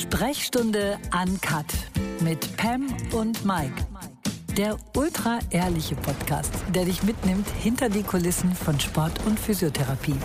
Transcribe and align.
Sprechstunde 0.00 0.98
Uncut 1.12 1.66
mit 2.22 2.56
Pam 2.56 2.86
und 3.12 3.44
Mike. 3.44 3.86
Der 4.56 4.78
ultra 4.96 5.40
ehrliche 5.50 5.94
Podcast, 5.94 6.54
der 6.74 6.86
dich 6.86 7.02
mitnimmt 7.02 7.46
hinter 7.46 7.90
die 7.90 8.02
Kulissen 8.02 8.54
von 8.54 8.80
Sport 8.80 9.26
und 9.26 9.38
Physiotherapie. 9.38 10.16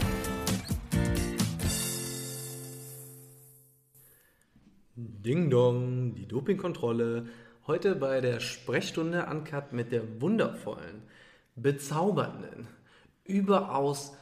Ding 4.95 5.49
Dong, 5.49 6.15
die 6.15 6.25
Dopingkontrolle. 6.25 7.25
Heute 7.67 7.95
bei 7.95 8.21
der 8.21 8.39
Sprechstunde 8.39 9.25
Uncut 9.29 9.73
mit 9.73 9.91
der 9.91 10.21
wundervollen, 10.21 11.01
bezaubernden, 11.57 12.69
überaus 13.25 14.15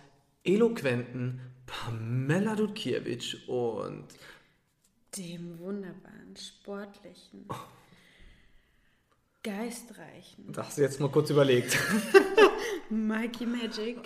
eloquenten 0.44 1.42
Pamela 1.68 2.56
Dudkiewicz 2.56 3.36
und 3.48 4.08
dem 5.18 5.60
wunderbaren, 5.60 6.36
sportlichen, 6.38 7.48
geistreichen 9.44 10.52
Das 10.52 10.68
hast 10.68 10.78
du 10.78 10.82
jetzt 10.82 11.00
mal 11.00 11.10
kurz 11.10 11.30
überlegt. 11.30 11.78
Mikey 12.90 13.46
Magic 13.46 13.98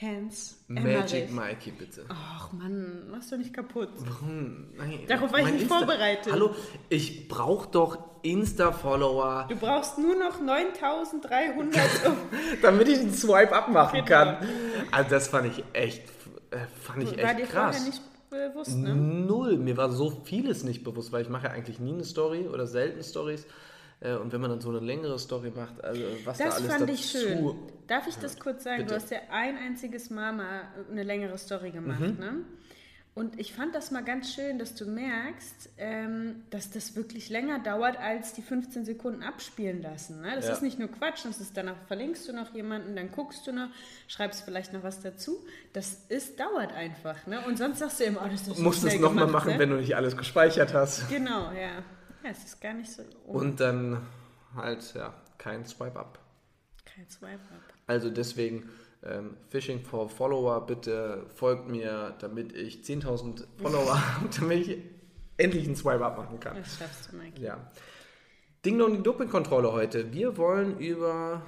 Hans 0.00 0.64
Magic 0.68 1.28
Emmerich. 1.28 1.30
Mikey, 1.30 1.70
bitte. 1.72 2.04
Ach 2.08 2.52
Mann, 2.52 3.08
machst 3.10 3.30
du 3.30 3.36
nicht 3.38 3.52
kaputt. 3.54 3.88
Warum? 3.98 4.68
Nein, 4.76 5.00
Darauf 5.06 5.32
war 5.32 5.40
ich 5.40 5.52
nicht 5.52 5.66
vorbereitet. 5.68 6.32
Hallo, 6.32 6.54
ich 6.88 7.28
brauche 7.28 7.68
doch 7.70 7.98
Insta-Follower, 8.22 9.46
Du 9.48 9.56
brauchst 9.56 9.98
nur 9.98 10.14
noch 10.16 10.40
9300, 10.40 12.06
um 12.06 12.16
damit 12.62 12.88
ich 12.88 12.98
den 12.98 13.12
Swipe 13.12 13.52
abmachen 13.52 14.04
Genau. 14.04 14.08
kann. 14.08 14.48
Also 14.92 15.10
das 15.10 15.28
fand 15.28 15.46
ich 15.56 15.64
echt, 15.72 16.02
äh, 16.50 16.58
fand 16.80 17.02
ich 17.02 17.10
war 17.22 17.34
dir 17.34 17.42
echt 17.42 17.52
krass. 17.52 17.76
vorher 17.76 17.90
nicht 17.90 18.02
bewusst, 18.32 18.76
ne? 18.76 18.94
Null. 18.94 19.56
Mir 19.56 19.76
war 19.76 19.90
so 19.92 20.10
vieles 20.24 20.64
nicht 20.64 20.82
bewusst, 20.84 21.12
weil 21.12 21.22
ich 21.22 21.28
mache 21.28 21.46
ja 21.46 21.52
eigentlich 21.52 21.78
nie 21.78 21.92
eine 21.92 22.04
Story 22.04 22.48
oder 22.48 22.66
selten 22.66 23.02
Stories. 23.02 23.46
Äh, 24.00 24.14
Und 24.16 24.32
wenn 24.32 24.40
man 24.40 24.50
dann 24.50 24.60
so 24.60 24.70
eine 24.70 24.80
längere 24.80 25.18
Story 25.18 25.52
macht, 25.54 25.82
also 25.84 26.02
was 26.24 26.38
da 26.38 26.46
Das 26.46 26.56
alles 26.56 26.68
fand 26.72 26.82
dazu... 26.82 26.92
ich 26.94 27.04
schön. 27.10 27.54
Darf 27.86 28.06
ich 28.08 28.16
das 28.16 28.38
kurz 28.38 28.64
sagen? 28.64 28.78
bitte. 28.78 28.88
Du 28.90 28.94
hast 28.96 29.10
ja 29.10 29.18
ein 29.30 29.56
einziges 29.56 30.10
Mal 30.10 30.32
mal 30.32 30.62
eine 30.90 31.02
längere 31.04 31.38
Story 31.38 31.70
gemacht, 31.70 32.00
Mhm. 32.00 32.16
ne? 32.18 32.34
Und 33.14 33.38
ich 33.38 33.52
fand 33.52 33.74
das 33.74 33.90
mal 33.90 34.02
ganz 34.02 34.32
schön, 34.34 34.58
dass 34.58 34.74
du 34.74 34.86
merkst, 34.86 35.68
ähm, 35.76 36.44
dass 36.48 36.70
das 36.70 36.96
wirklich 36.96 37.28
länger 37.28 37.58
dauert, 37.58 37.98
als 37.98 38.32
die 38.32 38.40
15 38.40 38.86
Sekunden 38.86 39.22
abspielen 39.22 39.82
lassen. 39.82 40.22
Ne? 40.22 40.32
Das 40.34 40.46
Ja. 40.46 40.52
ist 40.54 40.62
nicht 40.62 40.78
nur 40.78 40.88
Quatsch, 40.88 41.26
das 41.26 41.38
ist 41.38 41.54
danach 41.54 41.76
verlinkst 41.88 42.26
du 42.26 42.32
noch 42.32 42.54
jemanden, 42.54 42.96
dann 42.96 43.12
guckst 43.12 43.46
du 43.46 43.52
noch, 43.52 43.68
schreibst 44.08 44.44
vielleicht 44.44 44.72
noch 44.72 44.82
was 44.82 45.02
dazu. 45.02 45.44
Das 45.74 46.04
ist, 46.08 46.40
dauert 46.40 46.72
einfach. 46.72 47.26
Ne? 47.26 47.40
Und 47.46 47.58
sonst 47.58 47.80
sagst 47.80 48.00
du 48.00 48.04
immer, 48.04 48.22
oh, 48.24 48.28
das 48.30 48.48
ist 48.48 48.56
so 48.56 48.62
musst 48.62 48.82
es 48.82 48.98
nochmal 48.98 49.26
machen, 49.26 49.52
ne? 49.52 49.58
wenn 49.58 49.68
du 49.68 49.76
nicht 49.76 49.94
alles 49.94 50.16
gespeichert 50.16 50.72
hast. 50.72 51.06
Genau, 51.10 51.52
ja. 51.52 51.82
Ja, 52.24 52.30
es 52.30 52.44
ist 52.44 52.60
gar 52.62 52.72
nicht 52.72 52.90
so. 52.90 53.02
Oh, 53.26 53.32
Und 53.40 53.60
dann 53.60 54.00
halt, 54.56 54.94
ja, 54.94 55.12
kein 55.36 55.66
Swipe-Up. 55.66 56.18
kein 56.86 57.08
Swipe 57.10 57.34
up. 57.34 57.74
Also 57.86 58.08
deswegen, 58.08 58.70
ähm, 59.04 59.36
Fishing 59.48 59.80
for 59.80 60.08
Follower, 60.08 60.64
bitte 60.66 61.26
folgt 61.34 61.68
mir, 61.68 62.14
damit 62.20 62.52
ich 62.52 62.82
10.000 62.82 63.44
Follower 63.60 63.94
habe, 64.14 64.28
damit 64.38 64.68
ich 64.68 64.78
endlich 65.36 65.66
einen 65.66 65.76
Swipe-Up 65.76 66.16
machen 66.16 66.40
kann. 66.40 66.56
Das 66.56 66.78
schaffst 66.78 67.12
du, 67.12 67.16
Mike. 67.16 67.40
Ja. 67.40 67.58
Ding 68.64 68.78
Dong, 68.78 68.96
die 68.96 69.02
Dopingkontrolle 69.02 69.72
heute. 69.72 70.12
Wir 70.12 70.36
wollen 70.36 70.78
über 70.78 71.42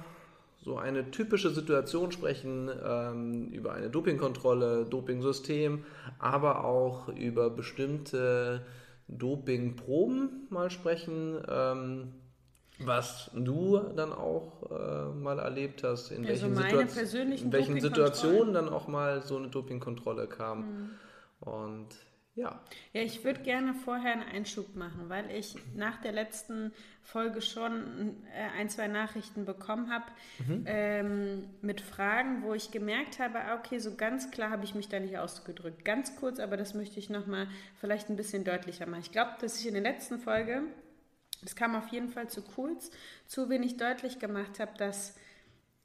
so 0.65 0.77
eine 0.77 1.11
typische 1.11 1.51
Situation 1.51 2.11
sprechen, 2.11 2.69
ähm, 2.83 3.49
über 3.51 3.73
eine 3.73 3.89
Dopingkontrolle, 3.89 4.85
Dopingsystem, 4.85 5.85
aber 6.19 6.65
auch 6.65 7.07
über 7.09 7.49
bestimmte 7.51 8.65
Dopingproben 9.07 10.47
mal 10.49 10.71
sprechen, 10.71 11.37
ähm, 11.47 12.13
was 12.79 13.31
du 13.33 13.79
dann 13.95 14.11
auch 14.11 14.69
äh, 14.69 15.13
mal 15.13 15.39
erlebt 15.39 15.83
hast, 15.83 16.11
in 16.11 16.25
Also 16.25 16.55
welchen, 16.55 16.89
Situa- 16.89 17.41
in 17.41 17.51
welchen. 17.51 17.79
Situationen 17.79 18.53
dann 18.53 18.69
auch 18.69 18.87
mal 18.87 19.21
so 19.21 19.37
eine 19.37 19.47
Dopingkontrolle 19.49 20.27
kam. 20.27 20.59
Mhm. 20.59 20.89
Und 21.39 21.87
ja, 22.37 22.59
Ja, 22.91 23.01
ich 23.01 23.23
würde 23.23 23.43
gerne 23.43 23.73
vorher 23.73 24.11
einen 24.11 24.23
Einschub 24.23 24.75
machen, 24.75 25.07
weil 25.07 25.31
ich 25.31 25.55
nach 25.73 26.01
der 26.01 26.11
letzten 26.11 26.73
Folge 27.01 27.41
schon 27.41 28.17
äh, 28.33 28.59
ein, 28.59 28.67
zwei 28.67 28.87
Nachrichten 28.89 29.45
bekommen 29.45 29.89
habe 29.89 30.03
ähm, 30.65 31.45
mit 31.61 31.79
Fragen, 31.79 32.43
wo 32.43 32.53
ich 32.53 32.71
gemerkt 32.71 33.19
habe, 33.19 33.39
ah, 33.39 33.55
okay, 33.57 33.79
so 33.79 33.95
ganz 33.95 34.31
klar 34.31 34.49
habe 34.49 34.65
ich 34.65 34.75
mich 34.75 34.89
da 34.89 34.99
nicht 34.99 35.17
ausgedrückt. 35.17 35.85
Ganz 35.85 36.17
kurz, 36.17 36.39
aber 36.39 36.57
das 36.57 36.73
möchte 36.73 36.99
ich 36.99 37.09
nochmal 37.09 37.47
vielleicht 37.79 38.09
ein 38.09 38.17
bisschen 38.17 38.43
deutlicher 38.43 38.85
machen. 38.85 39.01
Ich 39.03 39.13
glaube, 39.13 39.31
dass 39.39 39.57
ich 39.59 39.67
in 39.67 39.73
der 39.73 39.83
letzten 39.83 40.19
Folge, 40.19 40.63
das 41.41 41.55
kam 41.55 41.75
auf 41.75 41.87
jeden 41.89 42.09
Fall 42.09 42.29
zu 42.29 42.41
kurz, 42.41 42.91
zu 43.27 43.49
wenig 43.49 43.77
deutlich 43.77 44.19
gemacht 44.19 44.59
habe, 44.59 44.71
dass 44.77 45.15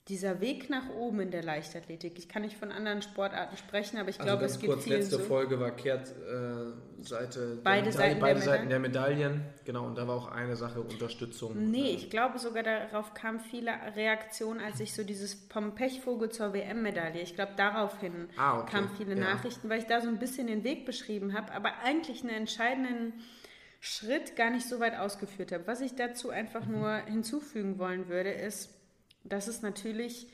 dieser 0.08 0.40
Weg 0.40 0.70
nach 0.70 0.88
oben 0.98 1.20
in 1.20 1.30
der 1.30 1.42
Leichtathletik, 1.44 2.18
ich 2.18 2.28
kann 2.28 2.42
nicht 2.42 2.56
von 2.56 2.72
anderen 2.72 3.00
Sportarten 3.02 3.56
sprechen, 3.56 3.96
aber 3.98 4.08
ich 4.08 4.18
glaube, 4.18 4.44
es 4.44 4.58
gibt 4.58 4.82
vielen 4.82 5.02
so. 5.04 5.18
Folge 5.20 5.60
war 5.60 5.70
Kehrtseite 5.70 7.58
Beide 7.62 7.84
der 7.84 7.92
Seiten 7.92 8.14
der 8.14 8.20
beide 8.20 8.40
Seiten 8.40 8.64
Medaille. 8.64 8.68
der 8.68 8.78
Medaillen. 8.80 9.40
Genau, 9.64 9.86
und 9.86 9.96
da 9.96 10.08
war 10.08 10.16
auch 10.16 10.28
eine 10.32 10.56
Sache 10.56 10.80
Unterstützung. 10.80 11.70
Nee, 11.70 11.90
Äh, 11.90 11.94
ich 11.94 12.10
glaube 12.10 12.38
sogar 12.38 12.62
darauf 12.64 13.14
kamen 13.14 13.38
viele 13.40 13.72
Reaktionen, 13.94 14.60
als 14.60 14.80
ich 14.80 14.94
so 14.94 15.04
dieses 15.04 15.34
vom 15.48 15.74
Pechvogel 15.74 16.30
zur 16.30 16.52
WM-Medaille, 16.54 17.20
ich 17.20 17.34
glaube 17.34 17.52
daraufhin 17.56 18.28
Ah, 18.36 18.60
okay. 18.60 18.70
kamen 18.72 18.90
viele 18.96 19.14
Ja. 19.14 19.20
Nachrichten, 19.34 19.68
weil 19.68 19.78
ich 19.80 19.86
da 19.86 20.00
so 20.00 20.08
ein 20.08 20.18
bisschen 20.18 20.46
den 20.48 20.64
Weg 20.64 20.86
beschrieben 20.86 21.34
habe, 21.34 21.52
aber 21.52 21.70
eigentlich 21.84 22.22
einen 22.22 22.30
entscheidenden 22.34 23.12
Schritt 23.80 24.36
gar 24.36 24.50
nicht 24.50 24.68
so 24.68 24.78
weit 24.78 24.96
ausgeführt 24.98 25.52
habe. 25.52 25.66
Was 25.66 25.80
ich 25.80 25.94
dazu 25.94 26.30
einfach 26.30 26.66
Mhm. 26.66 26.72
nur 26.72 26.96
hinzufügen 27.06 27.78
wollen 27.78 28.08
würde, 28.08 28.30
ist, 28.30 28.70
dass 29.24 29.48
es 29.48 29.62
natürlich 29.62 30.28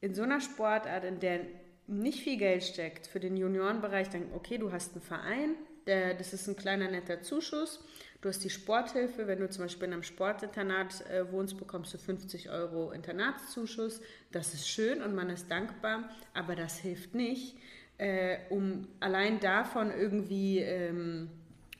in 0.00 0.14
so 0.14 0.22
einer 0.22 0.40
Sportart, 0.40 1.04
in 1.04 1.18
der 1.20 1.40
nicht 1.88 2.22
viel 2.22 2.36
Geld 2.36 2.62
steckt, 2.62 3.06
für 3.06 3.18
den 3.18 3.36
Juniorenbereich, 3.36 4.10
dann, 4.10 4.32
okay, 4.34 4.58
du 4.58 4.70
hast 4.72 4.92
einen 4.92 5.00
Verein, 5.02 5.54
der, 5.86 6.14
das 6.14 6.32
ist 6.32 6.46
ein 6.46 6.54
kleiner 6.56 6.90
netter 6.90 7.22
Zuschuss. 7.22 7.82
Du 8.20 8.28
hast 8.28 8.44
die 8.44 8.50
Sporthilfe, 8.50 9.26
wenn 9.26 9.40
du 9.40 9.48
zum 9.48 9.64
Beispiel 9.64 9.86
in 9.86 9.94
einem 9.94 10.02
Sportinternat 10.02 11.08
äh, 11.08 11.32
wohnst, 11.32 11.56
bekommst 11.56 11.94
du 11.94 11.98
50 11.98 12.50
Euro 12.50 12.90
Internatszuschuss. 12.92 14.00
Das 14.30 14.54
ist 14.54 14.68
schön 14.68 15.02
und 15.02 15.14
man 15.14 15.30
ist 15.30 15.50
dankbar, 15.50 16.10
aber 16.34 16.54
das 16.56 16.78
hilft 16.78 17.14
nicht, 17.14 17.56
äh, 17.96 18.38
um 18.50 18.86
allein 19.00 19.40
davon 19.40 19.90
irgendwie 19.90 20.58
ähm, 20.58 21.30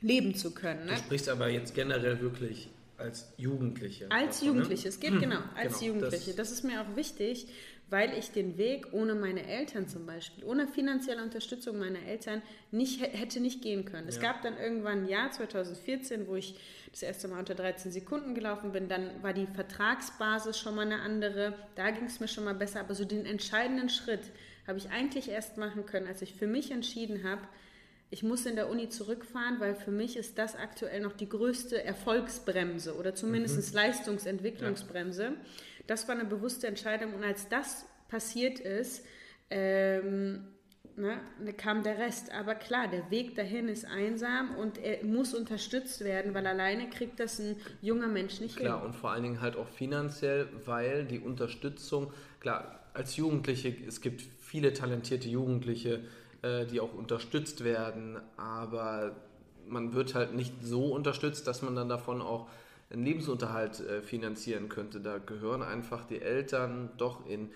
leben 0.01 0.35
zu 0.35 0.53
können. 0.53 0.87
Ne? 0.87 0.93
Du 0.93 0.99
sprichst 0.99 1.29
aber 1.29 1.49
jetzt 1.49 1.75
generell 1.75 2.21
wirklich 2.21 2.69
als 2.99 3.33
Jugendliche. 3.37 4.11
Als 4.11 4.41
davon, 4.41 4.49
ne? 4.49 4.55
Jugendliche, 4.55 4.89
es 4.89 5.01
geht 5.01 5.19
genau, 5.21 5.39
als 5.57 5.79
genau, 5.81 5.95
Jugendliche. 5.95 6.35
Das, 6.35 6.51
ist 6.51 6.65
mir 6.65 6.81
auch 6.83 6.97
wichtig, 6.97 7.47
weil 7.91 8.13
ich 8.19 8.33
den 8.33 8.59
Weg 8.59 8.89
ohne 8.93 9.15
meine 9.15 9.47
Eltern 9.47 9.89
zum 9.89 10.05
Beispiel, 10.05 10.45
ohne 10.45 10.67
finanzielle 10.67 11.23
Unterstützung 11.23 11.79
meiner 11.79 12.03
Eltern 12.07 12.43
nicht 12.71 13.01
hä- 13.01 13.17
hätte 13.17 13.41
nicht 13.41 13.63
gehen 13.63 13.85
können. 13.85 14.09
Es 14.09 14.17
Ja. 14.17 14.23
gab 14.23 14.43
dann 14.43 14.59
irgendwann 14.59 15.05
ein 15.05 15.09
Jahr 15.09 15.31
2014, 15.31 16.27
wo 16.27 16.35
ich 16.37 16.55
das 16.91 17.03
erste 17.03 17.29
Mal 17.29 17.39
unter 17.39 17.55
13 17.55 17.93
Sekunden 17.93 18.35
gelaufen 18.35 18.73
bin. 18.73 18.89
Dann 18.89 19.23
war 19.23 19.33
die 19.33 19.47
Vertragsbasis 19.47 20.59
schon 20.59 20.75
mal 20.75 20.83
eine 20.87 21.01
andere. 21.01 21.55
Da 21.77 21.91
ging 21.91 22.05
es 22.05 22.21
mir 22.21 22.29
schon 22.29 22.45
mal 22.45 22.55
besser. 22.55 22.81
Aber 22.81 22.95
so 22.95 23.05
den 23.05 23.25
entscheidenden 23.25 23.89
Schritt 23.89 24.21
habe 24.67 24.79
ich 24.79 24.91
eigentlich 24.91 25.29
erst 25.31 25.57
machen 25.57 25.87
können, 25.87 26.07
als 26.09 26.21
ich 26.21 26.35
für 26.35 26.47
mich 26.47 26.71
entschieden 26.73 27.25
habe, 27.25 27.43
ich 28.11 28.23
muss 28.23 28.47
in 28.47 28.57
der 28.57 28.71
Uni 28.71 28.89
zurückfahren, 28.89 29.61
weil 29.61 29.75
für 29.75 29.91
mich 29.91 30.17
ist 30.17 30.39
das 30.39 30.57
aktuell 30.57 31.01
noch 31.01 31.13
die 31.13 31.29
größte 31.29 31.83
Erfolgsbremse 31.85 32.97
oder 32.97 33.15
zumindest 33.15 33.75
Leistungsentwicklungsbremse. 33.75 35.33
Das 35.87 36.09
war 36.09 36.15
eine 36.15 36.25
bewusste 36.25 36.67
Entscheidung 36.67 37.15
und 37.15 37.25
als 37.25 37.49
das 37.49 37.87
passiert 38.09 38.61
ist, 38.61 39.05
ähm, 39.51 40.45
ne, 40.97 41.21
kam 41.57 41.83
der 41.83 41.99
Rest. 41.99 42.33
Aber 42.33 42.55
klar, 42.55 42.89
der 42.89 43.11
Weg 43.11 43.35
dahin 43.35 43.69
ist 43.69 43.85
einsam 43.85 44.57
und 44.57 44.79
er 44.79 45.05
muss 45.05 45.35
unterstützt 45.35 46.03
werden, 46.03 46.35
weil 46.35 46.47
alleine 46.47 46.89
kriegt 46.89 47.21
das 47.21 47.39
ein 47.39 47.57
junger 47.81 48.09
Mensch 48.09 48.41
nicht 48.41 48.57
Klar, 48.57 48.79
hin. 48.79 48.87
und 48.89 48.95
vor 48.95 49.11
allen 49.11 49.23
Dingen 49.23 49.41
halt 49.41 49.57
auch 49.57 49.69
finanziell, 49.69 50.49
weil 50.65 51.05
die 51.05 51.21
Unterstützung, 51.21 52.13
klar, 52.41 52.81
als 52.95 53.17
Jugendliche, 53.17 53.75
es 53.87 54.01
gibt 54.01 54.23
viele 54.41 54.73
talentierte 54.73 55.29
Jugendliche, 55.29 56.01
äh, 56.43 56.67
die 56.67 56.81
auch 56.81 56.95
unterstützt 56.95 57.65
werden, 57.65 58.19
aber 58.37 59.17
man 59.67 59.93
wird 59.93 60.15
halt 60.15 60.35
nicht 60.35 60.55
so 60.63 60.93
unterstützt, 60.93 61.47
dass 61.47 61.63
man 61.63 61.77
dann 61.77 61.89
davon 61.89 62.23
auch 62.23 62.49
einen 62.91 63.05
Lebensunterhalt 63.05 63.81
äh, 63.81 64.03
finanzieren 64.03 64.69
könnte. 64.69 65.01
Da 65.01 65.19
gehören 65.19 65.63
einfach 65.63 66.05
die 66.05 66.21
Eltern 66.21 66.91
doch 66.97 67.27
in 67.27 67.51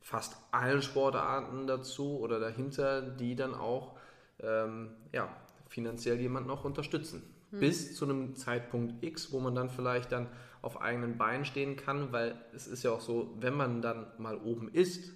fast 0.00 0.36
allen 0.52 0.82
Sportarten 0.82 1.66
dazu 1.66 2.20
oder 2.20 2.38
dahinter, 2.38 3.02
die 3.02 3.34
dann 3.34 3.54
auch 3.54 3.96
ähm, 4.40 4.90
ja, 5.12 5.28
finanziell 5.68 6.20
jemanden 6.20 6.50
auch 6.50 6.64
unterstützen. 6.64 7.22
Bis 7.52 7.96
zu 7.96 8.04
einem 8.04 8.36
Zeitpunkt 8.36 9.02
X, 9.02 9.32
wo 9.32 9.40
man 9.40 9.54
dann 9.54 9.70
vielleicht 9.70 10.12
dann 10.12 10.28
auf 10.62 10.80
eigenen 10.80 11.16
Beinen 11.16 11.44
stehen 11.44 11.76
kann, 11.76 12.12
weil 12.12 12.34
es 12.54 12.66
ist 12.66 12.82
ja 12.82 12.90
auch 12.90 13.00
so, 13.00 13.34
wenn 13.40 13.54
man 13.54 13.82
dann 13.82 14.06
mal 14.18 14.36
oben 14.36 14.68
ist, 14.68 15.12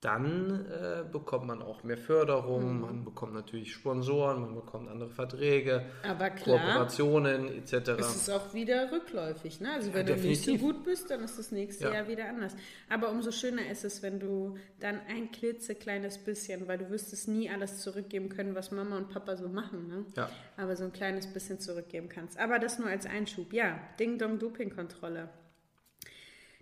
dann 0.00 0.64
äh, 0.66 1.02
bekommt 1.10 1.46
man 1.46 1.60
auch 1.60 1.82
mehr 1.82 1.98
Förderung, 1.98 2.74
mhm. 2.74 2.80
man 2.80 3.04
bekommt 3.04 3.34
natürlich 3.34 3.72
Sponsoren, 3.72 4.40
man 4.40 4.54
bekommt 4.54 4.88
andere 4.88 5.10
Verträge, 5.10 5.86
klar, 6.02 6.30
Kooperationen 6.30 7.48
etc. 7.48 7.88
Es 7.98 8.14
ist 8.14 8.30
auch 8.30 8.54
wieder 8.54 8.92
rückläufig. 8.92 9.60
Ne? 9.60 9.72
Also 9.72 9.92
wenn 9.92 10.06
ja, 10.06 10.14
du 10.14 10.20
nicht 10.20 10.44
so 10.44 10.56
gut 10.56 10.84
bist, 10.84 11.10
dann 11.10 11.24
ist 11.24 11.36
das 11.36 11.50
nächste 11.50 11.84
ja. 11.84 11.94
Jahr 11.94 12.08
wieder 12.08 12.28
anders. 12.28 12.54
Aber 12.88 13.10
umso 13.10 13.32
schöner 13.32 13.68
ist 13.68 13.84
es, 13.84 14.00
wenn 14.00 14.20
du 14.20 14.56
dann 14.78 15.00
ein 15.08 15.32
klitzekleines 15.32 16.18
bisschen, 16.18 16.68
weil 16.68 16.78
du 16.78 16.90
wirst 16.90 17.12
es 17.12 17.26
nie 17.26 17.50
alles 17.50 17.80
zurückgeben 17.80 18.28
können, 18.28 18.54
was 18.54 18.70
Mama 18.70 18.98
und 18.98 19.08
Papa 19.08 19.36
so 19.36 19.48
machen. 19.48 19.88
Ne? 19.88 20.04
Ja. 20.16 20.30
Aber 20.56 20.76
so 20.76 20.84
ein 20.84 20.92
kleines 20.92 21.26
bisschen 21.26 21.58
zurückgeben 21.58 22.08
kannst. 22.08 22.38
Aber 22.38 22.60
das 22.60 22.78
nur 22.78 22.88
als 22.88 23.04
Einschub. 23.04 23.52
Ja, 23.52 23.80
Ding-Dong-Doping-Kontrolle. 23.98 25.28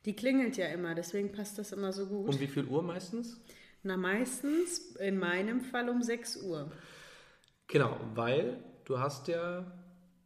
Die 0.07 0.15
klingelt 0.15 0.57
ja 0.57 0.67
immer, 0.67 0.95
deswegen 0.95 1.33
passt 1.33 1.59
das 1.59 1.73
immer 1.73 1.93
so 1.93 2.07
gut. 2.07 2.29
Um 2.29 2.41
wie 2.41 2.47
viel 2.47 2.65
Uhr 2.65 2.83
meistens? 2.83 3.41
Na, 3.83 3.97
meistens 3.97 4.97
in 4.97 5.19
meinem 5.19 5.61
Fall 5.61 5.89
um 5.89 6.03
6 6.03 6.43
Uhr. 6.43 6.71
Genau, 7.67 7.99
weil 8.15 8.63
du 8.85 9.01
hast 9.01 9.27
ja, 9.27 9.67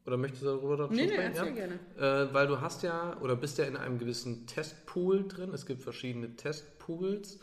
oder 0.04 0.18
möchtest 0.18 0.42
du 0.42 0.48
darüber 0.48 0.76
dazu 0.76 0.92
nee, 0.92 1.08
sprechen? 1.08 1.32
Nee, 1.32 1.38
ja? 1.38 1.50
gerne. 1.50 1.78
Äh, 1.96 2.34
weil 2.34 2.46
du 2.46 2.60
hast 2.60 2.82
ja, 2.82 3.18
oder 3.20 3.36
bist 3.36 3.56
ja 3.56 3.64
in 3.64 3.76
einem 3.76 3.98
gewissen 3.98 4.46
Testpool 4.46 5.26
drin. 5.26 5.54
Es 5.54 5.64
gibt 5.64 5.82
verschiedene 5.82 6.36
Testpools, 6.36 7.40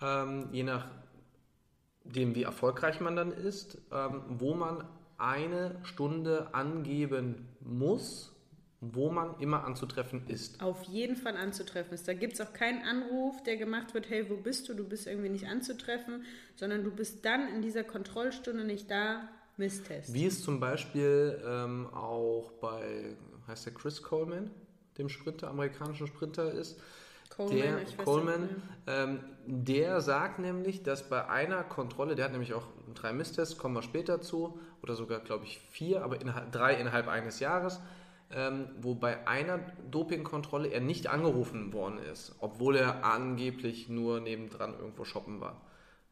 ähm, 0.00 0.48
je 0.50 0.64
nachdem, 0.64 2.34
wie 2.34 2.42
erfolgreich 2.42 3.00
man 3.00 3.14
dann 3.14 3.32
ist, 3.32 3.78
ähm, 3.92 4.22
wo 4.28 4.54
man 4.54 4.84
eine 5.16 5.78
Stunde 5.84 6.54
angeben 6.54 7.48
muss, 7.60 8.37
wo 8.80 9.10
man 9.10 9.38
immer 9.40 9.64
anzutreffen 9.64 10.26
ist. 10.28 10.62
Auf 10.62 10.84
jeden 10.84 11.16
Fall 11.16 11.36
anzutreffen 11.36 11.94
ist. 11.94 12.06
Da 12.06 12.14
gibt 12.14 12.34
es 12.34 12.40
auch 12.40 12.52
keinen 12.52 12.82
Anruf, 12.84 13.42
der 13.42 13.56
gemacht 13.56 13.92
wird, 13.94 14.08
hey, 14.08 14.30
wo 14.30 14.36
bist 14.36 14.68
du? 14.68 14.74
Du 14.74 14.84
bist 14.84 15.06
irgendwie 15.06 15.30
nicht 15.30 15.46
anzutreffen, 15.46 16.24
sondern 16.54 16.84
du 16.84 16.90
bist 16.90 17.24
dann 17.24 17.48
in 17.48 17.62
dieser 17.62 17.82
Kontrollstunde 17.82 18.64
nicht 18.64 18.90
da, 18.90 19.28
Misstest. 19.58 20.14
Wie 20.14 20.24
es 20.24 20.42
zum 20.42 20.60
Beispiel 20.60 21.42
ähm, 21.44 21.88
auch 21.92 22.52
bei, 22.60 23.16
heißt 23.48 23.66
der 23.66 23.74
Chris 23.74 24.02
Coleman, 24.02 24.52
dem 24.96 25.08
Sprinter, 25.08 25.48
amerikanischen 25.48 26.06
Sprinter 26.06 26.52
ist. 26.52 26.80
Coleman, 27.28 27.84
der, 27.84 28.04
Coleman 28.04 28.62
ähm, 28.86 29.20
der 29.46 30.00
sagt 30.00 30.38
nämlich, 30.38 30.84
dass 30.84 31.08
bei 31.08 31.26
einer 31.28 31.64
Kontrolle, 31.64 32.14
der 32.14 32.26
hat 32.26 32.32
nämlich 32.32 32.54
auch 32.54 32.68
drei 32.94 33.12
Misstests, 33.12 33.58
kommen 33.58 33.74
wir 33.74 33.82
später 33.82 34.20
zu, 34.20 34.60
oder 34.80 34.94
sogar, 34.94 35.18
glaube 35.20 35.44
ich, 35.44 35.58
vier, 35.58 36.04
aber 36.04 36.20
innerhalb, 36.20 36.52
drei 36.52 36.74
innerhalb 36.74 37.08
eines 37.08 37.40
Jahres, 37.40 37.80
ähm, 38.30 38.68
wo 38.80 38.94
bei 38.94 39.26
einer 39.26 39.60
Dopingkontrolle 39.90 40.68
er 40.68 40.80
nicht 40.80 41.06
angerufen 41.06 41.72
worden 41.72 41.98
ist, 41.98 42.34
obwohl 42.40 42.76
er 42.76 43.04
angeblich 43.04 43.88
nur 43.88 44.20
nebendran 44.20 44.74
irgendwo 44.78 45.04
shoppen 45.04 45.40
war. 45.40 45.60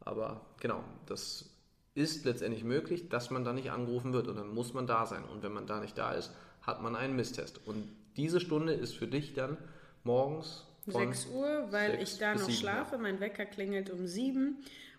Aber 0.01 0.41
genau, 0.61 0.83
das 1.07 1.51
ist 1.95 2.25
letztendlich 2.25 2.65
möglich, 2.65 3.09
dass 3.09 3.31
man 3.31 3.45
da 3.45 3.53
nicht 3.53 3.71
angerufen 3.71 4.13
wird 4.13 4.29
und 4.29 4.37
dann 4.37 4.55
muss 4.55 4.75
man 4.75 4.87
da 4.87 5.07
sein. 5.07 5.25
Und 5.25 5.43
wenn 5.43 5.53
man 5.53 5.67
da 5.67 5.81
nicht 5.81 5.99
da 5.99 6.13
ist, 6.13 6.33
hat 6.63 6.83
man 6.83 6.97
einen 6.97 7.17
Misstest. 7.17 7.67
Und 7.67 7.89
diese 8.17 8.41
Stunde 8.41 8.73
ist 8.73 8.95
für 8.95 9.07
dich 9.07 9.35
dann 9.35 9.57
morgens 10.05 10.67
von 10.89 11.13
6 11.13 11.27
Uhr, 11.33 11.67
weil 11.71 12.01
ich 12.01 12.19
da 12.19 12.35
noch 12.35 12.51
schlafe. 12.51 12.99
Mein 12.99 13.21
Wecker 13.21 13.45
klingelt 13.45 13.91
um 13.91 14.07
7 14.07 14.57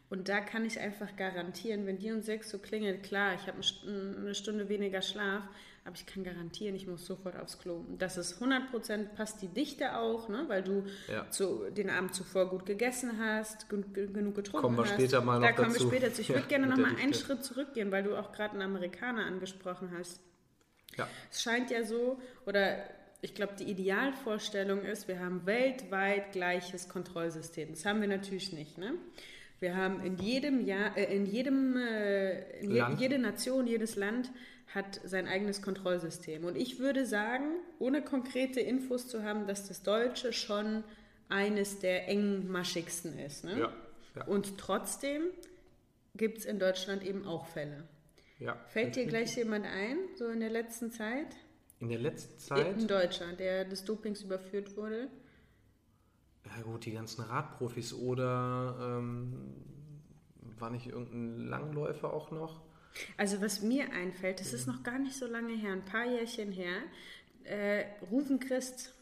und 0.10 0.30
da 0.30 0.40
kann 0.40 0.66
ich 0.66 0.80
einfach 0.80 1.16
garantieren, 1.18 1.86
wenn 1.86 1.98
die 1.98 2.12
um 2.12 2.22
6 2.22 2.54
Uhr 2.54 2.62
klingelt, 2.62 3.04
klar, 3.04 3.36
ich 3.36 3.48
habe 3.48 3.60
eine 3.88 4.36
Stunde 4.36 4.70
weniger 4.70 5.02
Schlaf, 5.02 5.44
aber 5.88 5.96
ich 5.96 6.06
kann 6.06 6.26
garantieren, 6.26 6.76
ich 6.76 6.86
muss 6.86 7.06
sofort 7.06 7.38
aufs 7.38 7.60
Klo. 7.60 7.86
Das 7.98 8.18
ist 8.18 8.42
100% 8.42 9.16
passt 9.16 9.42
die 9.42 9.48
Dichte 9.48 9.98
auch, 9.98 10.28
ne? 10.28 10.44
weil 10.48 10.62
du 10.62 10.84
ja. 11.10 11.30
zu, 11.32 11.70
den 11.72 11.90
Abend 11.90 12.14
zuvor 12.14 12.50
gut 12.50 12.66
gegessen 12.66 13.20
hast, 13.20 13.70
genug 13.70 13.94
getrunken 13.96 14.52
kommen 14.52 14.78
wir 14.78 14.84
hast. 14.84 14.96
Später 14.96 15.22
mal 15.22 15.40
noch 15.40 15.48
da 15.48 15.54
kommen 15.54 15.74
wir 15.74 15.80
später 15.80 16.14
zu. 16.14 16.22
Ich 16.22 16.28
ja, 16.28 16.36
würde 16.36 16.48
gerne 16.50 16.68
noch 16.68 16.76
mal 16.76 16.94
einen 16.98 17.14
Schritt 17.14 17.46
zurückgehen, 17.46 17.90
weil 17.90 18.04
du 18.04 18.18
auch 18.18 18.34
gerade 18.34 18.54
einen 18.54 18.64
Amerikaner 18.64 19.26
angesprochen 19.26 19.92
hast. 19.98 20.20
Ja. 20.98 21.08
Es 21.32 21.42
scheint 21.42 21.72
ja 21.72 21.86
so, 21.86 22.20
oder 22.46 22.84
ich 23.22 23.34
glaube, 23.34 23.54
die 23.58 23.64
Idealvorstellung 23.64 24.82
ist, 24.82 25.08
wir 25.08 25.20
haben 25.20 25.46
weltweit 25.46 26.34
gleiches 26.34 26.90
Kontrollsystem. 26.90 27.70
Das 27.72 27.86
haben 27.86 28.02
wir 28.02 28.10
natürlich 28.10 28.52
nicht. 28.52 28.78
Ne? 28.78 28.94
Wir 29.62 29.78
haben 29.78 30.02
in 30.02 30.18
jedem 30.18 30.66
Jahr, 30.66 30.98
äh, 30.98 31.16
in 31.16 31.26
jedem, 31.26 31.78
äh, 31.78 32.60
in 32.60 32.72
je, 32.72 32.84
jede 32.98 33.20
Nation, 33.20 33.68
jedes 33.68 33.96
Land 33.96 34.30
hat 34.74 35.00
sein 35.04 35.28
eigenes 35.28 35.62
Kontrollsystem. 35.62 36.44
Und 36.44 36.56
ich 36.58 36.80
würde 36.80 37.06
sagen, 37.06 37.46
ohne 37.80 38.02
konkrete 38.02 38.60
Infos 38.60 39.08
zu 39.08 39.24
haben, 39.24 39.48
dass 39.48 39.68
das 39.68 39.84
Deutsche 39.84 40.34
schon 40.34 40.84
eines 41.30 41.80
der 41.80 42.08
engmaschigsten 42.10 43.18
ist. 43.18 43.44
Ne? 43.44 43.60
Ja, 43.60 43.74
ja. 44.16 44.26
Und 44.26 44.58
trotzdem 44.58 45.24
gibt 46.16 46.40
es 46.40 46.46
in 46.46 46.60
Deutschland 46.60 47.04
eben 47.04 47.26
auch 47.26 47.48
Fälle. 47.48 47.84
Ja, 48.40 48.56
Fällt 48.68 48.96
dir 48.96 49.06
gleich 49.06 49.36
jemand 49.36 49.66
ein, 49.66 49.98
so 50.16 50.28
in 50.28 50.40
der 50.42 50.50
letzten 50.50 50.92
Zeit? 50.92 51.36
In 51.80 51.90
der 51.90 52.00
letzten 52.00 52.38
Zeit? 52.40 52.78
In 52.78 52.88
Deutschland, 52.88 53.40
der 53.40 53.66
des 53.66 53.84
Dopings 53.84 54.22
überführt 54.22 54.76
wurde? 54.78 55.10
Ja 56.46 56.62
gut, 56.64 56.86
die 56.86 56.92
ganzen 56.92 57.24
Radprofis 57.24 57.94
oder 57.94 58.78
ähm, 58.80 59.54
war 60.60 60.70
nicht 60.70 60.88
irgendein 60.88 61.48
Langläufer 61.48 62.14
auch 62.14 62.32
noch? 62.32 62.62
Also 63.18 63.42
was 63.42 63.62
mir 63.62 63.92
einfällt, 63.92 64.40
das 64.40 64.54
ist 64.54 64.68
noch 64.68 64.84
gar 64.84 65.00
nicht 65.00 65.16
so 65.16 65.28
lange 65.28 65.56
her, 65.56 65.74
ein 65.74 65.86
paar 65.86 66.06
Jährchen 66.06 66.52
her, 66.52 66.82
äh, 67.44 67.86
Rufen 68.12 68.40
Christ 68.40 68.94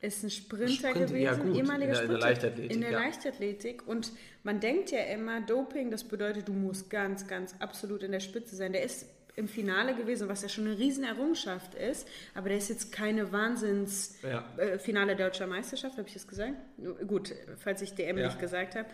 ist 0.00 0.22
ein 0.22 0.30
Sprinter 0.30 0.68
Sprint, 0.68 1.08
gewesen, 1.08 1.20
ja 1.20 1.34
gut, 1.34 1.56
ehemaliger 1.56 2.02
in 2.02 2.08
der, 2.10 2.16
Sprinter 2.16 2.16
in 2.16 2.20
der 2.20 2.28
Leichtathletik. 2.28 2.72
In 2.72 2.80
der 2.80 2.90
ja. 2.90 2.98
Leichtathletik. 2.98 3.88
Und 3.88 4.12
man 4.42 4.60
denkt 4.60 4.90
ja 4.90 5.00
immer, 5.00 5.40
Doping, 5.40 5.90
das 5.90 6.04
bedeutet, 6.04 6.48
du 6.48 6.52
musst 6.52 6.90
ganz, 6.90 7.26
ganz 7.26 7.54
absolut 7.60 8.02
in 8.02 8.12
der 8.12 8.20
Spitze 8.20 8.56
sein. 8.56 8.72
Der 8.72 8.82
ist 8.82 9.06
im 9.36 9.48
Finale 9.48 9.94
gewesen, 9.94 10.28
was 10.28 10.42
ja 10.42 10.48
schon 10.48 10.66
eine 10.66 10.78
riesen 10.78 11.04
Errungenschaft 11.04 11.74
ist, 11.74 12.08
aber 12.34 12.48
der 12.48 12.58
ist 12.58 12.68
jetzt 12.70 12.90
keine 12.90 13.32
Wahnsinns 13.32 14.18
ja. 14.22 14.44
äh, 14.56 14.78
Finale 14.78 15.14
deutscher 15.14 15.46
Meisterschaft, 15.46 15.98
habe 15.98 16.08
ich 16.08 16.14
das 16.14 16.26
gesagt? 16.26 16.54
Gut, 17.06 17.34
falls 17.58 17.82
ich 17.82 17.94
DM 17.94 18.16
ja. 18.18 18.26
nicht 18.26 18.38
gesagt 18.38 18.76
habe. 18.76 18.88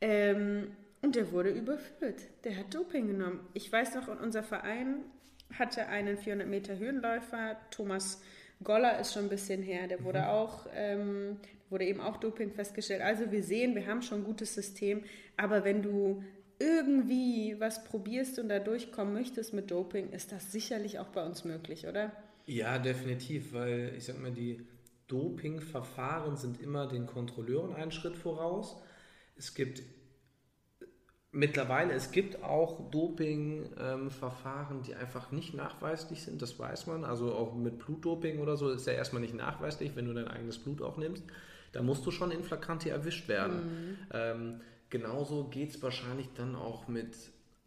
Ähm, 0.00 0.68
und 1.02 1.14
der 1.14 1.32
wurde 1.32 1.50
überführt. 1.50 2.22
Der 2.44 2.56
hat 2.56 2.74
Doping 2.74 3.06
genommen. 3.08 3.40
Ich 3.54 3.70
weiß 3.70 3.94
noch, 3.94 4.08
unser 4.20 4.42
Verein 4.42 5.04
hatte 5.52 5.86
einen 5.86 6.16
400 6.16 6.48
Meter 6.48 6.78
Höhenläufer. 6.78 7.56
Thomas 7.70 8.22
Goller 8.62 8.98
ist 8.98 9.12
schon 9.12 9.24
ein 9.24 9.28
bisschen 9.28 9.62
her. 9.62 9.86
Der 9.86 10.02
wurde 10.02 10.20
mhm. 10.20 10.26
auch, 10.26 10.66
ähm, 10.74 11.36
wurde 11.70 11.84
eben 11.84 12.00
auch 12.00 12.16
Doping 12.16 12.50
festgestellt. 12.52 13.02
Also 13.02 13.30
wir 13.30 13.42
sehen, 13.42 13.74
wir 13.74 13.86
haben 13.86 14.02
schon 14.02 14.20
ein 14.20 14.24
gutes 14.24 14.54
System. 14.54 15.04
Aber 15.36 15.64
wenn 15.64 15.82
du 15.82 16.24
irgendwie 16.58 17.56
was 17.58 17.84
probierst 17.84 18.38
und 18.38 18.48
da 18.48 18.58
durchkommen 18.58 19.12
möchtest 19.12 19.52
mit 19.52 19.70
Doping, 19.70 20.10
ist 20.10 20.32
das 20.32 20.52
sicherlich 20.52 20.98
auch 20.98 21.08
bei 21.08 21.24
uns 21.24 21.44
möglich, 21.44 21.86
oder? 21.86 22.12
Ja, 22.46 22.78
definitiv, 22.78 23.52
weil 23.52 23.92
ich 23.96 24.04
sag 24.04 24.20
mal, 24.20 24.30
die 24.30 24.66
Dopingverfahren 25.08 26.36
sind 26.36 26.60
immer 26.60 26.86
den 26.86 27.06
Kontrolleuren 27.06 27.74
einen 27.74 27.92
Schritt 27.92 28.16
voraus. 28.16 28.80
Es 29.36 29.54
gibt 29.54 29.82
Mittlerweile, 31.32 31.92
es 31.92 32.12
gibt 32.12 32.42
auch 32.42 32.90
Doping-Verfahren, 32.90 34.76
ähm, 34.76 34.82
die 34.82 34.94
einfach 34.94 35.32
nicht 35.32 35.54
nachweislich 35.54 36.22
sind, 36.22 36.40
das 36.40 36.58
weiß 36.58 36.86
man. 36.86 37.04
Also 37.04 37.34
auch 37.34 37.54
mit 37.54 37.78
Blutdoping 37.78 38.38
oder 38.38 38.56
so 38.56 38.70
ist 38.70 38.86
ja 38.86 38.94
erstmal 38.94 39.20
nicht 39.20 39.34
nachweislich, 39.34 39.96
wenn 39.96 40.06
du 40.06 40.14
dein 40.14 40.28
eigenes 40.28 40.58
Blut 40.58 40.80
auch 40.80 40.96
nimmst. 40.96 41.24
Da 41.72 41.82
musst 41.82 42.06
du 42.06 42.10
schon 42.10 42.30
in 42.30 42.42
Flagranti 42.42 42.88
erwischt 42.88 43.28
werden. 43.28 43.56
Mhm. 43.56 43.96
Ähm, 44.12 44.60
genauso 44.88 45.44
geht 45.48 45.70
es 45.70 45.82
wahrscheinlich 45.82 46.28
dann 46.34 46.54
auch 46.54 46.88
mit 46.88 47.14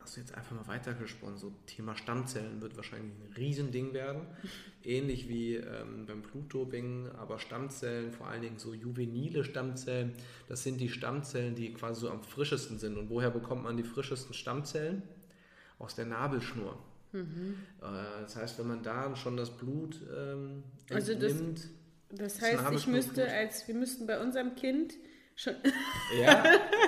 hast 0.09 0.17
du 0.17 0.21
jetzt 0.21 0.33
einfach 0.33 0.55
mal 0.55 0.67
weitergesponnen. 0.67 1.37
So 1.37 1.53
Thema 1.67 1.95
Stammzellen 1.95 2.61
wird 2.61 2.75
wahrscheinlich 2.75 3.11
ein 3.11 3.33
Riesending 3.37 3.93
werden. 3.93 4.21
Ähnlich 4.83 5.29
wie 5.29 5.55
ähm, 5.55 6.07
beim 6.07 6.23
Blutdoping, 6.23 7.09
aber 7.15 7.37
Stammzellen, 7.37 8.11
vor 8.11 8.27
allen 8.27 8.41
Dingen 8.41 8.57
so 8.57 8.73
juvenile 8.73 9.43
Stammzellen, 9.43 10.13
das 10.47 10.63
sind 10.63 10.81
die 10.81 10.89
Stammzellen, 10.89 11.53
die 11.53 11.73
quasi 11.73 12.01
so 12.01 12.09
am 12.09 12.23
frischesten 12.23 12.79
sind. 12.79 12.97
Und 12.97 13.11
woher 13.11 13.29
bekommt 13.29 13.63
man 13.63 13.77
die 13.77 13.83
frischesten 13.83 14.33
Stammzellen? 14.33 15.03
Aus 15.77 15.93
der 15.93 16.05
Nabelschnur. 16.05 16.77
Mhm. 17.11 17.57
Äh, 17.79 18.21
das 18.21 18.35
heißt, 18.35 18.57
wenn 18.57 18.67
man 18.67 18.81
da 18.81 19.15
schon 19.15 19.37
das 19.37 19.55
Blut 19.55 20.01
ähm, 20.11 20.63
also 20.89 21.11
entnimmt, 21.11 21.69
das, 22.09 22.39
das 22.39 22.41
heißt, 22.41 22.73
ich 22.73 22.87
müsste 22.87 23.31
als 23.31 23.67
wir 23.67 23.75
müssten 23.75 24.07
bei 24.07 24.19
unserem 24.19 24.55
Kind 24.55 24.95
Schon. 25.39 25.55
Ja, 26.19 26.43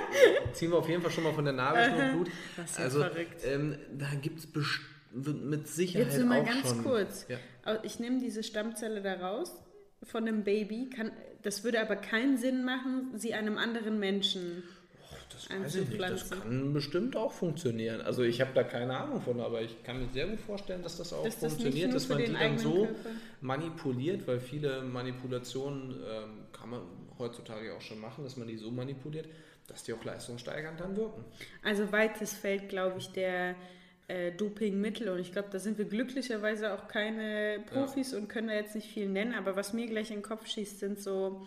ziehen 0.52 0.70
wir 0.72 0.76
auf 0.76 0.86
jeden 0.86 1.00
Fall 1.00 1.10
schon 1.10 1.24
mal 1.24 1.32
von 1.32 1.46
der 1.46 1.54
Nabelschnur 1.54 2.08
Blut. 2.10 2.30
Das 2.58 2.72
ist 2.72 2.80
also, 2.80 2.98
verrückt. 3.00 3.40
Ähm, 3.46 3.78
da 3.96 4.10
gibt 4.14 4.40
es 4.40 4.48
mit 5.10 5.68
Sicherheit 5.68 6.12
Jetzt 6.12 6.22
mal 6.26 6.42
auch 6.42 6.44
ganz 6.44 6.68
schon. 6.68 6.82
kurz. 6.84 7.26
Ja. 7.30 7.38
Ich 7.82 7.98
nehme 7.98 8.18
diese 8.18 8.42
Stammzelle 8.42 9.00
da 9.00 9.14
raus 9.14 9.54
von 10.02 10.28
einem 10.28 10.44
Baby. 10.44 10.90
Kann, 10.90 11.12
das 11.40 11.64
würde 11.64 11.80
aber 11.80 11.96
keinen 11.96 12.36
Sinn 12.36 12.62
machen, 12.62 13.12
sie 13.14 13.32
einem 13.32 13.56
anderen 13.56 13.98
Menschen 13.98 14.64
das 15.32 15.48
weiß 15.48 15.74
ich 15.76 15.88
nicht. 15.88 16.00
Das 16.00 16.30
kann 16.30 16.72
bestimmt 16.72 17.16
auch 17.16 17.32
funktionieren. 17.32 18.00
Also 18.00 18.22
ich 18.22 18.40
habe 18.40 18.50
da 18.54 18.64
keine 18.64 18.96
Ahnung 18.98 19.22
von, 19.22 19.40
aber 19.40 19.62
ich 19.62 19.82
kann 19.82 20.00
mir 20.00 20.08
sehr 20.12 20.26
gut 20.26 20.40
vorstellen, 20.40 20.82
dass 20.82 20.98
das 20.98 21.12
auch 21.12 21.24
dass 21.24 21.36
funktioniert, 21.36 21.94
das 21.94 22.06
dass 22.06 22.16
man 22.16 22.18
die 22.18 22.32
dann 22.32 22.58
so 22.58 22.84
Körper. 22.84 23.10
manipuliert, 23.40 24.26
weil 24.26 24.40
viele 24.40 24.82
Manipulationen 24.82 25.92
ähm, 25.92 26.30
kann 26.52 26.70
man 26.70 26.80
heutzutage 27.18 27.74
auch 27.74 27.80
schon 27.80 28.00
machen, 28.00 28.24
dass 28.24 28.36
man 28.36 28.48
die 28.48 28.56
so 28.56 28.70
manipuliert, 28.70 29.28
dass 29.68 29.82
die 29.82 29.92
auch 29.92 30.04
leistungssteigernd 30.04 30.80
dann 30.80 30.96
wirken. 30.96 31.24
Also 31.62 31.90
weites 31.92 32.34
Feld, 32.34 32.68
glaube 32.68 32.98
ich, 32.98 33.08
der 33.12 33.54
äh, 34.08 34.32
Dopingmittel 34.32 35.08
und 35.08 35.18
ich 35.18 35.32
glaube, 35.32 35.48
da 35.50 35.58
sind 35.58 35.78
wir 35.78 35.84
glücklicherweise 35.84 36.74
auch 36.74 36.88
keine 36.88 37.62
Profis 37.66 38.12
ja. 38.12 38.18
und 38.18 38.28
können 38.28 38.48
da 38.48 38.54
jetzt 38.54 38.74
nicht 38.74 38.88
viel 38.88 39.08
nennen, 39.08 39.34
aber 39.34 39.56
was 39.56 39.72
mir 39.72 39.86
gleich 39.86 40.10
in 40.10 40.18
den 40.18 40.22
Kopf 40.22 40.46
schießt, 40.46 40.80
sind 40.80 41.00
so 41.00 41.46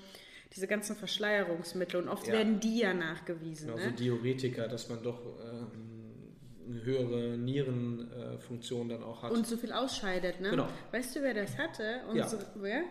diese 0.56 0.68
ganzen 0.68 0.96
Verschleierungsmittel 0.96 2.02
und 2.02 2.08
oft 2.08 2.28
ja. 2.28 2.34
werden 2.34 2.60
die 2.60 2.80
ja 2.80 2.94
nachgewiesen. 2.94 3.72
Also 3.72 3.88
ne? 3.88 3.94
Diuretika, 3.94 4.68
dass 4.68 4.88
man 4.90 5.04
doch 5.04 5.20
ähm, 5.44 5.96
eine 6.68 6.84
höhere 6.84 7.38
Nierenfunktion 7.38 8.90
äh, 8.90 8.94
dann 8.94 9.04
auch 9.04 9.24
hat. 9.24 9.32
Und 9.32 9.46
so 9.46 9.58
viel 9.58 9.74
ausscheidet, 9.74 10.40
ne? 10.40 10.52
Genau. 10.52 10.68
Weißt 10.92 11.16
du, 11.16 11.22
wer 11.22 11.34
das 11.34 11.58
hatte? 11.58 12.02
Unsere, 12.10 12.42
ja. 12.42 12.50
Wer? 12.56 12.84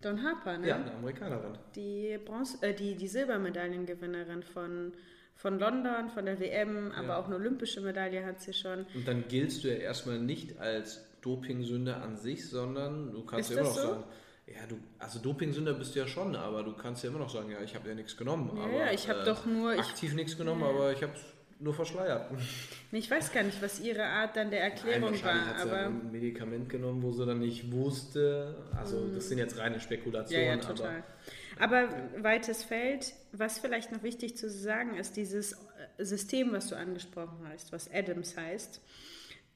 Don 0.00 0.22
Harper, 0.22 0.58
ne? 0.58 0.68
Ja, 0.68 0.76
eine 0.76 0.92
Amerikanerin. 0.92 1.58
Die, 1.74 2.18
Bronze, 2.24 2.58
äh, 2.62 2.74
die, 2.74 2.94
die 2.94 3.08
Silbermedaillengewinnerin 3.08 4.42
von, 4.42 4.92
von 5.34 5.58
London, 5.58 6.08
von 6.08 6.24
der 6.24 6.40
WM, 6.40 6.90
aber 6.92 7.08
ja. 7.08 7.18
auch 7.18 7.26
eine 7.26 7.36
olympische 7.36 7.80
Medaille 7.80 8.24
hat 8.24 8.40
sie 8.40 8.54
schon. 8.54 8.86
Und 8.94 9.06
dann 9.06 9.24
giltst 9.28 9.64
du 9.64 9.68
ja 9.68 9.74
erstmal 9.74 10.18
nicht 10.18 10.58
als 10.58 11.04
Dopingsünde 11.20 11.96
an 11.96 12.16
sich, 12.16 12.48
sondern 12.48 13.12
du 13.12 13.24
kannst 13.24 13.50
Ist 13.50 13.56
ja 13.56 13.62
immer 13.62 13.70
noch 13.70 13.76
so? 13.76 13.88
sagen, 13.88 14.04
ja, 14.46 14.66
du, 14.68 14.76
also 14.98 15.18
Dopingsünder 15.18 15.74
bist 15.74 15.94
du 15.94 16.00
ja 16.00 16.06
schon, 16.06 16.34
aber 16.34 16.62
du 16.62 16.72
kannst 16.72 17.04
ja 17.04 17.10
immer 17.10 17.18
noch 17.18 17.30
sagen, 17.30 17.50
ja, 17.50 17.60
ich 17.62 17.74
habe 17.74 17.88
ja 17.88 17.94
nichts 17.94 18.16
genommen. 18.16 18.50
Ja, 18.56 18.64
aber, 18.64 18.92
ich 18.92 19.08
habe 19.08 19.20
äh, 19.20 19.24
doch 19.24 19.44
nur... 19.44 19.72
Aktiv 19.72 20.14
nichts 20.14 20.36
genommen, 20.36 20.62
ja. 20.62 20.68
aber 20.68 20.92
ich 20.92 21.02
habe 21.02 21.12
nur 21.60 21.74
verschleiert. 21.74 22.30
Ich 22.92 23.10
weiß 23.10 23.32
gar 23.32 23.42
nicht, 23.42 23.60
was 23.62 23.80
ihre 23.80 24.04
Art 24.04 24.36
dann 24.36 24.50
der 24.50 24.62
Erklärung 24.62 25.12
Nein, 25.12 25.24
war. 25.24 25.46
Hat 25.46 25.56
sie 25.56 25.62
aber 25.62 25.86
ein 25.86 26.10
Medikament 26.10 26.68
genommen, 26.68 27.02
wo 27.02 27.12
sie 27.12 27.26
dann 27.26 27.38
nicht 27.38 27.70
wusste. 27.70 28.56
Also 28.76 28.98
mm. 28.98 29.14
das 29.14 29.28
sind 29.28 29.38
jetzt 29.38 29.58
reine 29.58 29.78
Spekulationen. 29.78 30.46
Ja, 30.46 30.54
ja, 30.54 30.60
total. 30.60 31.04
Aber, 31.58 31.80
aber 31.80 32.22
weites 32.22 32.64
Feld, 32.64 33.12
was 33.32 33.58
vielleicht 33.58 33.92
noch 33.92 34.02
wichtig 34.02 34.36
zu 34.36 34.48
sagen 34.48 34.96
ist, 34.96 35.16
dieses 35.16 35.56
System, 35.98 36.52
was 36.52 36.68
du 36.68 36.76
angesprochen 36.76 37.46
hast, 37.52 37.72
was 37.72 37.90
Adams 37.92 38.36
heißt, 38.36 38.80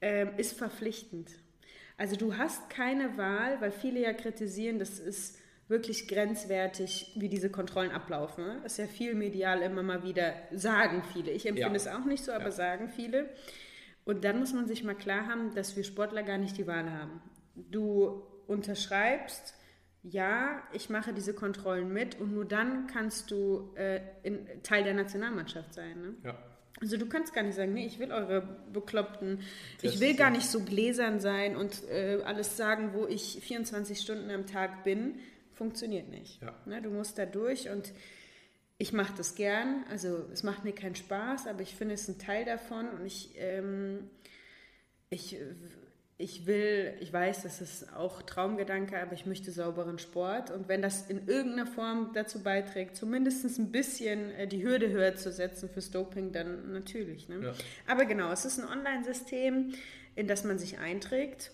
äh, 0.01 0.27
ist 0.37 0.59
verpflichtend. 0.59 1.31
Also 1.97 2.17
du 2.17 2.37
hast 2.37 2.71
keine 2.71 3.17
Wahl, 3.17 3.61
weil 3.61 3.73
viele 3.73 4.01
ja 4.01 4.13
kritisieren, 4.13 4.79
das 4.79 4.99
ist 4.99 5.39
wirklich 5.69 6.09
grenzwertig, 6.09 7.13
wie 7.17 7.29
diese 7.29 7.51
Kontrollen 7.51 7.91
ablaufen. 7.91 8.45
Das 8.63 8.73
ist 8.73 8.79
ja 8.79 8.87
viel 8.87 9.15
medial 9.15 9.63
immer 9.63 9.83
mal 9.83 10.03
wieder, 10.03 10.35
sagen 10.53 11.03
viele. 11.13 11.31
Ich 11.31 11.47
empfinde 11.47 11.71
ja. 11.71 11.77
es 11.77 11.87
auch 11.87 12.05
nicht 12.05 12.25
so, 12.25 12.33
aber 12.33 12.47
ja. 12.47 12.51
sagen 12.51 12.89
viele. 12.89 13.31
Und 14.05 14.25
dann 14.25 14.39
muss 14.39 14.53
man 14.53 14.67
sich 14.67 14.85
mal 14.85 14.95
klar 14.95 15.27
haben, 15.27 15.55
dass 15.55 15.77
wir 15.77 15.85
Sportler 15.85 16.23
gar 16.23 16.39
nicht 16.39 16.59
die 16.59 16.67
Wahl 16.67 16.91
haben. 16.91 17.23
Du 17.55 18.23
unterschreibst, 18.47 19.55
ja, 20.03 20.63
ich 20.73 20.91
mache 20.91 21.15
diese 21.15 21.33
Kontrollen 21.33 21.91
mit 21.91 22.21
und 22.21 22.35
nur 22.35 22.45
dann 22.45 22.87
kannst 22.87 23.31
du 23.31 23.73
äh, 23.77 24.01
in, 24.23 24.47
Teil 24.63 24.85
der 24.85 24.93
Nationalmannschaft 24.93 25.73
sein. 25.73 26.03
Ne? 26.03 26.15
Ja. 26.25 26.39
Also 26.81 26.99
du 26.99 27.07
kannst 27.07 27.33
gar 27.33 27.43
nicht 27.43 27.55
sagen, 27.55 27.73
nee, 27.73 27.87
ich 27.87 27.99
will 27.99 28.13
eure 28.13 28.43
bekloppten, 28.71 29.41
das 29.81 29.95
ich 29.95 30.01
will 30.01 30.15
gar 30.15 30.31
nicht 30.31 30.47
so 30.47 30.61
gläsern 30.61 31.21
sein 31.21 31.57
und 31.57 31.89
äh, 31.89 32.21
alles 32.25 32.57
sagen, 32.59 32.91
wo 32.93 33.07
ich 33.07 33.39
24 33.41 33.99
Stunden 33.99 34.31
am 34.31 34.45
Tag 34.45 34.85
bin 34.85 35.15
funktioniert 35.55 36.09
nicht. 36.09 36.43
Ja. 36.43 36.55
Ne, 36.67 36.83
du 36.83 36.91
musst 36.91 37.19
da 37.19 37.27
durch 37.27 37.71
und 37.71 37.93
ich 38.79 38.93
mache 38.93 39.15
das 39.17 39.35
gern. 39.35 39.85
Also 39.91 40.25
es 40.33 40.43
macht 40.43 40.65
mir 40.65 40.73
keinen 40.73 40.97
Spaß, 40.97 41.47
aber 41.47 41.63
ich 41.63 41.75
finde 41.75 41.95
es 41.95 42.09
ein 42.09 42.19
Teil 42.19 42.45
davon 42.45 42.89
und 42.89 43.07
ich, 43.07 43.35
ähm, 43.37 44.11
ich, 45.11 45.37
ich 46.19 46.47
will, 46.47 46.95
ich 47.01 47.13
weiß, 47.13 47.43
das 47.43 47.61
ist 47.61 47.93
auch 47.95 48.23
Traumgedanke, 48.23 49.01
aber 49.01 49.13
ich 49.13 49.27
möchte 49.27 49.53
sauberen 49.53 49.99
Sport 49.99 50.51
und 50.51 50.69
wenn 50.69 50.83
das 50.83 51.09
in 51.09 51.29
irgendeiner 51.29 51.67
Form 51.67 52.11
dazu 52.15 52.43
beiträgt, 52.43 52.97
zumindest 52.97 53.45
ein 53.59 53.71
bisschen 53.71 54.31
äh, 54.33 54.49
die 54.49 54.65
Hürde 54.65 54.91
höher 54.91 55.15
zu 55.15 55.33
setzen 55.33 55.69
fürs 55.69 55.91
Doping, 55.91 56.33
dann 56.33 56.73
natürlich. 56.73 57.29
Ne? 57.29 57.41
Ja. 57.43 57.53
Aber 57.87 58.05
genau, 58.05 58.33
es 58.33 58.45
ist 58.45 58.59
ein 58.59 58.69
Online-System, 58.69 59.73
in 60.17 60.27
das 60.27 60.45
man 60.45 60.59
sich 60.59 60.79
einträgt 60.79 61.53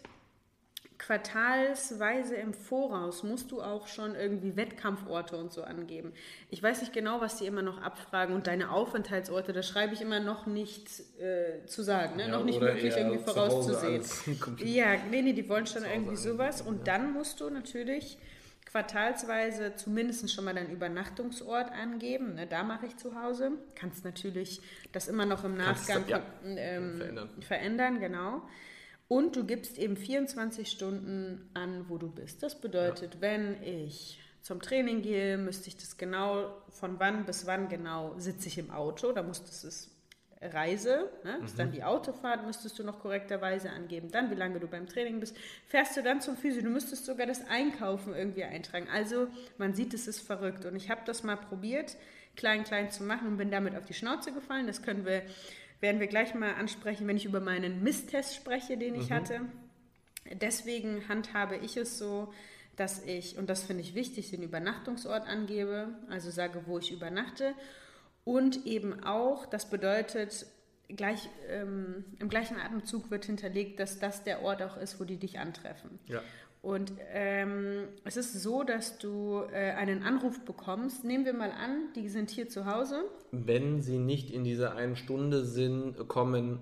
quartalsweise 1.06 2.34
im 2.36 2.52
Voraus 2.52 3.22
musst 3.22 3.50
du 3.50 3.62
auch 3.62 3.86
schon 3.86 4.14
irgendwie 4.14 4.54
Wettkampforte 4.56 5.36
und 5.36 5.50
so 5.50 5.62
angeben. 5.62 6.12
Ich 6.50 6.62
weiß 6.62 6.82
nicht 6.82 6.92
genau, 6.92 7.22
was 7.22 7.36
die 7.36 7.46
immer 7.46 7.62
noch 7.62 7.80
abfragen 7.80 8.34
und 8.34 8.46
deine 8.46 8.70
Aufenthaltsorte, 8.70 9.54
da 9.54 9.62
schreibe 9.62 9.94
ich 9.94 10.02
immer 10.02 10.20
noch 10.20 10.46
nicht 10.46 10.88
äh, 11.18 11.64
zu 11.66 11.82
sagen, 11.82 12.16
ne? 12.16 12.24
Ja, 12.24 12.28
noch 12.28 12.44
nicht 12.44 12.60
möglich 12.60 12.94
irgendwie 12.94 13.18
vorauszusehen. 13.18 14.04
Ja, 14.58 14.96
nee, 15.10 15.22
nee, 15.22 15.32
die 15.32 15.48
wollen 15.48 15.66
schon 15.66 15.84
irgendwie 15.84 16.16
sowas 16.16 16.60
und 16.60 16.86
dann 16.86 17.12
musst 17.12 17.40
du 17.40 17.48
natürlich 17.48 18.18
quartalsweise 18.70 19.74
zumindest 19.76 20.32
schon 20.32 20.44
mal 20.44 20.54
deinen 20.54 20.70
Übernachtungsort 20.70 21.72
angeben. 21.72 22.34
Ne? 22.34 22.46
Da 22.46 22.62
mache 22.62 22.86
ich 22.86 22.96
zu 22.96 23.20
Hause. 23.20 23.52
Kannst 23.74 24.04
natürlich 24.04 24.60
das 24.92 25.08
immer 25.08 25.26
noch 25.26 25.44
im 25.44 25.56
Nachgang 25.56 26.04
Kannst, 26.06 26.10
ja, 26.10 26.22
ähm, 26.44 26.98
verändern. 26.98 27.28
verändern, 27.40 28.00
genau. 28.00 28.42
Und 29.10 29.34
du 29.34 29.42
gibst 29.42 29.76
eben 29.76 29.96
24 29.96 30.70
Stunden 30.70 31.50
an, 31.52 31.86
wo 31.88 31.98
du 31.98 32.08
bist. 32.08 32.44
Das 32.44 32.60
bedeutet, 32.60 33.16
ja. 33.16 33.20
wenn 33.20 33.60
ich 33.60 34.20
zum 34.40 34.62
Training 34.62 35.02
gehe, 35.02 35.36
müsste 35.36 35.66
ich 35.66 35.76
das 35.76 35.96
genau, 35.96 36.54
von 36.68 37.00
wann 37.00 37.26
bis 37.26 37.44
wann 37.44 37.68
genau 37.68 38.14
sitze 38.18 38.46
ich 38.46 38.56
im 38.56 38.70
Auto. 38.70 39.10
Da 39.10 39.24
musstest 39.24 39.64
du 39.64 39.66
es 39.66 39.90
Reise, 40.40 41.10
ne? 41.24 41.40
ist 41.44 41.54
mhm. 41.54 41.58
dann 41.58 41.72
die 41.72 41.82
Autofahrt, 41.82 42.46
müsstest 42.46 42.78
du 42.78 42.84
noch 42.84 43.00
korrekterweise 43.00 43.70
angeben. 43.70 44.12
Dann, 44.12 44.30
wie 44.30 44.36
lange 44.36 44.60
du 44.60 44.68
beim 44.68 44.86
Training 44.86 45.18
bist. 45.18 45.36
Fährst 45.66 45.96
du 45.96 46.04
dann 46.04 46.20
zum 46.20 46.36
Physio, 46.36 46.62
du 46.62 46.70
müsstest 46.70 47.04
sogar 47.04 47.26
das 47.26 47.44
Einkaufen 47.48 48.14
irgendwie 48.14 48.44
eintragen. 48.44 48.86
Also 48.94 49.26
man 49.58 49.74
sieht, 49.74 49.92
es 49.92 50.06
ist 50.06 50.20
verrückt. 50.20 50.66
Und 50.66 50.76
ich 50.76 50.88
habe 50.88 51.00
das 51.04 51.24
mal 51.24 51.36
probiert, 51.36 51.96
klein, 52.36 52.62
klein 52.62 52.92
zu 52.92 53.02
machen 53.02 53.26
und 53.26 53.38
bin 53.38 53.50
damit 53.50 53.74
auf 53.74 53.86
die 53.86 53.94
Schnauze 53.94 54.32
gefallen. 54.32 54.68
Das 54.68 54.82
können 54.82 55.04
wir 55.04 55.24
werden 55.80 56.00
wir 56.00 56.06
gleich 56.06 56.34
mal 56.34 56.54
ansprechen, 56.54 57.06
wenn 57.06 57.16
ich 57.16 57.24
über 57.24 57.40
meinen 57.40 57.82
Misstest 57.82 58.34
spreche, 58.34 58.76
den 58.76 58.94
ich 58.94 59.10
mhm. 59.10 59.14
hatte. 59.14 59.40
Deswegen 60.40 61.08
handhabe 61.08 61.56
ich 61.56 61.76
es 61.76 61.98
so, 61.98 62.32
dass 62.76 63.04
ich, 63.04 63.36
und 63.36 63.50
das 63.50 63.62
finde 63.62 63.82
ich 63.82 63.94
wichtig, 63.94 64.30
den 64.30 64.42
Übernachtungsort 64.42 65.26
angebe, 65.26 65.88
also 66.08 66.30
sage, 66.30 66.62
wo 66.66 66.78
ich 66.78 66.92
übernachte. 66.92 67.54
Und 68.24 68.66
eben 68.66 69.02
auch, 69.04 69.46
das 69.46 69.68
bedeutet, 69.68 70.46
gleich, 70.88 71.28
ähm, 71.48 72.04
im 72.18 72.28
gleichen 72.28 72.58
Atemzug 72.58 73.10
wird 73.10 73.24
hinterlegt, 73.24 73.80
dass 73.80 73.98
das 73.98 74.24
der 74.24 74.42
Ort 74.42 74.62
auch 74.62 74.76
ist, 74.76 75.00
wo 75.00 75.04
die 75.04 75.16
dich 75.16 75.38
antreffen. 75.38 75.98
Ja. 76.06 76.22
Und 76.62 76.92
ähm, 77.12 77.88
es 78.04 78.18
ist 78.18 78.34
so, 78.34 78.64
dass 78.64 78.98
du 78.98 79.42
äh, 79.50 79.72
einen 79.72 80.02
Anruf 80.02 80.44
bekommst. 80.44 81.04
Nehmen 81.04 81.24
wir 81.24 81.32
mal 81.32 81.52
an, 81.52 81.88
die 81.96 82.08
sind 82.08 82.28
hier 82.28 82.48
zu 82.48 82.66
Hause. 82.66 83.04
Wenn 83.32 83.80
sie 83.80 83.98
nicht 83.98 84.30
in 84.30 84.44
dieser 84.44 84.76
einen 84.76 84.96
Stunde 84.96 85.46
sind, 85.46 86.06
kommen, 86.08 86.60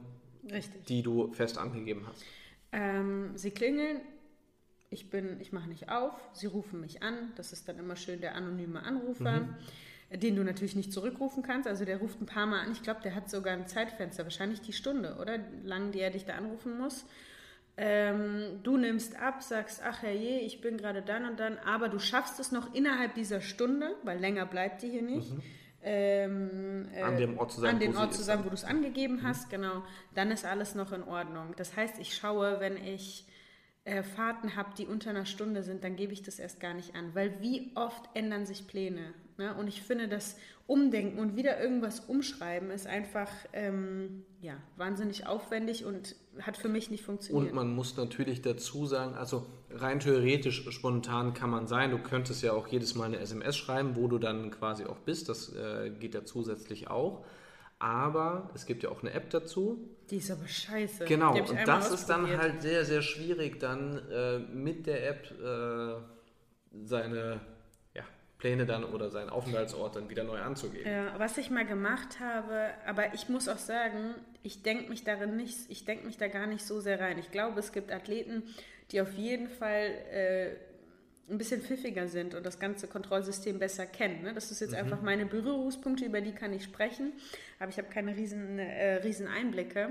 Richtig. 0.51 0.85
die 0.85 1.03
du 1.03 1.33
fest 1.33 1.59
angegeben 1.59 2.05
hast. 2.07 2.25
Ähm, 2.71 3.33
sie 3.35 3.51
klingeln, 3.51 4.01
ich 4.91 5.11
bin, 5.11 5.41
ich 5.41 5.53
mache 5.53 5.69
nicht 5.69 5.91
auf, 5.91 6.15
sie 6.33 6.47
rufen 6.47 6.81
mich 6.81 7.03
an. 7.03 7.33
Das 7.35 7.53
ist 7.53 7.69
dann 7.69 7.79
immer 7.79 7.97
schön 7.97 8.21
der 8.21 8.37
anonyme 8.37 8.83
Anrufer. 8.83 9.41
Mhm 9.41 9.55
den 10.11 10.37
du 10.37 10.43
natürlich 10.43 10.75
nicht 10.75 10.93
zurückrufen 10.93 11.43
kannst. 11.43 11.69
Also 11.69 11.85
der 11.85 11.99
ruft 11.99 12.21
ein 12.21 12.27
paar 12.27 12.47
Mal 12.47 12.61
an. 12.61 12.73
Ich 12.73 12.83
glaube, 12.83 13.01
der 13.03 13.15
hat 13.15 13.29
sogar 13.29 13.53
ein 13.53 13.67
Zeitfenster, 13.67 14.25
wahrscheinlich 14.25 14.61
die 14.61 14.73
Stunde, 14.73 15.19
oder? 15.21 15.39
Lang, 15.65 15.93
die 15.93 16.01
er 16.01 16.11
dich 16.11 16.25
da 16.25 16.35
anrufen 16.35 16.79
muss. 16.79 17.05
Ähm, 17.81 18.59
du 18.65 18.77
nimmst 18.77 19.15
ab, 19.15 19.41
sagst, 19.41 19.83
ach 19.85 20.03
herrje, 20.03 20.41
ich 20.41 20.61
bin 20.61 20.79
gerade 20.79 21.01
dann 21.01 21.25
und 21.25 21.39
dann, 21.39 21.59
aber 21.59 21.89
du 21.89 22.01
schaffst 22.01 22.41
es 22.41 22.51
noch 22.51 22.75
innerhalb 22.75 23.15
dieser 23.15 23.41
Stunde, 23.41 23.95
weil 24.03 24.19
länger 24.19 24.47
bleibt 24.47 24.83
die 24.83 24.91
hier 24.91 25.03
nicht. 25.03 25.33
Mhm. 25.33 25.43
Ähm, 25.81 26.89
äh, 26.93 27.03
an 27.03 27.17
dem 27.17 27.39
Ort 27.39 27.53
zusammen, 27.53 27.75
an 27.75 27.81
den 27.81 27.97
Ort 27.97 28.15
zusammen, 28.15 28.45
wo 28.45 28.49
du 28.49 28.57
es 28.57 28.65
angegeben 28.65 29.19
mhm. 29.19 29.23
hast, 29.23 29.49
genau, 29.49 29.85
dann 30.17 30.33
ist 30.33 30.45
alles 30.45 30.75
noch 30.75 30.91
in 30.91 31.05
Ordnung. 31.05 31.55
Das 31.57 31.77
heißt, 31.77 32.01
ich 32.01 32.17
schaue, 32.17 32.59
wenn 32.59 32.77
ich 32.77 33.25
äh, 33.85 34.03
Fahrten 34.03 34.57
habe, 34.57 34.71
die 34.77 34.87
unter 34.87 35.11
einer 35.11 35.25
Stunde 35.25 35.63
sind, 35.63 35.85
dann 35.85 35.95
gebe 35.95 36.13
ich 36.13 36.23
das 36.23 36.41
erst 36.41 36.59
gar 36.59 36.75
nicht 36.75 36.97
an, 36.97 37.15
weil 37.15 37.41
wie 37.41 37.71
oft 37.77 38.11
ändern 38.15 38.45
sich 38.45 38.67
Pläne? 38.67 39.15
Ne? 39.39 39.55
Und 39.55 39.69
ich 39.69 39.83
finde, 39.83 40.09
das 40.09 40.37
Umdenken 40.67 41.19
und 41.19 41.37
wieder 41.37 41.61
irgendwas 41.61 42.01
umschreiben 42.01 42.71
ist 42.71 42.87
einfach 42.87 43.31
ähm, 43.53 44.25
ja, 44.43 44.55
wahnsinnig 44.77 45.27
aufwendig 45.27 45.85
und 45.85 46.17
hat 46.41 46.57
für 46.57 46.69
mich 46.69 46.91
nicht 46.91 47.05
funktioniert. 47.05 47.51
Und 47.51 47.55
man 47.55 47.75
muss 47.75 47.97
natürlich 47.97 48.43
dazu 48.43 48.85
sagen, 48.85 49.15
also 49.15 49.47
rein 49.71 50.01
theoretisch 50.01 50.69
spontan 50.71 51.33
kann 51.33 51.51
man 51.51 51.67
sein. 51.67 51.91
Du 51.91 51.99
könntest 51.99 52.43
ja 52.43 52.53
auch 52.53 52.67
jedes 52.67 52.95
Mal 52.97 53.07
eine 53.07 53.19
SMS 53.19 53.57
schreiben, 53.57 53.97
wo 53.97 54.09
du 54.09 54.19
dann 54.19 54.51
quasi 54.51 54.85
auch 54.85 54.99
bist. 54.99 55.29
Das 55.29 55.55
äh, 55.55 55.91
geht 55.91 56.15
ja 56.15 56.25
zusätzlich 56.25 56.91
auch. 56.91 57.25
Aber 57.79 58.51
es 58.55 58.67
gibt 58.67 58.83
ja 58.83 58.91
auch 58.91 59.03
eine 59.03 59.13
App 59.13 59.31
dazu. 59.31 59.89
Die 60.11 60.17
ist 60.17 60.31
aber 60.33 60.49
scheiße. 60.49 61.05
Genau, 61.05 61.39
und 61.39 61.57
das 61.65 61.93
ist 61.93 62.07
dann 62.07 62.27
halt 62.37 62.61
sehr, 62.61 62.85
sehr 62.85 63.03
schwierig, 63.03 63.61
dann 63.61 64.03
äh, 64.11 64.39
mit 64.41 64.87
der 64.87 65.09
App 65.09 65.31
äh, 65.41 65.95
seine 66.85 67.41
Pläne 68.39 68.67
dann 68.67 68.85
oder 68.85 69.11
seinen 69.11 69.31
Aufenthaltsort 69.31 69.97
dann 69.97 70.09
wieder 70.09 70.23
neu 70.23 70.41
anzugeben. 70.41 70.91
Ja, 70.91 71.19
was 71.19 71.37
ich 71.39 71.51
mal 71.51 71.67
gemacht 71.67 72.21
habe, 72.21 72.71
aber 72.87 73.13
ich 73.13 73.29
muss 73.29 73.49
auch 73.49 73.59
sagen, 73.59 74.15
ich 74.45 74.63
denke 74.63 74.89
mich 74.89 75.03
darin 75.03 75.37
nicht, 75.37 75.69
ich 75.69 75.85
denke 75.85 76.07
mich 76.07 76.17
da 76.17 76.29
gar 76.29 76.47
nicht 76.47 76.65
so 76.65 76.81
sehr 76.81 77.01
rein. 77.01 77.19
Ich 77.19 77.33
glaube, 77.33 77.59
es 77.59 77.73
gibt 77.73 77.91
Athleten, 77.91 78.45
die 78.93 79.01
auf 79.01 79.13
jeden 79.15 79.49
Fall 79.49 79.91
äh, 80.13 80.51
ein 81.29 81.37
bisschen 81.37 81.61
pfiffiger 81.61 82.07
sind 82.07 82.35
und 82.35 82.47
das 82.47 82.61
ganze 82.61 82.87
Kontrollsystem 82.87 83.59
besser 83.59 83.87
kennen. 83.87 84.23
Ne? 84.23 84.33
Das 84.33 84.53
ist 84.53 84.61
jetzt 84.61 84.71
mhm. 84.71 84.79
einfach 84.79 85.03
meine 85.03 85.27
Berührungspunkte, 85.27 86.05
über 86.05 86.21
die 86.21 86.33
kann 86.33 86.53
ich 86.53 86.63
sprechen, 86.63 87.13
aber 87.59 87.71
ich 87.71 87.79
habe 87.79 87.89
keine 87.89 88.17
riesen, 88.17 88.61
äh, 88.61 88.95
riesen 89.03 89.27
Einblicke. 89.27 89.91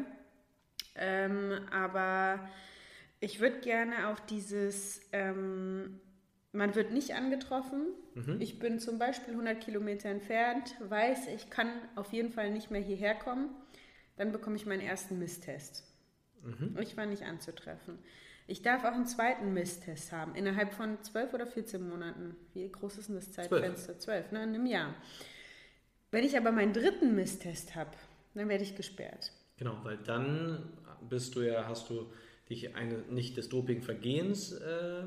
Ähm, 0.95 1.51
aber 1.69 2.47
ich 3.19 3.41
würde 3.41 3.59
gerne 3.59 4.07
auch 4.07 4.19
dieses, 4.19 5.01
ähm, 5.11 5.99
man 6.51 6.75
wird 6.75 6.91
nicht 6.91 7.13
angetroffen. 7.13 7.87
Mhm. 8.15 8.37
Ich 8.39 8.59
bin 8.59 8.79
zum 8.79 8.99
Beispiel 8.99 9.33
100 9.33 9.61
Kilometer 9.61 10.09
entfernt, 10.09 10.75
weiß, 10.79 11.27
ich 11.27 11.49
kann 11.49 11.69
auf 11.95 12.13
jeden 12.13 12.31
Fall 12.31 12.51
nicht 12.51 12.71
mehr 12.71 12.81
hierher 12.81 13.15
kommen. 13.15 13.49
Dann 14.15 14.31
bekomme 14.31 14.55
ich 14.55 14.65
meinen 14.65 14.81
ersten 14.81 15.19
Misstest. 15.19 15.83
Mhm. 16.43 16.77
Ich 16.81 16.97
war 16.97 17.05
nicht 17.05 17.23
anzutreffen. 17.23 17.99
Ich 18.47 18.61
darf 18.61 18.85
auch 18.85 18.93
einen 18.93 19.05
zweiten 19.05 19.53
Misstest 19.53 20.13
haben, 20.13 20.33
innerhalb 20.33 20.73
von 20.73 21.03
12 21.03 21.33
oder 21.33 21.45
14 21.45 21.87
Monaten. 21.87 22.35
Wie 22.53 22.71
groß 22.71 22.97
ist 22.97 23.09
denn 23.09 23.15
das 23.15 23.31
Zeitfenster? 23.33 23.99
12, 23.99 24.31
ne? 24.31 24.43
in 24.43 24.49
einem 24.49 24.65
Jahr. 24.65 24.95
Wenn 26.11 26.23
ich 26.23 26.37
aber 26.37 26.53
meinen 26.53 26.71
dritten 26.71 27.13
Misstest 27.13 27.75
habe, 27.75 27.91
dann 28.33 28.47
werde 28.47 28.63
ich 28.63 28.75
gesperrt. 28.75 29.33
Genau, 29.57 29.77
weil 29.83 29.97
dann 29.97 30.71
bist 31.09 31.35
du 31.35 31.41
ja, 31.41 31.67
hast 31.67 31.89
du 31.89 32.09
dich 32.49 32.75
eine, 32.75 32.99
nicht 33.09 33.37
des 33.37 33.49
Dopingvergehens 33.49 34.53
äh, 34.53 35.03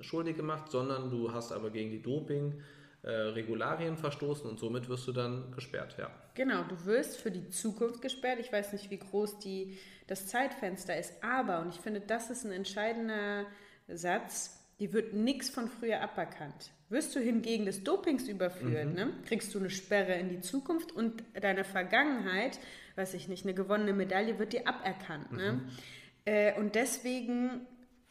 schuldig 0.00 0.36
gemacht, 0.36 0.70
sondern 0.70 1.10
du 1.10 1.32
hast 1.32 1.52
aber 1.52 1.70
gegen 1.70 1.90
die 1.90 2.02
Doping-Regularien 2.02 3.94
äh, 3.94 3.96
verstoßen 3.96 4.48
und 4.48 4.58
somit 4.58 4.88
wirst 4.88 5.06
du 5.08 5.12
dann 5.12 5.52
gesperrt, 5.52 5.96
ja. 5.98 6.10
Genau, 6.34 6.62
du 6.64 6.84
wirst 6.84 7.16
für 7.18 7.30
die 7.30 7.48
Zukunft 7.50 8.02
gesperrt. 8.02 8.38
Ich 8.40 8.52
weiß 8.52 8.72
nicht, 8.72 8.90
wie 8.90 8.98
groß 8.98 9.38
die, 9.40 9.78
das 10.06 10.26
Zeitfenster 10.26 10.98
ist, 10.98 11.14
aber, 11.22 11.60
und 11.60 11.74
ich 11.74 11.80
finde, 11.80 12.00
das 12.00 12.30
ist 12.30 12.44
ein 12.44 12.52
entscheidender 12.52 13.46
Satz, 13.88 14.60
die 14.80 14.92
wird 14.92 15.12
nichts 15.14 15.50
von 15.50 15.68
früher 15.68 16.00
aberkannt. 16.00 16.72
Wirst 16.88 17.14
du 17.16 17.20
hingegen 17.20 17.64
des 17.64 17.82
Dopings 17.84 18.28
überführt, 18.28 18.86
mhm. 18.88 18.94
ne, 18.94 19.12
kriegst 19.26 19.54
du 19.54 19.58
eine 19.58 19.70
Sperre 19.70 20.14
in 20.14 20.28
die 20.28 20.40
Zukunft 20.40 20.92
und 20.92 21.24
deine 21.40 21.64
Vergangenheit, 21.64 22.58
weiß 22.96 23.14
ich 23.14 23.28
nicht, 23.28 23.44
eine 23.44 23.54
gewonnene 23.54 23.92
Medaille 23.92 24.38
wird 24.38 24.52
dir 24.52 24.68
aberkannt. 24.68 25.32
Ne? 25.32 25.52
Mhm. 25.52 25.58
Ne? 25.58 25.72
Äh, 26.24 26.58
und 26.58 26.74
deswegen 26.74 27.66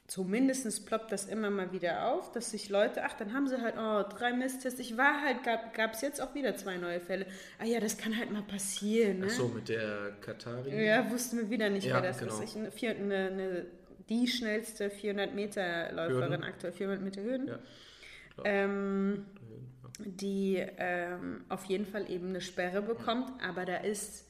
zumindest 0.07 0.85
ploppt 0.85 1.11
das 1.11 1.25
immer 1.25 1.49
mal 1.49 1.71
wieder 1.71 2.11
auf, 2.11 2.31
dass 2.31 2.51
sich 2.51 2.69
Leute, 2.69 3.03
ach, 3.03 3.13
dann 3.13 3.33
haben 3.33 3.47
sie 3.47 3.61
halt, 3.61 3.75
oh, 3.77 4.03
drei 4.15 4.33
Misstests. 4.33 4.79
Ich 4.79 4.97
war 4.97 5.21
halt, 5.21 5.43
gab 5.43 5.93
es 5.93 6.01
jetzt 6.01 6.21
auch 6.21 6.35
wieder 6.35 6.55
zwei 6.55 6.77
neue 6.77 6.99
Fälle. 6.99 7.25
Ah 7.59 7.65
ja, 7.65 7.79
das 7.79 7.97
kann 7.97 8.17
halt 8.17 8.31
mal 8.31 8.43
passieren. 8.43 9.19
Ne? 9.19 9.27
Ach 9.29 9.33
so, 9.33 9.47
mit 9.47 9.69
der 9.69 10.11
Katari? 10.21 10.85
Ja, 10.85 11.09
wussten 11.09 11.37
wir 11.37 11.49
wieder 11.49 11.69
nicht, 11.69 11.87
ja, 11.87 11.95
wer 11.95 12.01
das 12.01 12.19
genau. 12.19 12.39
ist. 12.39 12.55
Ich, 12.55 12.87
eine, 12.87 13.15
eine, 13.15 13.65
die 14.09 14.27
schnellste 14.27 14.89
400 14.89 15.33
Meter 15.33 15.91
Läuferin 15.93 16.43
aktuell, 16.43 16.73
400 16.73 17.01
Meter 17.01 17.23
Hürden. 17.23 17.47
Ja, 17.47 17.59
ähm, 18.43 19.25
die 19.99 20.57
ähm, 20.77 21.45
auf 21.49 21.65
jeden 21.65 21.85
Fall 21.85 22.09
eben 22.09 22.29
eine 22.29 22.41
Sperre 22.41 22.81
bekommt, 22.81 23.29
ja. 23.41 23.49
aber 23.49 23.65
da 23.65 23.77
ist... 23.77 24.27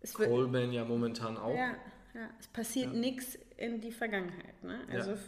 Es 0.00 0.14
Coleman 0.14 0.72
ja 0.72 0.84
momentan 0.84 1.36
auch. 1.36 1.56
Ja, 1.56 1.74
ja, 2.18 2.28
es 2.40 2.48
passiert 2.48 2.92
ja. 2.92 2.98
nichts 2.98 3.38
in 3.56 3.80
die 3.80 3.92
Vergangenheit. 3.92 4.62
Ne? 4.64 4.80
Also 4.90 5.12
ja. 5.12 5.18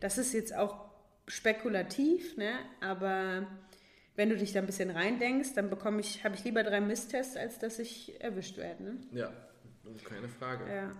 das 0.00 0.16
ist 0.16 0.32
jetzt 0.32 0.54
auch 0.54 0.84
spekulativ, 1.26 2.36
ne? 2.36 2.52
aber 2.80 3.48
wenn 4.14 4.28
du 4.28 4.36
dich 4.36 4.52
da 4.52 4.60
ein 4.60 4.66
bisschen 4.66 4.90
reindenkst, 4.90 5.54
dann 5.54 5.70
bekomme 5.70 6.00
ich, 6.00 6.24
habe 6.24 6.36
ich 6.36 6.44
lieber 6.44 6.62
drei 6.62 6.80
Misstests, 6.80 7.36
als 7.36 7.58
dass 7.58 7.80
ich 7.80 8.20
erwischt 8.20 8.58
werde. 8.58 8.82
Ne? 8.84 8.98
Ja, 9.10 9.32
keine 10.04 10.28
Frage. 10.28 10.64
Ja. 10.72 10.92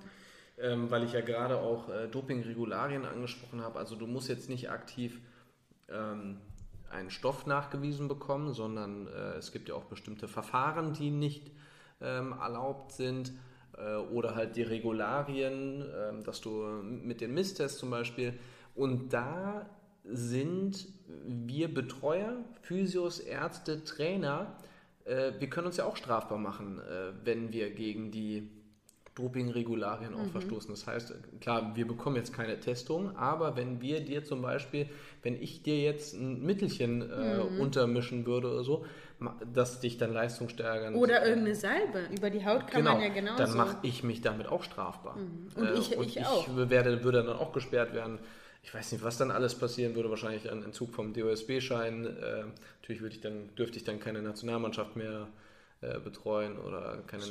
Ähm, 0.59 0.91
weil 0.91 1.05
ich 1.05 1.13
ja 1.13 1.21
gerade 1.21 1.59
auch 1.59 1.89
äh, 1.91 2.09
Doping-Regularien 2.09 3.05
angesprochen 3.05 3.61
habe. 3.61 3.79
Also 3.79 3.95
du 3.95 4.07
musst 4.07 4.29
jetzt 4.29 4.49
nicht 4.49 4.71
aktiv 4.71 5.21
ähm, 5.89 6.41
einen 6.91 7.11
Stoff 7.11 7.47
nachgewiesen 7.47 8.09
bekommen, 8.09 8.53
sondern 8.53 9.07
äh, 9.07 9.37
es 9.37 9.53
gibt 9.53 9.69
ja 9.69 9.75
auch 9.75 9.85
bestimmte 9.85 10.29
Verfahren, 10.29 10.93
die 10.93 11.11
nicht 11.11 11.53
ähm, 12.01 12.33
erlaubt 12.33 12.93
sind. 12.93 13.33
Äh, 13.79 13.97
oder 13.97 14.35
halt 14.35 14.57
die 14.57 14.63
Regularien, 14.63 15.83
ähm, 15.83 16.25
dass 16.25 16.41
du 16.41 16.51
mit 16.83 17.21
den 17.21 17.35
Misstests 17.35 17.79
zum 17.79 17.91
Beispiel. 17.91 18.35
Und 18.75 19.13
da 19.13 19.69
sind 20.05 20.89
wir 21.27 21.73
Betreuer, 21.73 22.37
Physios, 22.63 23.19
Ärzte, 23.19 23.85
Trainer, 23.85 24.57
äh, 25.05 25.33
wir 25.39 25.49
können 25.49 25.69
uns 25.69 25.77
ja 25.77 25.85
auch 25.85 25.97
strafbar 25.97 26.39
machen, 26.39 26.79
äh, 26.81 27.13
wenn 27.25 27.53
wir 27.53 27.71
gegen 27.71 28.11
die 28.11 28.49
Doping-Regularien 29.15 30.15
auch 30.15 30.25
mhm. 30.25 30.31
verstoßen. 30.31 30.71
Das 30.71 30.87
heißt, 30.87 31.15
klar, 31.41 31.75
wir 31.75 31.87
bekommen 31.87 32.17
jetzt 32.17 32.35
keine 32.35 32.61
Testung, 32.61 33.17
aber 33.17 33.57
wenn 33.57 33.81
wir 33.81 34.01
dir 34.01 34.25
zum 34.25 34.43
Beispiel, 34.43 34.89
wenn 35.23 35.41
ich 35.41 35.63
dir 35.63 35.81
jetzt 35.81 36.15
ein 36.15 36.45
Mittelchen 36.45 37.11
äh, 37.11 37.43
mhm. 37.43 37.61
untermischen 37.61 38.27
würde 38.27 38.51
oder 38.51 38.63
so, 38.63 38.85
dass 39.53 39.81
dich 39.81 39.97
dann 39.97 40.13
leistungsstärkern. 40.13 40.95
Oder 40.95 41.25
irgendeine 41.27 41.55
Salbe. 41.55 42.09
Über 42.15 42.31
die 42.31 42.45
Haut 42.45 42.67
kann 42.67 42.83
genau, 42.83 42.95
man 42.95 43.03
ja 43.03 43.09
genauso. 43.09 43.39
Dann 43.39 43.57
mache 43.57 43.79
ich 43.83 44.03
mich 44.03 44.21
damit 44.21 44.47
auch 44.47 44.63
strafbar. 44.63 45.17
Mhm. 45.17 45.49
Und, 45.55 45.67
äh, 45.67 45.73
ich, 45.75 45.97
und 45.97 46.07
ich, 46.07 46.17
ich, 46.19 46.27
auch. 46.27 46.47
Werde, 46.55 47.03
würde 47.03 47.25
dann 47.25 47.37
auch 47.37 47.53
gesperrt 47.53 47.95
werden. 47.95 48.19
Ich 48.63 48.75
weiß 48.75 48.93
nicht, 48.93 49.03
was 49.03 49.17
dann 49.17 49.31
alles 49.31 49.55
passieren 49.55 49.95
würde. 49.95 50.11
Wahrscheinlich 50.11 50.51
ein 50.51 50.63
Entzug 50.63 50.93
vom 50.93 51.15
DOSB-Schein. 51.15 52.05
Äh, 52.05 52.45
natürlich 52.81 53.01
würde 53.01 53.15
ich 53.15 53.21
dann, 53.21 53.55
dürfte 53.57 53.79
ich 53.79 53.85
dann 53.85 54.01
keine 54.01 54.21
Nationalmannschaft 54.21 54.97
mehr 54.97 55.29
äh, 55.81 55.99
betreuen 55.99 56.59
oder 56.59 57.03
keine, 57.07 57.25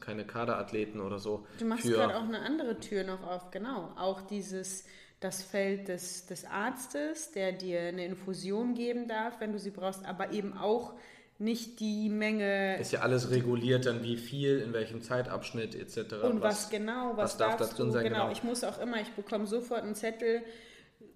keine 0.00 0.24
Kaderathleten 0.26 1.00
oder 1.00 1.18
so. 1.18 1.46
Du 1.58 1.64
machst 1.64 1.84
gerade 1.84 2.16
auch 2.16 2.24
eine 2.24 2.40
andere 2.40 2.80
Tür 2.80 3.04
noch 3.04 3.22
auf, 3.22 3.50
genau. 3.50 3.92
Auch 3.96 4.20
dieses 4.22 4.84
das 5.20 5.42
Feld 5.42 5.88
des, 5.88 6.26
des 6.26 6.46
Arztes, 6.46 7.30
der 7.32 7.52
dir 7.52 7.80
eine 7.80 8.06
Infusion 8.06 8.74
geben 8.74 9.06
darf, 9.06 9.38
wenn 9.38 9.52
du 9.52 9.58
sie 9.58 9.70
brauchst, 9.70 10.04
aber 10.06 10.32
eben 10.32 10.56
auch 10.56 10.94
nicht 11.40 11.80
die 11.80 12.10
Menge. 12.10 12.78
Ist 12.78 12.92
ja 12.92 13.00
alles 13.00 13.30
reguliert, 13.30 13.86
dann 13.86 14.02
wie 14.02 14.16
viel, 14.16 14.60
in 14.60 14.72
welchem 14.72 15.00
Zeitabschnitt 15.00 15.74
etc. 15.74 16.14
Und 16.22 16.40
was, 16.42 16.64
was 16.64 16.70
genau, 16.70 17.12
was, 17.16 17.24
was 17.24 17.36
darf 17.38 17.56
da 17.56 17.64
drin 17.64 17.86
du, 17.86 17.92
sein? 17.92 18.04
Genau, 18.04 18.18
genau, 18.20 18.32
ich 18.32 18.44
muss 18.44 18.62
auch 18.62 18.78
immer, 18.78 19.00
ich 19.00 19.10
bekomme 19.12 19.46
sofort 19.46 19.82
einen 19.82 19.94
Zettel, 19.94 20.42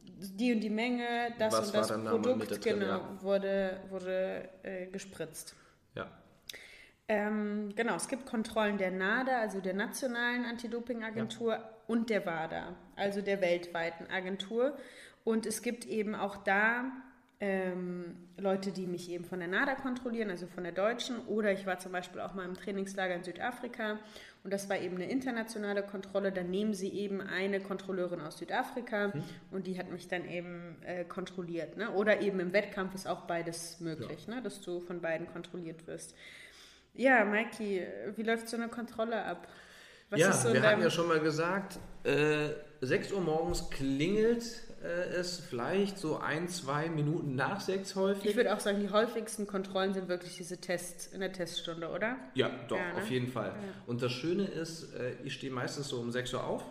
die 0.02 0.54
und 0.54 0.60
die 0.60 0.70
Menge, 0.70 1.34
das 1.38 1.52
was 1.52 1.66
und 1.66 1.74
das 1.74 1.88
Produkt, 1.88 2.50
drin, 2.50 2.80
genau, 2.80 2.87
ja. 2.87 3.18
wurde, 3.20 3.80
wurde 3.90 4.48
äh, 4.62 4.87
gespritzt. 4.87 5.54
Ja. 5.94 6.10
Ähm, 7.06 7.74
genau, 7.76 7.96
es 7.96 8.08
gibt 8.08 8.24
Kontrollen 8.24 8.78
der 8.78 8.92
NADA, 8.92 9.40
also 9.40 9.60
der 9.60 9.74
Nationalen 9.74 10.46
Anti-Doping-Agentur, 10.46 11.52
ja. 11.52 11.70
und 11.87 12.08
der 12.08 12.24
WADA, 12.24 12.74
also 12.96 13.20
der 13.20 13.42
weltweiten 13.42 14.06
Agentur. 14.10 14.74
Und 15.22 15.44
es 15.44 15.60
gibt 15.60 15.84
eben 15.84 16.14
auch 16.14 16.38
da 16.38 16.84
ähm, 17.40 18.16
Leute, 18.36 18.70
die 18.70 18.86
mich 18.86 19.10
eben 19.10 19.24
von 19.24 19.38
der 19.38 19.48
NADA 19.48 19.74
kontrollieren, 19.74 20.30
also 20.30 20.46
von 20.46 20.64
der 20.64 20.72
deutschen. 20.72 21.18
Oder 21.26 21.52
ich 21.52 21.66
war 21.66 21.78
zum 21.78 21.92
Beispiel 21.92 22.20
auch 22.20 22.34
mal 22.34 22.44
im 22.44 22.54
Trainingslager 22.54 23.14
in 23.14 23.24
Südafrika 23.24 23.98
und 24.44 24.52
das 24.52 24.68
war 24.68 24.78
eben 24.78 24.96
eine 24.96 25.10
internationale 25.10 25.82
Kontrolle. 25.82 26.30
Da 26.30 26.42
nehmen 26.42 26.74
sie 26.74 26.90
eben 26.90 27.20
eine 27.20 27.60
Kontrolleurin 27.60 28.20
aus 28.20 28.38
Südafrika 28.38 29.08
mhm. 29.08 29.22
und 29.50 29.66
die 29.66 29.78
hat 29.78 29.90
mich 29.90 30.06
dann 30.06 30.28
eben 30.28 30.76
äh, 30.84 31.04
kontrolliert. 31.04 31.76
Ne? 31.76 31.90
Oder 31.90 32.20
eben 32.20 32.40
im 32.40 32.52
Wettkampf 32.52 32.94
ist 32.94 33.06
auch 33.06 33.22
beides 33.22 33.80
möglich, 33.80 34.26
ja. 34.26 34.36
ne? 34.36 34.42
dass 34.42 34.60
du 34.60 34.80
von 34.80 35.00
beiden 35.00 35.26
kontrolliert 35.26 35.86
wirst. 35.86 36.14
Ja, 36.92 37.24
Mikey, 37.24 37.86
wie 38.14 38.22
läuft 38.22 38.48
so 38.48 38.56
eine 38.56 38.68
Kontrolle 38.68 39.24
ab? 39.24 39.48
Was 40.10 40.20
ja, 40.20 40.32
so 40.32 40.52
wir 40.52 40.62
hatten 40.62 40.82
ja 40.82 40.90
schon 40.90 41.08
mal 41.08 41.20
gesagt, 41.20 41.78
äh, 42.04 42.50
6 42.82 43.12
Uhr 43.12 43.20
morgens 43.20 43.70
klingelt 43.70 44.62
äh, 44.84 45.14
es 45.14 45.40
vielleicht 45.40 45.98
so 45.98 46.18
ein, 46.18 46.46
zwei 46.48 46.90
Minuten 46.90 47.34
nach 47.34 47.60
sechs 47.60 47.96
häufig. 47.96 48.26
Ich 48.26 48.36
würde 48.36 48.54
auch 48.54 48.60
sagen, 48.60 48.80
die 48.80 48.90
häufigsten 48.90 49.46
Kontrollen 49.46 49.94
sind 49.94 50.08
wirklich 50.08 50.36
diese 50.36 50.58
Tests 50.58 51.06
in 51.06 51.20
der 51.20 51.32
Teststunde, 51.32 51.88
oder? 51.88 52.16
Ja, 52.34 52.50
doch, 52.68 52.76
ja, 52.76 52.92
ne? 52.92 52.98
auf 52.98 53.10
jeden 53.10 53.28
Fall. 53.28 53.48
Ja. 53.48 53.82
Und 53.86 54.02
das 54.02 54.12
Schöne 54.12 54.44
ist, 54.44 54.94
äh, 54.94 55.14
ich 55.24 55.32
stehe 55.32 55.50
meistens 55.52 55.88
so 55.88 55.98
um 55.98 56.10
6 56.10 56.34
Uhr 56.34 56.44
auf. 56.44 56.62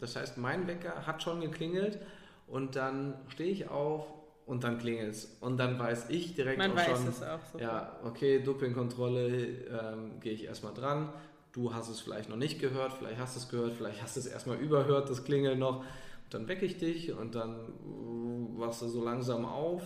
Das 0.00 0.16
heißt, 0.16 0.36
mein 0.36 0.66
Wecker 0.66 1.06
hat 1.06 1.22
schon 1.22 1.40
geklingelt 1.40 2.00
und 2.46 2.76
dann 2.76 3.14
stehe 3.28 3.50
ich 3.50 3.70
auf 3.70 4.04
und 4.46 4.64
dann 4.64 4.78
klingelt 4.78 5.14
es. 5.14 5.36
Und 5.40 5.56
dann 5.58 5.78
weiß 5.78 6.06
ich 6.10 6.34
direkt 6.34 6.58
Man 6.58 6.72
auch 6.72 6.76
weiß 6.76 6.86
schon, 6.86 7.08
es 7.08 7.22
auch 7.22 7.38
sofort. 7.44 7.62
ja, 7.62 8.00
okay, 8.04 8.42
Dopingkontrolle, 8.42 9.26
ähm, 9.28 10.20
gehe 10.20 10.32
ich 10.32 10.44
erstmal 10.44 10.74
dran. 10.74 11.10
Du 11.52 11.72
hast 11.72 11.88
es 11.88 12.00
vielleicht 12.00 12.28
noch 12.28 12.36
nicht 12.36 12.60
gehört, 12.60 12.92
vielleicht 12.92 13.18
hast 13.18 13.36
du 13.36 13.40
es 13.40 13.48
gehört, 13.48 13.72
vielleicht 13.74 14.02
hast 14.02 14.16
du 14.16 14.20
es 14.20 14.26
erstmal 14.26 14.58
überhört, 14.58 15.08
das 15.08 15.24
Klingeln 15.24 15.60
noch 15.60 15.84
dann 16.30 16.48
wecke 16.48 16.64
ich 16.64 16.78
dich 16.78 17.12
und 17.12 17.34
dann 17.34 17.54
äh, 17.54 18.58
wachst 18.58 18.82
du 18.82 18.88
so 18.88 19.04
langsam 19.04 19.44
auf. 19.44 19.82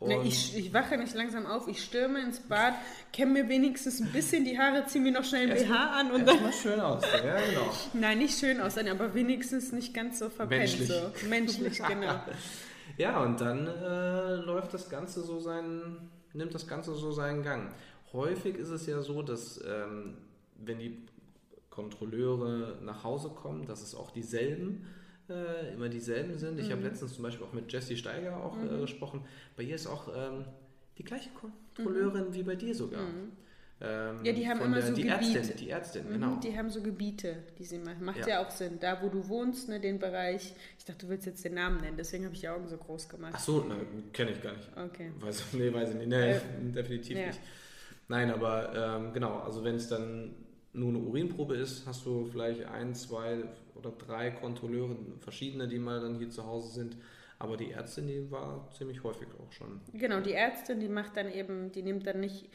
Nee, 0.00 0.20
ich, 0.24 0.56
ich, 0.56 0.74
wache 0.74 0.98
nicht 0.98 1.14
langsam 1.14 1.46
auf, 1.46 1.66
ich 1.66 1.82
stürme 1.82 2.20
ins 2.20 2.40
Bad, 2.40 2.74
kämme 3.12 3.44
mir 3.44 3.48
wenigstens 3.48 4.00
ein 4.00 4.12
bisschen 4.12 4.44
die 4.44 4.58
Haare, 4.58 4.84
ziehe 4.86 5.02
mir 5.02 5.12
noch 5.12 5.24
schnell 5.24 5.50
ein 5.50 5.56
BH 5.56 6.00
an 6.00 6.10
und 6.10 6.26
dann. 6.26 6.42
mal 6.42 6.52
schön 6.52 6.78
aus, 6.78 7.02
ja, 7.04 7.36
genau. 7.36 7.72
Nein, 7.94 8.18
nicht 8.18 8.38
schön 8.38 8.60
aussehen, 8.60 8.88
aber 8.88 9.14
wenigstens 9.14 9.72
nicht 9.72 9.94
ganz 9.94 10.18
so 10.18 10.28
verpennt. 10.28 10.60
Menschlich. 10.60 10.88
So. 10.88 11.28
Menschlich, 11.28 11.82
genau. 11.88 12.20
ja, 12.98 13.22
und 13.22 13.40
dann 13.40 13.66
äh, 13.66 14.34
läuft 14.34 14.74
das 14.74 14.90
Ganze 14.90 15.22
so 15.22 15.38
seinen, 15.38 16.10
nimmt 16.34 16.54
das 16.54 16.66
Ganze 16.66 16.94
so 16.94 17.10
seinen 17.12 17.42
Gang. 17.42 17.72
Häufig 18.12 18.56
ist 18.56 18.70
es 18.70 18.86
ja 18.86 19.00
so, 19.00 19.22
dass 19.22 19.58
ähm, 19.66 20.18
wenn 20.56 20.80
die 20.80 21.02
Kontrolleure 21.70 22.78
nach 22.82 23.04
Hause 23.04 23.30
kommen, 23.30 23.66
dass 23.66 23.80
es 23.80 23.94
auch 23.94 24.10
dieselben 24.10 24.86
äh, 25.28 25.72
immer 25.74 25.88
dieselben 25.88 26.36
sind. 26.38 26.58
Ich 26.60 26.70
habe 26.70 26.82
letztens 26.82 27.14
zum 27.14 27.22
Beispiel 27.22 27.46
auch 27.46 27.52
mit 27.52 27.72
Jessie 27.72 27.96
Steiger 27.96 28.36
auch 28.44 28.56
äh, 28.62 28.80
gesprochen. 28.80 29.24
Bei 29.56 29.62
ihr 29.62 29.74
ist 29.74 29.86
auch 29.86 30.08
ähm, 30.14 30.44
die 30.98 31.04
gleiche 31.04 31.30
Kontrolleurin 31.30 32.32
wie 32.34 32.42
bei 32.42 32.54
dir 32.56 32.74
sogar. 32.74 33.00
Ähm, 33.80 34.20
Ja, 34.24 34.32
die 34.32 34.48
haben 34.48 34.60
immer 34.60 34.76
der, 34.76 34.86
so 34.86 34.94
die 34.94 35.02
Gebiete. 35.02 35.38
Ärztin, 35.38 35.56
die 35.58 35.70
Ärztin, 35.70 36.06
Mhm, 36.08 36.12
genau. 36.12 36.36
Die 36.36 36.56
haben 36.56 36.70
so 36.70 36.80
Gebiete, 36.80 37.36
die 37.58 37.64
sie 37.64 37.78
machen. 37.78 38.04
Macht 38.04 38.18
ja. 38.20 38.28
Ja. 38.28 38.46
auch 38.46 38.50
Sinn. 38.50 38.78
Da, 38.80 39.02
wo 39.02 39.08
du 39.08 39.28
wohnst, 39.28 39.68
ne, 39.68 39.80
den 39.80 39.98
Bereich. 39.98 40.54
Ich 40.78 40.84
dachte, 40.84 41.06
du 41.06 41.08
willst 41.10 41.26
jetzt 41.26 41.44
den 41.44 41.54
Namen 41.54 41.78
nennen, 41.80 41.96
deswegen 41.96 42.24
habe 42.24 42.34
ich 42.34 42.40
die 42.42 42.48
Augen 42.48 42.68
so 42.68 42.76
groß 42.76 43.08
gemacht. 43.08 43.32
Ach 43.36 43.40
so, 43.40 43.66
kenne 44.12 44.30
ich 44.30 44.40
gar 44.42 44.52
nicht. 44.52 44.70
Okay. 44.76 45.10
Weiß, 45.20 45.42
nee, 45.54 45.72
weiß 45.72 45.90
ich 45.90 45.96
nicht. 45.96 46.08
Nee, 46.08 46.30
Äh, 46.32 46.40
definitiv 46.72 47.18
ja. 47.18 47.26
nicht. 47.26 47.40
Nein, 48.06 48.30
aber 48.30 48.72
ähm, 49.02 49.12
genau, 49.12 49.38
also 49.40 49.64
wenn 49.64 49.74
es 49.76 49.88
dann 49.88 50.34
nur 50.72 50.90
eine 50.90 50.98
Urinprobe 50.98 51.56
ist, 51.56 51.86
hast 51.86 52.04
du 52.06 52.26
vielleicht 52.26 52.64
ein, 52.66 52.94
zwei 52.94 53.44
oder 53.84 53.94
drei 53.96 54.30
Kontrolleure, 54.30 54.96
verschiedene, 55.20 55.68
die 55.68 55.78
mal 55.78 56.00
dann 56.00 56.16
hier 56.16 56.30
zu 56.30 56.44
Hause 56.46 56.72
sind. 56.72 56.96
Aber 57.38 57.56
die 57.56 57.72
Ärztin, 57.72 58.06
die 58.06 58.30
war 58.30 58.70
ziemlich 58.76 59.02
häufig 59.02 59.28
auch 59.38 59.52
schon. 59.52 59.80
Genau, 59.92 60.20
die 60.20 60.32
Ärztin, 60.32 60.80
die 60.80 60.88
macht 60.88 61.16
dann 61.16 61.30
eben, 61.32 61.72
die 61.72 61.82
nimmt 61.82 62.06
dann 62.06 62.20
nicht, 62.20 62.48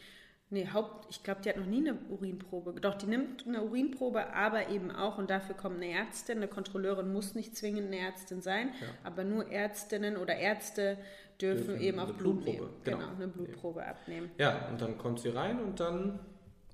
nee, 0.49 0.67
Haupt, 0.71 1.07
ich 1.11 1.21
glaube, 1.21 1.41
die 1.41 1.49
hat 1.49 1.57
noch 1.57 1.65
nie 1.65 1.77
eine 1.87 1.95
Urinprobe. 2.09 2.73
Doch, 2.79 2.95
die 2.95 3.05
nimmt 3.05 3.45
eine 3.45 3.61
Urinprobe, 3.61 4.33
aber 4.33 4.69
eben 4.69 4.89
auch, 4.89 5.17
und 5.17 5.29
dafür 5.29 5.55
kommt 5.55 5.75
eine 5.75 5.91
Ärztin, 5.91 6.37
eine 6.37 6.47
Kontrolleurin 6.47 7.11
muss 7.11 7.35
nicht 7.35 7.55
zwingend 7.57 7.87
eine 7.87 7.99
Ärztin 7.99 8.41
sein, 8.41 8.69
Ja. 8.81 8.87
aber 9.03 9.23
nur 9.25 9.51
Ärztinnen 9.51 10.15
oder 10.17 10.35
Ärzte 10.37 10.97
dürfen, 11.41 11.67
Dürfen 11.67 11.81
eben 11.81 11.99
auch 11.99 12.13
Blut 12.13 12.43
Blutprobe, 12.43 12.51
nehmen. 12.57 12.69
genau. 12.83 12.97
Genau, 12.97 13.09
eine 13.15 13.27
Blutprobe 13.27 13.85
abnehmen. 13.85 14.31
Ja, 14.37 14.69
und 14.69 14.81
dann 14.81 14.97
kommt 14.97 15.19
sie 15.19 15.29
rein 15.29 15.59
und 15.61 15.79
dann 15.79 16.19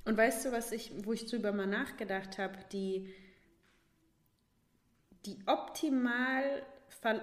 Und 0.06 0.16
weißt 0.16 0.46
du, 0.46 0.52
was 0.52 0.72
ich, 0.72 0.92
wo 1.06 1.12
ich 1.14 1.26
drüber 1.26 1.52
mal 1.52 1.68
nachgedacht 1.68 2.38
habe, 2.38 2.54
die, 2.72 3.10
die 5.26 5.38
optimal, 5.46 6.64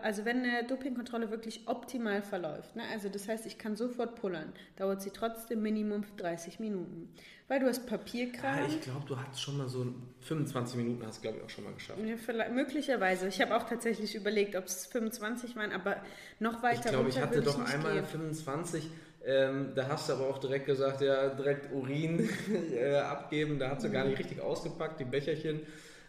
also 0.03 0.25
wenn 0.25 0.45
eine 0.45 0.65
Dopingkontrolle 0.65 1.31
wirklich 1.31 1.67
optimal 1.67 2.23
verläuft, 2.23 2.77
ne? 2.77 2.83
also 2.93 3.09
das 3.09 3.29
heißt, 3.29 3.47
ich 3.47 3.59
kann 3.59 3.77
sofort 3.77 4.17
pullern, 4.17 4.53
dauert 4.77 5.03
sie 5.03 5.11
trotzdem 5.11 5.63
Minimum 5.63 6.05
30 6.17 6.61
Minuten. 6.61 7.13
Weil 7.49 7.61
du 7.61 7.67
hast 7.67 7.87
Papierkram. 7.87 8.61
Ja, 8.61 8.67
ich 8.67 8.81
glaube, 8.81 9.05
du 9.07 9.19
hast 9.19 9.43
schon 9.43 9.59
mal 9.59 9.69
so 9.69 9.85
25 10.21 10.77
Minuten, 10.77 11.07
hast 11.07 11.21
glaube 11.21 11.37
ich 11.37 11.45
auch 11.45 11.51
schon 11.51 11.65
mal 11.65 11.75
geschafft. 11.75 11.99
Ja, 12.03 12.49
möglicherweise. 12.49 13.29
Ich 13.29 13.43
habe 13.43 13.55
auch 13.55 13.65
tatsächlich 13.65 14.15
überlegt, 14.15 14.57
ob 14.57 14.65
es 14.65 14.87
25 14.87 15.55
waren, 15.57 15.71
aber 15.73 15.97
noch 16.39 16.63
weiter 16.63 16.87
Ich 16.87 16.91
glaube, 16.93 17.09
ich 17.11 17.21
hatte 17.21 17.43
doch 17.43 17.59
einmal 17.63 17.95
gehen. 17.95 18.07
25. 18.07 18.89
Ähm, 19.25 19.73
da 19.75 19.87
hast 19.89 20.09
du 20.09 20.15
aber 20.15 20.29
auch 20.29 20.39
direkt 20.39 20.67
gesagt, 20.67 21.01
ja, 21.01 21.29
direkt 21.29 21.73
Urin 21.73 22.29
äh, 22.73 22.97
abgeben. 22.97 23.59
Da 23.59 23.71
hat 23.71 23.83
sie 23.83 23.91
gar 23.91 24.05
nicht 24.05 24.19
richtig 24.19 24.41
ausgepackt, 24.41 24.99
die 25.01 25.05
Becherchen 25.05 25.61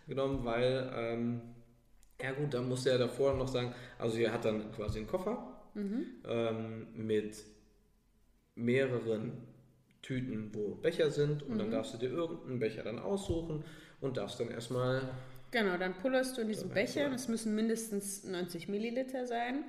genommen, 0.08 0.45
weil, 0.45 0.91
ähm, 0.95 1.41
ja 2.23 2.31
gut, 2.31 2.53
da 2.53 2.62
musste 2.62 2.89
er 2.89 2.97
davor 2.97 3.36
noch 3.36 3.47
sagen, 3.47 3.75
also 3.99 4.15
sie 4.15 4.29
hat 4.29 4.45
dann 4.45 4.71
quasi 4.71 4.99
einen 4.99 5.07
Koffer 5.07 5.62
ähm, 5.75 6.88
mit 6.95 7.43
mehreren 8.55 9.33
Tüten, 10.01 10.53
wo 10.53 10.75
Becher 10.75 11.12
sind 11.12 11.43
und 11.43 11.57
dann 11.57 11.71
darfst 11.71 11.93
du 11.93 11.97
dir 11.97 12.09
irgendeinen 12.09 12.59
Becher 12.59 12.83
dann 12.83 12.99
aussuchen 12.99 13.63
und 14.01 14.17
darfst 14.17 14.39
dann 14.39 14.49
erstmal 14.49 15.09
Genau, 15.51 15.77
dann 15.77 15.93
pullerst 15.93 16.36
du 16.36 16.41
in 16.41 16.47
diesen 16.47 16.69
Becher, 16.69 17.09
das 17.09 17.27
müssen 17.27 17.53
mindestens 17.53 18.23
90 18.23 18.69
Milliliter 18.69 19.27
sein. 19.27 19.65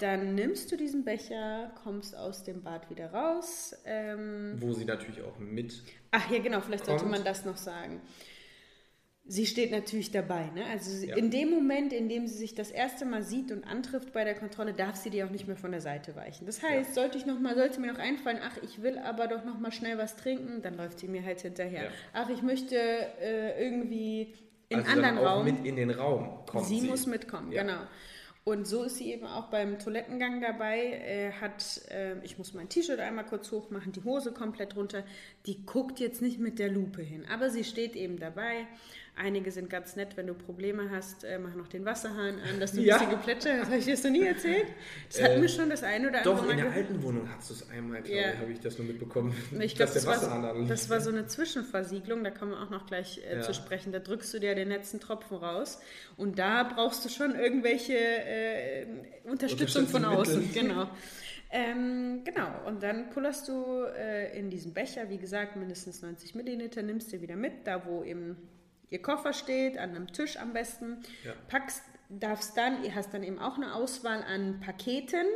Dann 0.00 0.34
nimmst 0.34 0.72
du 0.72 0.76
diesen 0.76 1.04
Becher, 1.04 1.72
kommst 1.82 2.16
aus 2.16 2.44
dem 2.44 2.62
Bad 2.62 2.88
wieder 2.90 3.12
raus. 3.12 3.74
Ähm, 3.84 4.56
wo 4.58 4.72
sie 4.72 4.84
natürlich 4.84 5.22
auch 5.22 5.38
mit 5.38 5.82
ach 6.10 6.30
ja, 6.30 6.38
genau, 6.38 6.60
vielleicht 6.60 6.86
sollte 6.86 7.00
Kommt. 7.00 7.12
man 7.12 7.24
das 7.24 7.44
noch 7.44 7.56
sagen. 7.56 8.00
Sie 9.28 9.44
steht 9.46 9.72
natürlich 9.72 10.12
dabei. 10.12 10.50
Ne? 10.54 10.64
Also 10.70 10.90
sie, 10.90 11.08
Ja. 11.08 11.16
in 11.16 11.30
dem 11.30 11.50
Moment, 11.50 11.92
in 11.92 12.08
dem 12.08 12.28
sie 12.28 12.34
sich 12.36 12.54
das 12.54 12.70
erste 12.70 13.04
Mal 13.04 13.24
sieht 13.24 13.50
und 13.50 13.64
antrifft 13.64 14.12
bei 14.12 14.22
der 14.22 14.34
Kontrolle, 14.34 14.72
darf 14.72 14.94
sie 14.96 15.10
dir 15.10 15.26
auch 15.26 15.30
nicht 15.30 15.48
mehr 15.48 15.56
von 15.56 15.72
der 15.72 15.80
Seite 15.80 16.14
weichen. 16.14 16.46
Das 16.46 16.62
heißt, 16.62 16.94
sollte 16.94 17.18
ich 17.18 17.26
noch 17.26 17.40
mal, 17.40 17.56
sollte 17.56 17.80
mir 17.80 17.92
noch 17.92 17.98
einfallen, 17.98 18.38
ach, 18.40 18.56
ich 18.62 18.82
will 18.82 18.98
aber 18.98 19.26
doch 19.26 19.44
noch 19.44 19.58
mal 19.58 19.72
schnell 19.72 19.98
was 19.98 20.14
trinken, 20.16 20.62
dann 20.62 20.76
läuft 20.76 21.00
sie 21.00 21.08
mir 21.08 21.24
halt 21.24 21.40
hinterher. 21.40 21.84
Ja. 21.84 21.90
Ach, 22.12 22.28
ich 22.30 22.42
möchte 22.42 22.76
äh, 22.76 23.60
irgendwie 23.64 24.32
in 24.68 24.78
also 24.78 24.90
anderen 24.92 25.18
Raum. 25.18 25.44
mit 25.44 25.64
in 25.66 25.74
den 25.76 25.90
Raum 25.90 26.44
kommt. 26.46 26.66
Sie, 26.66 26.82
muss 26.82 27.06
mitkommen, 27.06 27.50
Ja. 27.50 27.62
genau. 27.62 27.80
Und 28.44 28.68
so 28.68 28.84
ist 28.84 28.98
sie 28.98 29.10
eben 29.12 29.26
auch 29.26 29.46
beim 29.50 29.80
Toilettengang 29.80 30.40
dabei, 30.40 30.78
äh, 31.04 31.32
hat, 31.32 31.80
äh, 31.90 32.14
ich 32.22 32.38
muss 32.38 32.54
mein 32.54 32.68
T-Shirt 32.68 33.00
einmal 33.00 33.24
kurz 33.26 33.50
hochmachen, 33.50 33.90
die 33.90 34.04
Hose 34.04 34.30
komplett 34.30 34.76
runter. 34.76 35.02
Die 35.46 35.66
guckt 35.66 35.98
jetzt 35.98 36.22
nicht 36.22 36.38
mit 36.38 36.60
der 36.60 36.70
Lupe 36.70 37.02
hin, 37.02 37.24
aber 37.28 37.50
sie 37.50 37.64
steht 37.64 37.96
eben 37.96 38.20
dabei. 38.20 38.68
Einige 39.18 39.50
sind 39.50 39.70
ganz 39.70 39.96
nett, 39.96 40.14
wenn 40.18 40.26
du 40.26 40.34
Probleme 40.34 40.90
hast, 40.90 41.24
äh, 41.24 41.38
mach 41.38 41.54
noch 41.54 41.68
den 41.68 41.86
Wasserhahn 41.86 42.38
an, 42.38 42.60
dass 42.60 42.72
du 42.72 42.80
ein 42.80 42.84
Ja. 42.84 42.98
bisschen 42.98 43.12
geplätschert 43.12 43.60
hast. 43.60 43.66
Habe 43.68 43.78
ich 43.78 43.86
das 43.86 44.04
noch 44.04 44.10
nie 44.10 44.26
erzählt? 44.26 44.66
Das 45.10 45.22
hat 45.22 45.30
Äh, 45.30 45.38
mir 45.40 45.48
schon 45.48 45.70
das 45.70 45.82
eine 45.82 46.08
oder 46.10 46.18
andere 46.18 46.34
Doch, 46.34 46.44
Mal 46.44 46.50
in 46.50 46.56
der 46.58 46.72
alten 46.72 47.02
Wohnung 47.02 47.26
hast 47.34 47.48
du 47.48 47.54
es 47.54 47.70
einmal, 47.70 48.02
glaube 48.02 48.18
Ja. 48.20 48.32
ich, 48.34 48.38
habe 48.38 48.52
ich 48.52 48.60
das 48.60 48.76
nur 48.76 48.86
mitbekommen. 48.86 49.34
Ich 49.58 49.74
glaube, 49.74 49.92
das, 49.94 50.06
war 50.06 50.54
das 50.68 50.90
war 50.90 51.00
so 51.00 51.08
eine 51.08 51.26
Zwischenversiegelung, 51.26 52.24
da 52.24 52.30
kommen 52.30 52.50
wir 52.50 52.60
auch 52.60 52.68
noch 52.68 52.84
gleich 52.86 53.22
äh, 53.26 53.36
Ja. 53.36 53.40
zu 53.40 53.54
sprechen. 53.54 53.90
Da 53.90 54.00
drückst 54.00 54.34
du 54.34 54.38
dir 54.38 54.54
den 54.54 54.68
letzten 54.68 55.00
Tropfen 55.00 55.38
raus 55.38 55.80
und 56.18 56.38
da 56.38 56.64
brauchst 56.64 57.02
du 57.06 57.08
schon 57.08 57.34
irgendwelche 57.34 57.94
äh, 57.96 58.86
Unterstützung 59.24 59.86
von 59.86 60.04
außen. 60.04 60.50
Genau. 60.52 60.90
Ähm, 61.50 62.22
genau, 62.24 62.48
und 62.66 62.82
dann 62.82 63.08
pullerst 63.10 63.48
du 63.48 63.84
äh, 63.96 64.36
in 64.38 64.50
diesen 64.50 64.74
Becher, 64.74 65.08
wie 65.08 65.16
gesagt, 65.16 65.56
mindestens 65.56 66.02
90 66.02 66.34
Milliliter, 66.34 66.82
nimmst 66.82 67.12
dir 67.12 67.22
wieder 67.22 67.36
mit, 67.36 67.66
da 67.66 67.86
wo 67.86 68.02
eben 68.02 68.36
ihr 68.90 69.02
Koffer 69.02 69.32
steht, 69.32 69.78
an 69.78 69.90
einem 69.90 70.12
Tisch 70.12 70.36
am 70.38 70.52
besten, 70.52 71.02
Ja. 71.24 71.32
packst, 71.48 71.82
darfst 72.08 72.56
dann, 72.56 72.84
ihr 72.84 72.94
hast 72.94 73.12
dann 73.12 73.22
eben 73.22 73.38
auch 73.38 73.56
eine 73.56 73.74
Auswahl 73.74 74.22
an 74.22 74.60
Paketen, 74.60 75.26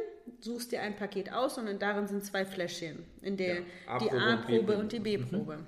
suchst 0.40 0.70
dir 0.72 0.82
ein 0.82 0.94
Paket 0.96 1.32
aus 1.32 1.58
und 1.58 1.80
darin 1.82 2.06
sind 2.06 2.24
zwei 2.24 2.44
Fläschchen, 2.44 3.04
in 3.22 3.36
der 3.36 3.62
Ja, 3.86 3.98
die 3.98 4.10
A-Probe 4.10 4.74
und 4.74 4.80
und 4.80 4.92
die 4.92 5.00
B-Probe. 5.00 5.58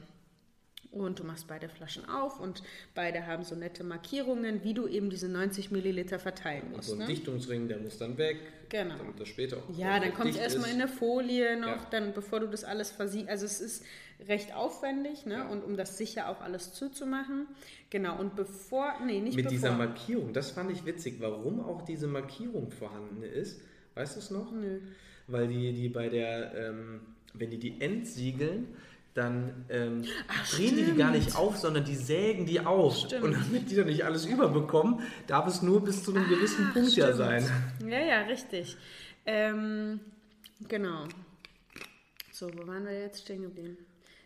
Und 0.92 1.18
du 1.20 1.24
machst 1.24 1.48
beide 1.48 1.70
Flaschen 1.70 2.06
auf 2.06 2.38
und 2.38 2.62
beide 2.94 3.26
haben 3.26 3.44
so 3.44 3.54
nette 3.54 3.82
Markierungen, 3.82 4.62
wie 4.62 4.74
du 4.74 4.86
eben 4.86 5.08
diese 5.08 5.26
90 5.26 5.70
Milliliter 5.70 6.18
verteilen 6.18 6.64
Und 6.68 6.76
musst. 6.76 6.88
so 6.90 6.94
ein 6.94 6.98
ne? 7.00 7.06
Dichtungsring, 7.06 7.66
der 7.66 7.78
muss 7.78 7.96
dann 7.96 8.18
weg, 8.18 8.36
Genau. 8.68 8.96
damit 8.98 9.18
das 9.18 9.28
später 9.28 9.56
auch 9.56 9.74
Ja, 9.76 9.98
dann 9.98 10.12
kommt 10.12 10.30
es 10.30 10.36
erstmal 10.36 10.70
in 10.70 10.76
der 10.78 10.88
Folie 10.88 11.58
noch, 11.58 11.66
Ja. 11.68 11.86
dann 11.90 12.12
bevor 12.12 12.40
du 12.40 12.46
das 12.46 12.62
alles 12.64 12.90
versiehst. 12.90 13.28
Also 13.30 13.46
es 13.46 13.60
ist 13.62 13.84
recht 14.28 14.54
aufwendig, 14.54 15.24
ne? 15.24 15.34
Ja. 15.36 15.48
Und 15.48 15.64
um 15.64 15.76
das 15.78 15.96
sicher 15.96 16.28
auch 16.28 16.42
alles 16.42 16.74
zuzumachen. 16.74 17.46
Genau, 17.88 18.18
und 18.20 18.36
bevor, 18.36 18.92
nee, 19.06 19.20
nicht 19.20 19.34
Mit 19.36 19.46
bevor. 19.46 19.50
dieser 19.50 19.72
Markierung, 19.76 20.34
das 20.34 20.50
fand 20.50 20.70
ich 20.70 20.84
witzig, 20.84 21.16
warum 21.20 21.60
auch 21.60 21.82
diese 21.82 22.06
Markierung 22.06 22.70
vorhanden 22.70 23.22
ist. 23.22 23.62
Weißt 23.94 24.16
du 24.16 24.20
es 24.20 24.30
noch? 24.30 24.52
Nö. 24.52 24.80
Weil 25.26 25.48
die, 25.48 25.72
die 25.72 25.88
bei 25.88 26.08
der, 26.10 26.54
ähm, 26.54 27.00
wenn 27.34 27.50
die 27.50 27.58
die 27.58 27.80
entsiegeln, 27.80 28.68
dann 29.14 29.66
ähm, 29.68 30.04
drehen 30.50 30.76
die 30.76 30.84
die 30.84 30.94
gar 30.96 31.10
nicht 31.10 31.36
auf, 31.36 31.56
sondern 31.58 31.84
die 31.84 31.96
sägen 31.96 32.46
die 32.46 32.60
auf. 32.60 32.96
Stimmt. 32.96 33.24
Und 33.24 33.32
damit 33.34 33.70
die 33.70 33.76
dann 33.76 33.86
nicht 33.86 34.04
alles 34.04 34.24
überbekommen, 34.24 35.00
darf 35.26 35.46
es 35.46 35.60
nur 35.62 35.84
bis 35.84 36.02
zu 36.02 36.14
einem 36.14 36.28
gewissen 36.28 36.72
Punkt 36.72 36.92
ja 36.96 37.04
stimmt. 37.12 37.18
sein. 37.18 37.50
Ja, 37.86 37.98
ja, 38.00 38.20
richtig. 38.22 38.76
Ähm, 39.26 40.00
genau. 40.68 41.04
So, 42.30 42.50
wo 42.56 42.66
waren 42.66 42.84
wir 42.86 42.98
jetzt 42.98 43.22
stehen 43.22 43.42
geblieben? 43.42 43.76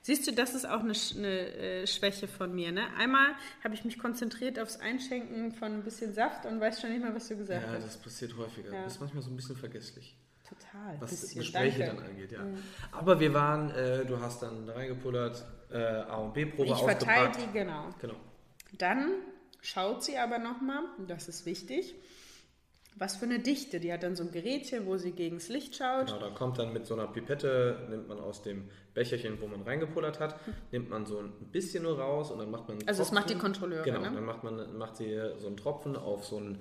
Siehst 0.03 0.25
du, 0.29 0.33
das 0.33 0.55
ist 0.55 0.69
auch 0.69 0.85
eine, 0.85 0.93
eine 1.17 1.49
äh, 1.57 1.87
Schwäche 1.89 2.29
von 2.29 2.55
mir. 2.55 2.71
Ne? 2.71 2.83
Einmal 2.97 3.35
habe 3.65 3.75
ich 3.75 3.85
mich 3.85 3.99
konzentriert 3.99 4.57
aufs 4.61 4.77
Einschenken 4.77 5.51
von 5.51 5.73
ein 5.73 5.83
bisschen 5.83 6.15
Saft 6.15 6.47
und 6.47 6.61
weiß 6.61 6.81
schon 6.81 6.91
nicht 6.91 7.03
mal, 7.03 7.13
was 7.13 7.27
du 7.27 7.37
gesagt 7.37 7.67
Ja, 7.67 7.73
hast. 7.73 7.85
das 7.85 7.97
passiert 7.97 8.37
häufiger. 8.37 8.73
Ja. 8.73 8.85
Das 8.85 8.95
ist 8.95 9.01
manchmal 9.01 9.25
so 9.25 9.31
ein 9.31 9.37
bisschen 9.37 9.57
vergesslich. 9.57 10.17
Total. 10.49 11.01
was 11.01 11.11
bisschen. 11.11 11.41
Gespräche 11.41 11.79
Danke. 11.81 11.97
dann 11.97 12.11
angeht, 12.11 12.33
ja. 12.33 12.41
Aber 12.93 13.19
wir 13.21 13.35
waren, 13.35 13.71
äh, 13.71 14.05
du 14.05 14.21
hast 14.21 14.43
dann 14.43 14.69
reingepullert, 14.69 15.45
äh, 15.71 15.77
A 15.79 16.17
und 16.17 16.35
B-Probe 16.35 16.69
Ich 16.71 16.79
verteile 16.79 17.33
die, 17.33 17.53
genau. 17.53 17.89
Genau. 18.01 18.15
Dann 18.79 19.11
schaut 19.61 20.05
sie 20.05 20.17
aber 20.19 20.39
nochmal, 20.39 20.85
und 20.99 21.11
das 21.11 21.29
ist 21.29 21.47
wichtig, 21.47 21.95
was 22.99 23.17
für 23.17 23.27
eine 23.27 23.41
Dichte. 23.41 23.79
Die 23.79 23.93
hat 23.93 24.03
dann 24.03 24.17
so 24.17 24.23
ein 24.23 24.31
Gerätchen, 24.31 24.87
wo 24.87 24.97
sie 24.97 25.13
gegen 25.13 25.37
das 25.37 25.49
Licht 25.49 25.77
schaut. 25.77 26.07
Genau, 26.07 26.19
da 26.19 26.31
kommt 26.31 26.59
dann 26.59 26.73
mit 26.73 26.87
so 26.87 26.95
einer 26.95 27.07
Pipette, 27.07 27.87
nimmt 27.91 28.09
man 28.09 28.19
aus 28.19 28.43
dem 28.43 28.71
Becherchen, 28.95 29.39
wo 29.41 29.47
man 29.47 29.63
reingepullert 29.63 30.19
hat, 30.19 30.41
nimmt 30.73 30.89
man 30.89 31.05
so 31.05 31.19
ein 31.19 31.33
bisschen 31.53 31.83
nur 31.83 31.99
raus 31.99 32.31
und 32.31 32.39
dann 32.39 32.51
macht 32.51 32.69
man 32.69 32.79
Also 32.87 33.03
das 33.03 33.13
macht 33.13 33.29
die 33.29 33.35
Tropfen. 33.35 33.53
Kontrolleure, 33.53 33.83
Genau, 33.85 34.01
ne? 34.01 34.13
dann 34.15 34.25
macht 34.25 34.45
man 34.45 34.79
macht 34.79 34.97
sie 34.97 35.15
so 35.39 35.47
einen 35.47 35.59
Tropfen 35.59 35.97
auf 35.97 36.25
so 36.25 36.41
ein 36.41 36.59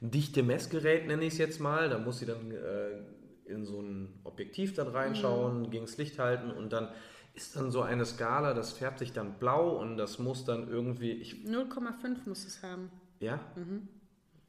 dichte 0.00 0.42
Messgerät, 0.42 1.06
nenne 1.06 1.24
ich 1.24 1.32
es 1.32 1.38
jetzt 1.38 1.58
mal. 1.60 1.88
Da 1.88 1.98
muss 1.98 2.18
sie 2.18 2.26
dann 2.26 2.50
äh, 2.50 3.00
in 3.48 3.64
so 3.64 3.80
ein 3.80 4.20
Objektiv 4.24 4.74
dann 4.74 4.88
reinschauen, 4.88 5.62
Mhm. 5.62 5.70
gegen 5.70 5.86
das 5.86 5.96
Licht 5.96 6.18
halten 6.18 6.50
und 6.50 6.72
dann 6.72 6.88
ist 7.34 7.54
dann 7.56 7.70
so 7.70 7.82
eine 7.82 8.04
Skala, 8.04 8.52
das 8.54 8.72
färbt 8.72 8.98
sich 8.98 9.12
dann 9.12 9.34
blau 9.34 9.70
und 9.78 9.96
das 9.96 10.18
muss 10.18 10.44
dann 10.44 10.68
irgendwie, 10.68 11.12
ich 11.12 11.44
0,5 11.46 12.18
muss 12.26 12.44
es 12.44 12.62
haben. 12.62 12.90
Ja? 13.20 13.38
Mhm. 13.54 13.88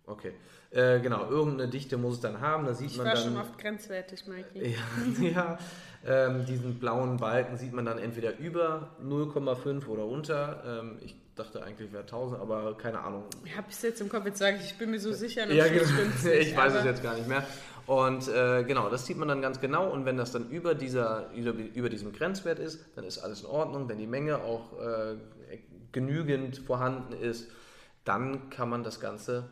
Okay. 0.06 0.34
Äh, 0.72 1.00
genau, 1.00 1.30
irgendeine 1.30 1.70
Dichte 1.70 1.98
muss 1.98 2.16
es 2.16 2.20
dann 2.22 2.42
haben. 2.42 2.66
Da 2.66 2.74
sieht 2.74 2.92
Ich 2.92 2.98
man 2.98 3.08
war 3.08 3.14
dann. 3.14 3.24
schon 3.24 3.38
oft 3.38 3.58
grenzwertig, 3.60 4.26
Mikey. 4.28 4.76
ja, 5.22 5.28
ja 5.28 5.58
ähm, 6.06 6.46
diesen 6.48 6.80
blauen 6.80 7.18
Balken 7.18 7.58
sieht 7.58 7.74
man 7.74 7.86
dann 7.86 8.00
entweder 8.00 8.38
über 8.40 8.96
0,5 9.04 9.88
oder 9.88 10.06
unter. 10.06 10.64
Ähm, 10.66 10.98
ich 11.02 11.16
dachte 11.36 11.62
eigentlich 11.64 11.92
wäre 11.92 12.04
1000, 12.04 12.42
aber 12.42 12.76
keine 12.78 13.00
Ahnung. 13.02 13.24
Ich 13.46 13.56
habe 13.56 13.68
es 13.70 13.82
jetzt 13.84 14.02
im 14.02 14.10
Kopf, 14.10 14.26
jetzt 14.26 14.40
sage 14.40 14.58
ich, 14.58 14.72
ich 14.72 14.78
bin 14.78 14.90
mir 14.92 15.00
so 15.00 15.14
sicher, 15.14 15.48
ja, 15.52 15.68
genau. 15.68 15.84
ich 16.40 16.56
weiß 16.58 16.74
es 16.76 16.84
jetzt 16.86 17.04
gar 17.04 17.16
nicht 17.16 17.28
mehr. 17.28 17.46
Und 17.90 18.28
äh, 18.28 18.64
genau, 18.66 18.88
das 18.92 19.08
sieht 19.08 19.18
man 19.18 19.30
dann 19.30 19.42
ganz 19.42 19.60
genau. 19.60 19.90
Und 19.90 20.06
wenn 20.06 20.16
das 20.16 20.32
dann 20.32 20.48
über, 20.52 20.76
dieser, 20.76 21.32
über, 21.34 21.54
über 21.74 21.90
diesem 21.90 22.14
Grenzwert 22.14 22.60
ist, 22.60 22.86
dann 22.96 23.04
ist 23.04 23.18
alles 23.18 23.42
in 23.42 23.48
Ordnung. 23.48 23.90
Wenn 23.90 23.98
die 23.98 24.06
Menge 24.06 24.44
auch 24.44 24.80
äh, 24.80 25.16
genügend 25.92 26.60
vorhanden 26.60 27.14
ist, 27.14 27.50
dann 28.06 28.52
kann 28.52 28.70
man 28.70 28.84
das 28.84 29.00
Ganze 29.00 29.50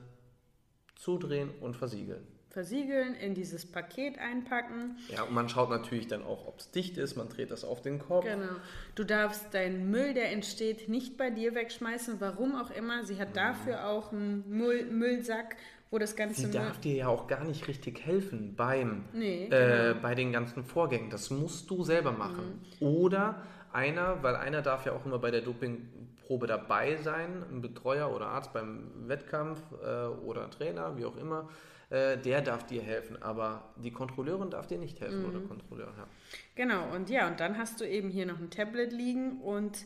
zudrehen 0.96 1.50
und 1.62 1.76
versiegeln 1.76 2.28
versiegeln, 2.58 3.14
in 3.14 3.36
dieses 3.36 3.68
Paket 3.68 4.18
einpacken. 4.18 4.98
Ja, 5.10 5.22
und 5.22 5.34
man 5.36 5.48
schaut 5.48 5.70
natürlich 5.70 6.08
dann 6.08 6.24
auch, 6.24 6.48
ob 6.48 6.58
es 6.58 6.72
dicht 6.72 6.98
ist, 6.98 7.16
man 7.16 7.30
dreht 7.30 7.52
das 7.52 7.64
auf 7.64 7.84
den 7.84 8.00
Kopf. 8.00 8.26
Genau. 8.26 8.48
Du 8.96 9.04
darfst 9.04 9.54
deinen 9.54 9.92
Müll, 9.92 10.16
der 10.16 10.32
entsteht, 10.32 10.90
nicht 10.90 11.18
bei 11.18 11.30
dir 11.30 11.54
wegschmeißen, 11.54 12.20
warum 12.20 12.56
auch 12.56 12.72
immer. 12.72 13.06
Sie 13.06 13.20
hat 13.20 13.36
dafür 13.36 13.88
auch 13.88 14.12
einen 14.12 14.44
Müll, 14.50 14.86
Müllsack, 14.86 15.56
wo 15.90 15.98
das 15.98 16.16
Ganze... 16.16 16.42
Sie 16.42 16.52
darf 16.52 16.80
dir 16.80 16.96
ja 16.96 17.08
auch 17.08 17.28
gar 17.28 17.44
nicht 17.44 17.68
richtig 17.68 18.06
helfen 18.06 18.56
beim, 18.56 19.06
nee, 19.14 19.46
äh, 19.46 19.50
genau. 19.94 20.02
bei 20.02 20.16
den 20.16 20.32
ganzen 20.32 20.64
Vorgängen. 20.64 21.10
Das 21.10 21.30
musst 21.30 21.70
du 21.70 21.84
selber 21.84 22.12
machen. 22.12 22.62
Mhm. 22.80 22.88
Oder 22.88 23.42
einer, 23.72 24.24
weil 24.24 24.36
einer 24.36 24.62
darf 24.62 24.86
ja 24.86 24.94
auch 24.94 25.06
immer 25.06 25.20
bei 25.20 25.32
der 25.32 25.42
Dopingprobe 25.42 26.48
dabei 26.48 26.98
sein, 26.98 27.44
ein 27.52 27.62
Betreuer 27.62 28.14
oder 28.14 28.28
Arzt 28.28 28.54
beim 28.54 28.92
Wettkampf 29.08 29.60
äh, 29.84 30.08
oder 30.08 30.50
Trainer, 30.50 30.98
wie 30.98 31.06
auch 31.06 31.18
immer 31.18 31.50
äh, 31.90 32.18
der 32.18 32.42
darf 32.42 32.66
dir 32.66 32.82
helfen, 32.82 33.22
aber 33.22 33.74
die 33.78 33.92
Kontrolleurin 33.92 34.50
darf 34.50 34.68
dir 34.68 34.78
nicht 34.78 35.00
helfen 35.00 35.22
mhm. 35.22 35.30
oder 35.30 35.40
Kontrolleur. 35.48 35.94
Ja. 35.98 36.08
Genau, 36.56 36.94
und 36.94 37.10
ja, 37.10 37.28
und 37.28 37.40
dann 37.40 37.58
hast 37.58 37.80
du 37.80 37.88
eben 37.88 38.10
hier 38.10 38.26
noch 38.26 38.40
ein 38.40 38.50
Tablet 38.50 38.92
liegen 38.92 39.40
und 39.42 39.86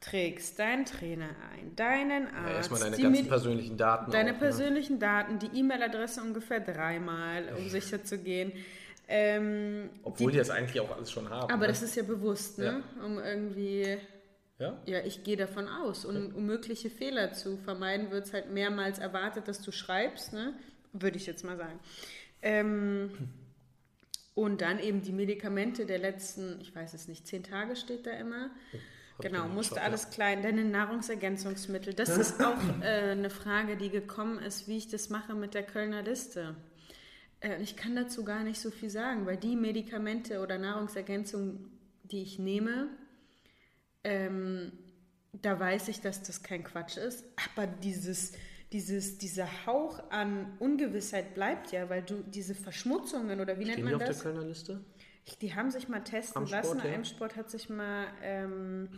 trägst 0.00 0.58
deinen 0.58 0.84
Trainer 0.84 1.30
ein, 1.52 1.74
deinen 1.74 2.26
Arzt. 2.28 2.48
Ja, 2.48 2.56
erstmal 2.56 2.80
deine 2.80 2.96
ganzen 2.96 3.28
persönlichen 3.28 3.76
Daten. 3.76 4.10
Deine 4.10 4.30
auch, 4.30 4.34
ne? 4.34 4.38
persönlichen 4.38 4.94
ne? 4.94 4.98
Daten, 5.00 5.38
die 5.38 5.58
E-Mail-Adresse 5.58 6.22
ungefähr 6.22 6.60
dreimal, 6.60 7.52
um 7.56 7.68
sicher 7.68 8.04
zu 8.04 8.18
gehen. 8.18 8.52
Ähm, 9.08 9.90
Obwohl 10.02 10.30
die, 10.30 10.36
die, 10.36 10.38
das 10.38 10.50
eigentlich 10.50 10.80
auch 10.80 10.94
alles 10.94 11.10
schon 11.10 11.28
haben. 11.30 11.50
Aber 11.50 11.62
ne? 11.62 11.68
das 11.68 11.82
ist 11.82 11.96
ja 11.96 12.02
bewusst, 12.02 12.58
ne? 12.58 12.82
Ja. 12.96 13.04
Um 13.04 13.18
irgendwie. 13.18 13.96
Ja? 14.58 14.76
Ja, 14.86 15.00
ich 15.00 15.24
gehe 15.24 15.36
davon 15.36 15.68
aus. 15.68 16.04
Und 16.04 16.34
um 16.34 16.44
mögliche 16.44 16.90
Fehler 16.90 17.32
zu 17.32 17.56
vermeiden, 17.58 18.10
wird 18.10 18.26
es 18.26 18.32
halt 18.32 18.50
mehrmals 18.50 18.98
erwartet, 18.98 19.48
dass 19.48 19.62
du 19.62 19.72
schreibst, 19.72 20.32
ne? 20.32 20.54
würde 20.92 21.16
ich 21.16 21.26
jetzt 21.26 21.44
mal 21.44 21.56
sagen. 21.56 21.78
Ähm, 22.42 23.10
und 24.34 24.60
dann 24.60 24.78
eben 24.78 25.02
die 25.02 25.12
Medikamente 25.12 25.86
der 25.86 25.98
letzten, 25.98 26.60
ich 26.60 26.74
weiß 26.74 26.94
es 26.94 27.08
nicht, 27.08 27.26
zehn 27.26 27.42
Tage 27.42 27.76
steht 27.76 28.06
da 28.06 28.12
immer. 28.12 28.50
Oh, 28.72 28.78
genau, 29.18 29.48
musste 29.48 29.80
alles 29.80 30.04
ja. 30.04 30.10
klein. 30.10 30.42
Deine 30.42 30.64
Nahrungsergänzungsmittel. 30.64 31.94
Das 31.94 32.08
ist 32.16 32.42
auch 32.42 32.58
äh, 32.82 33.10
eine 33.12 33.30
Frage, 33.30 33.76
die 33.76 33.90
gekommen 33.90 34.38
ist, 34.38 34.68
wie 34.68 34.76
ich 34.76 34.88
das 34.88 35.10
mache 35.10 35.34
mit 35.34 35.54
der 35.54 35.62
Kölner 35.62 36.02
Liste. 36.02 36.56
Äh, 37.40 37.62
ich 37.62 37.76
kann 37.76 37.96
dazu 37.96 38.24
gar 38.24 38.44
nicht 38.44 38.60
so 38.60 38.70
viel 38.70 38.90
sagen, 38.90 39.26
weil 39.26 39.36
die 39.36 39.56
Medikamente 39.56 40.40
oder 40.40 40.58
Nahrungsergänzungen, 40.58 41.70
die 42.04 42.22
ich 42.22 42.38
nehme, 42.38 42.88
ähm, 44.04 44.72
da 45.32 45.58
weiß 45.58 45.88
ich, 45.88 46.00
dass 46.00 46.22
das 46.22 46.42
kein 46.42 46.64
Quatsch 46.64 46.96
ist. 46.96 47.24
Aber 47.54 47.66
dieses 47.66 48.32
dieses, 48.72 49.18
dieser 49.18 49.66
Hauch 49.66 49.98
an 50.10 50.52
Ungewissheit 50.58 51.34
bleibt 51.34 51.72
ja, 51.72 51.88
weil 51.88 52.02
du 52.02 52.22
diese 52.22 52.54
Verschmutzungen 52.54 53.40
oder 53.40 53.58
wie 53.58 53.64
Stehen 53.64 53.84
nennt 53.84 53.90
man 53.90 53.98
das? 53.98 54.18
auf 54.18 54.22
der 54.22 54.32
Kölner 54.32 54.46
Liste? 54.46 54.80
Die 55.36 55.54
haben 55.54 55.70
sich 55.70 55.88
mal 55.88 56.00
testen 56.00 56.42
Am 56.42 56.50
lassen. 56.50 56.78
Sport, 56.78 56.84
ja. 56.84 56.92
M-Sport 56.92 57.36
hat 57.36 57.50
sich 57.50 57.68
mal, 57.68 58.06
ähm, 58.22 58.88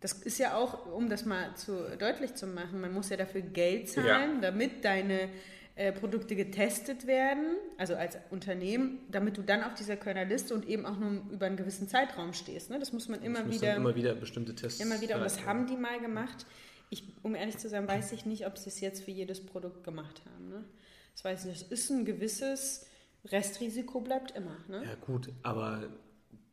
das 0.00 0.12
ist 0.14 0.38
ja 0.38 0.56
auch, 0.56 0.92
um 0.92 1.08
das 1.08 1.24
mal 1.24 1.54
zu, 1.56 1.96
deutlich 1.98 2.34
zu 2.34 2.46
machen, 2.46 2.80
man 2.80 2.92
muss 2.92 3.08
ja 3.10 3.16
dafür 3.16 3.40
Geld 3.40 3.88
zahlen, 3.88 4.34
ja. 4.36 4.40
damit 4.40 4.84
deine 4.84 5.28
äh, 5.76 5.90
Produkte 5.92 6.36
getestet 6.36 7.06
werden, 7.06 7.56
also 7.78 7.96
als 7.96 8.16
Unternehmen, 8.30 9.00
damit 9.10 9.36
du 9.36 9.42
dann 9.42 9.64
auf 9.64 9.74
dieser 9.74 9.96
Kölner 9.96 10.24
Liste 10.24 10.54
und 10.54 10.68
eben 10.68 10.86
auch 10.86 10.96
nur 10.96 11.22
über 11.32 11.46
einen 11.46 11.56
gewissen 11.56 11.88
Zeitraum 11.88 12.32
stehst. 12.32 12.70
Ne? 12.70 12.78
Das 12.78 12.92
muss 12.92 13.08
man 13.08 13.22
immer 13.22 13.50
wieder. 13.50 13.74
Immer 13.74 13.96
wieder 13.96 14.14
bestimmte 14.14 14.54
Tests. 14.54 14.80
Immer 14.80 15.00
wieder, 15.00 15.16
und 15.16 15.22
das 15.22 15.44
haben 15.46 15.66
die 15.66 15.76
mal 15.76 15.98
gemacht. 16.00 16.46
Ich, 16.90 17.02
um 17.24 17.34
ehrlich 17.34 17.58
zu 17.58 17.68
sein, 17.68 17.88
weiß 17.88 18.12
ich 18.12 18.24
nicht, 18.24 18.46
ob 18.46 18.56
sie 18.56 18.68
es 18.68 18.78
jetzt 18.80 19.02
für 19.02 19.10
jedes 19.10 19.44
Produkt 19.44 19.82
gemacht 19.82 20.22
haben. 20.26 20.48
Ne? 20.48 20.64
Das 21.12 21.24
weiß 21.24 21.40
ich 21.40 21.46
nicht. 21.46 21.62
Es 21.62 21.80
ist 21.80 21.90
ein 21.90 22.04
gewisses 22.04 22.86
Restrisiko, 23.26 24.00
bleibt 24.00 24.32
immer. 24.36 24.56
Ne? 24.68 24.82
Ja, 24.84 24.94
gut, 25.06 25.30
aber 25.42 25.88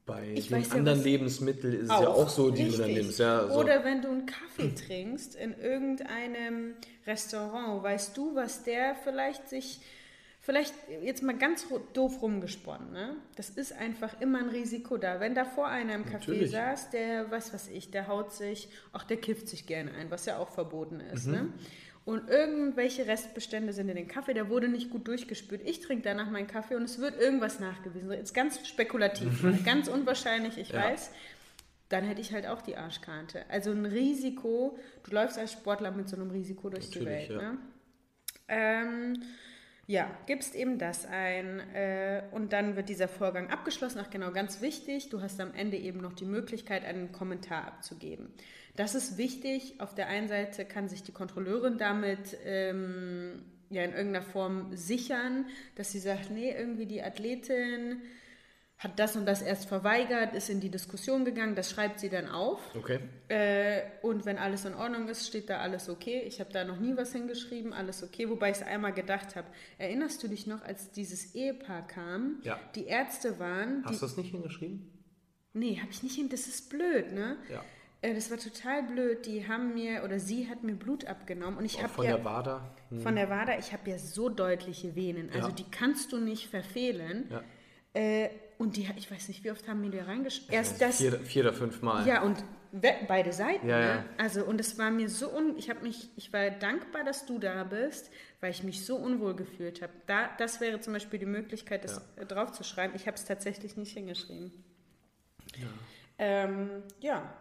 bei 0.06 0.32
ich 0.34 0.48
den 0.50 0.62
ja, 0.62 0.70
anderen 0.72 1.04
Lebensmitteln 1.04 1.74
ist 1.74 1.84
es 1.84 1.90
ja 1.90 2.08
auch 2.08 2.30
so, 2.30 2.50
die 2.50 2.64
richtig. 2.64 2.78
du 2.78 2.82
dann 2.84 2.94
nimmst. 2.94 3.20
Ja, 3.20 3.48
so. 3.48 3.60
Oder 3.60 3.84
wenn 3.84 4.02
du 4.02 4.10
einen 4.10 4.26
Kaffee 4.26 4.74
trinkst 4.74 5.36
in 5.36 5.54
irgendeinem 5.54 6.76
Restaurant, 7.06 7.84
weißt 7.84 8.16
du, 8.18 8.36
was 8.36 8.64
der 8.64 8.96
vielleicht 8.96 9.50
sich 9.50 9.82
vielleicht 10.42 10.74
jetzt 11.04 11.22
mal 11.22 11.38
ganz 11.38 11.68
doof 11.94 12.22
rumgesponnen, 12.22 12.92
ne? 12.92 13.16
Das 13.36 13.50
ist 13.50 13.74
einfach 13.74 14.20
immer 14.20 14.40
ein 14.40 14.50
Risiko 14.50 14.98
da. 14.98 15.20
Wenn 15.20 15.36
da 15.36 15.46
vor 15.46 15.68
einer 15.68 15.94
im 15.94 16.04
Café 16.04 16.48
saß, 16.48 16.90
der, 16.90 17.30
was 17.30 17.54
weiß 17.54 17.68
ich, 17.70 17.92
der 17.92 18.08
haut 18.08 18.34
sich, 18.34 18.68
ach, 18.92 19.04
der 19.04 19.18
kifft 19.18 19.48
sich 19.48 19.68
gerne 19.68 19.92
ein, 19.94 20.10
was 20.10 20.26
ja 20.26 20.40
auch 20.40 20.50
verboten 20.50 21.00
ist, 21.00 21.28
mhm. 21.28 21.34
ne? 21.34 21.54
Und 22.04 22.30
irgendwelche 22.30 23.06
Restbestände 23.06 23.74
sind 23.74 23.88
in 23.90 23.96
den 23.96 24.08
Kaffee, 24.08 24.34
der 24.34 24.50
wurde 24.50 24.68
nicht 24.68 24.90
gut 24.90 25.08
durchgespült. 25.08 25.62
Ich 25.66 25.82
trinke 25.82 26.04
danach 26.04 26.32
meinen 26.32 26.48
Kaffee 26.48 26.76
und 26.76 26.84
es 26.84 27.00
wird 27.00 27.20
irgendwas 27.20 27.60
nachgewiesen. 27.60 28.12
Jetzt 28.12 28.34
ganz 28.34 28.68
spekulativ, 28.68 29.44
mhm. 29.44 29.64
ganz 29.66 29.88
unwahrscheinlich, 29.88 30.58
ich 30.58 30.70
ja. 30.70 30.84
weiß. 30.84 31.12
Dann 31.90 32.06
hätte 32.06 32.22
ich 32.22 32.34
halt 32.34 32.48
auch 32.48 32.62
die 32.62 32.76
Arschkarte. 32.76 33.44
Also 33.50 33.72
ein 33.72 33.86
Risiko, 33.86 34.80
du 35.04 35.12
läufst 35.12 35.38
als 35.38 35.52
Sportler 35.52 35.92
mit 35.92 36.10
so 36.10 36.16
einem 36.16 36.32
Risiko 36.32 36.70
durch 36.70 36.86
Natürlich, 36.88 37.28
die 37.28 37.34
Welt. 37.34 37.42
Ja. 37.42 37.52
Ne? 37.52 37.58
Ähm, 38.48 39.24
ja, 39.92 40.10
gibst 40.26 40.56
eben 40.56 40.78
das 40.78 41.06
ein 41.06 41.60
äh, 41.74 42.24
und 42.32 42.54
dann 42.54 42.78
wird 42.78 42.88
dieser 42.88 43.10
Vorgang 43.10 43.50
abgeschlossen. 43.50 44.00
Ach 44.02 44.10
genau, 44.10 44.32
ganz 44.32 44.62
wichtig, 44.62 45.10
du 45.10 45.22
hast 45.22 45.42
am 45.42 45.54
Ende 45.54 45.76
eben 45.76 46.00
noch 46.00 46.14
die 46.14 46.24
Möglichkeit, 46.24 46.86
einen 46.86 47.12
Kommentar 47.12 47.68
abzugeben. 47.68 48.30
Das 48.78 48.96
ist 48.96 49.18
wichtig. 49.18 49.82
Auf 49.82 49.94
der 49.94 50.08
einen 50.08 50.30
Seite 50.30 50.64
kann 50.64 50.88
sich 50.88 51.04
die 51.04 51.12
Kontrolleurin 51.12 51.78
damit 51.78 52.38
ähm, 52.46 53.44
ja 53.70 53.84
in 53.84 53.92
irgendeiner 53.92 54.24
Form 54.24 54.74
sichern, 54.74 55.48
dass 55.76 55.92
sie 55.92 56.00
sagt, 56.00 56.32
nee, 56.32 56.56
irgendwie 56.58 56.86
die 56.86 57.04
Athletin 57.04 58.02
hat 58.82 58.98
das 58.98 59.16
und 59.16 59.28
das 59.28 59.44
erst 59.44 59.68
verweigert, 59.68 60.34
ist 60.34 60.50
in 60.50 60.60
die 60.60 60.72
Diskussion 60.72 61.24
gegangen, 61.24 61.54
das 61.54 61.70
schreibt 61.70 62.00
sie 62.00 62.10
dann 62.10 62.28
auf. 62.28 62.60
Okay. 62.76 63.00
Äh, 63.28 63.84
und 64.02 64.26
wenn 64.26 64.40
alles 64.40 64.66
in 64.66 64.74
Ordnung 64.74 65.08
ist, 65.08 65.28
steht 65.28 65.52
da 65.52 65.60
alles 65.60 65.88
okay. 65.88 66.24
Ich 66.26 66.40
habe 66.40 66.52
da 66.52 66.64
noch 66.64 66.80
nie 66.80 66.98
was 66.98 67.12
hingeschrieben, 67.12 67.74
alles 67.74 68.02
okay, 68.02 68.28
wobei 68.28 68.50
ich 68.50 68.58
es 68.58 68.64
einmal 68.64 68.92
gedacht 68.92 69.36
habe. 69.36 69.48
Erinnerst 69.78 70.24
du 70.24 70.28
dich 70.28 70.48
noch, 70.48 70.64
als 70.64 70.90
dieses 70.90 71.36
Ehepaar 71.36 71.86
kam? 71.86 72.40
Ja. 72.42 72.60
Die 72.74 72.86
Ärzte 72.86 73.40
waren. 73.40 73.84
Hast 73.86 74.02
du 74.02 74.06
das 74.08 74.18
nicht 74.18 74.32
hingeschrieben? 74.32 74.92
Nee, 75.54 75.78
habe 75.80 75.92
ich 75.92 76.02
nicht 76.02 76.16
hin. 76.16 76.30
Das 76.30 76.48
ist 76.48 76.72
blöd, 76.72 77.12
ne? 77.12 77.38
Ja. 77.52 77.64
Äh, 78.02 78.16
das 78.16 78.32
war 78.32 78.40
total 78.40 78.82
blöd. 78.82 79.28
Die 79.28 79.48
haben 79.48 79.76
mir, 79.76 80.04
oder 80.04 80.18
sie 80.18 80.50
hat 80.50 80.64
mir 80.64 80.74
Blut 80.74 81.06
abgenommen. 81.06 81.60
Und 81.60 81.66
ich 81.66 81.84
habe 81.84 81.94
Von 81.94 82.06
ja, 82.06 82.16
der 82.16 82.26
Wada? 82.26 82.76
Hm. 82.90 83.02
Von 83.02 83.16
der 83.16 83.30
Wada, 83.30 83.60
ich 83.60 83.74
habe 83.74 83.92
ja 83.92 84.00
so 84.00 84.30
deutliche 84.30 84.96
Venen. 84.96 85.30
Also 85.30 85.50
ja. 85.50 85.54
die 85.54 85.70
kannst 85.70 86.12
du 86.14 86.18
nicht 86.18 86.48
verfehlen. 86.48 87.28
Ja. 87.30 87.44
Äh, 87.94 88.30
und 88.62 88.78
die, 88.78 88.88
ich 88.96 89.10
weiß 89.10 89.28
nicht, 89.28 89.44
wie 89.44 89.52
oft 89.52 89.68
haben 89.68 89.82
die 89.82 89.90
da 89.90 90.04
reingeschrieben? 90.04 90.54
Erst 90.54 90.80
das. 90.80 90.98
Vier, 90.98 91.14
vier 91.20 91.44
oder 91.44 91.54
fünf 91.54 91.82
Mal. 91.82 92.08
Ja, 92.08 92.22
und 92.22 92.44
beide 93.08 93.34
Seiten. 93.34 93.68
Ja, 93.68 93.80
ne? 93.80 93.86
ja. 93.86 94.06
Also, 94.18 94.46
und 94.46 94.62
es 94.62 94.78
war 94.78 94.92
mir 94.92 95.10
so 95.10 95.36
un, 95.36 95.58
ich 95.58 95.70
habe 95.70 95.82
mich, 95.82 96.10
ich 96.16 96.32
war 96.32 96.52
dankbar, 96.52 97.04
dass 97.04 97.26
du 97.26 97.40
da 97.40 97.64
bist, 97.64 98.12
weil 98.40 98.52
ich 98.52 98.64
mich 98.64 98.86
so 98.86 98.98
unwohl 98.98 99.36
gefühlt 99.36 99.82
habe. 99.82 99.92
Da, 100.06 100.30
das 100.38 100.62
wäre 100.62 100.80
zum 100.80 100.94
Beispiel 100.94 101.20
die 101.20 101.26
Möglichkeit, 101.26 101.84
das 101.84 102.02
ja. 102.18 102.24
draufzuschreiben. 102.24 102.96
Ich 102.96 103.08
habe 103.08 103.16
es 103.16 103.26
tatsächlich 103.26 103.78
nicht 103.78 103.94
hingeschrieben. 103.94 104.52
Ja. 105.58 105.68
Ähm, 106.20 106.84
ja, 107.00 107.34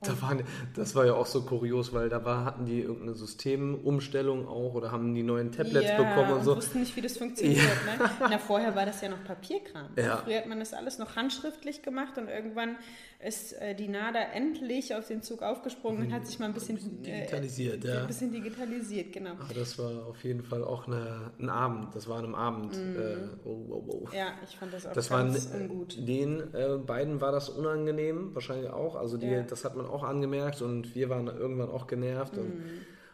da 0.00 0.22
waren, 0.22 0.44
das 0.76 0.94
war 0.94 1.06
ja 1.06 1.14
auch 1.14 1.26
so 1.26 1.42
kurios, 1.42 1.92
weil 1.92 2.08
da 2.08 2.24
war, 2.24 2.44
hatten 2.44 2.66
die 2.66 2.80
irgendeine 2.80 3.14
Systemumstellung 3.14 4.46
auch 4.46 4.74
oder 4.74 4.92
haben 4.92 5.12
die 5.12 5.24
neuen 5.24 5.50
Tablets 5.50 5.88
ja, 5.88 5.96
bekommen 5.96 6.30
und, 6.30 6.38
und 6.38 6.44
so. 6.44 6.56
wussten 6.56 6.80
nicht, 6.80 6.94
wie 6.94 7.00
das 7.00 7.16
funktioniert. 7.16 7.58
Ja. 7.58 8.06
Ne? 8.06 8.10
Na, 8.30 8.38
vorher 8.38 8.76
war 8.76 8.86
das 8.86 9.00
ja 9.00 9.08
noch 9.08 9.24
Papierkram. 9.24 9.88
Ja. 9.96 10.18
Früher 10.18 10.38
hat 10.38 10.46
man 10.46 10.60
das 10.60 10.72
alles 10.72 10.98
noch 10.98 11.16
handschriftlich 11.16 11.82
gemacht 11.82 12.16
und 12.16 12.28
irgendwann 12.28 12.76
ist 13.20 13.52
äh, 13.54 13.74
die 13.74 13.88
NADA 13.88 14.20
endlich 14.32 14.94
auf 14.94 15.08
den 15.08 15.22
Zug 15.22 15.42
aufgesprungen 15.42 16.06
und 16.06 16.12
hat 16.12 16.26
sich 16.26 16.38
mal 16.38 16.46
ein 16.46 16.54
bisschen, 16.54 16.76
ein 16.76 16.78
bisschen 16.78 17.02
digitalisiert. 17.02 17.84
Äh, 17.84 17.88
ja. 17.88 18.00
Ein 18.02 18.06
bisschen 18.06 18.30
digitalisiert, 18.30 19.12
genau. 19.12 19.32
Aber 19.32 19.54
das 19.54 19.76
war 19.76 20.06
auf 20.06 20.22
jeden 20.22 20.44
Fall 20.44 20.62
auch 20.62 20.86
eine, 20.86 21.32
ein 21.40 21.50
Abend. 21.50 21.96
Das 21.96 22.08
war 22.08 22.18
an 22.18 22.26
einem 22.26 22.34
Abend. 22.36 22.76
Mhm. 22.76 22.96
Äh, 22.96 23.16
oh, 23.44 23.66
oh, 23.70 23.84
oh. 23.88 24.08
Ja, 24.14 24.34
ich 24.48 24.56
fand 24.56 24.72
das 24.72 24.86
auch 24.86 24.92
das 24.92 25.08
ganz 25.08 25.52
waren, 25.52 25.62
ungut. 25.62 25.96
Den 26.06 26.54
äh, 26.54 26.78
beiden 26.78 27.20
war 27.20 27.32
das 27.32 27.48
unangenehm, 27.48 28.34
wahrscheinlich 28.34 28.70
auch. 28.70 28.94
Also 28.94 29.16
die, 29.16 29.26
ja. 29.26 29.42
das 29.42 29.64
hat 29.64 29.74
man 29.74 29.86
auch 29.86 30.04
angemerkt 30.04 30.62
und 30.62 30.94
wir 30.94 31.08
waren 31.08 31.26
irgendwann 31.26 31.70
auch 31.70 31.88
genervt 31.88 32.36
mhm. 32.36 32.42
und 32.42 32.62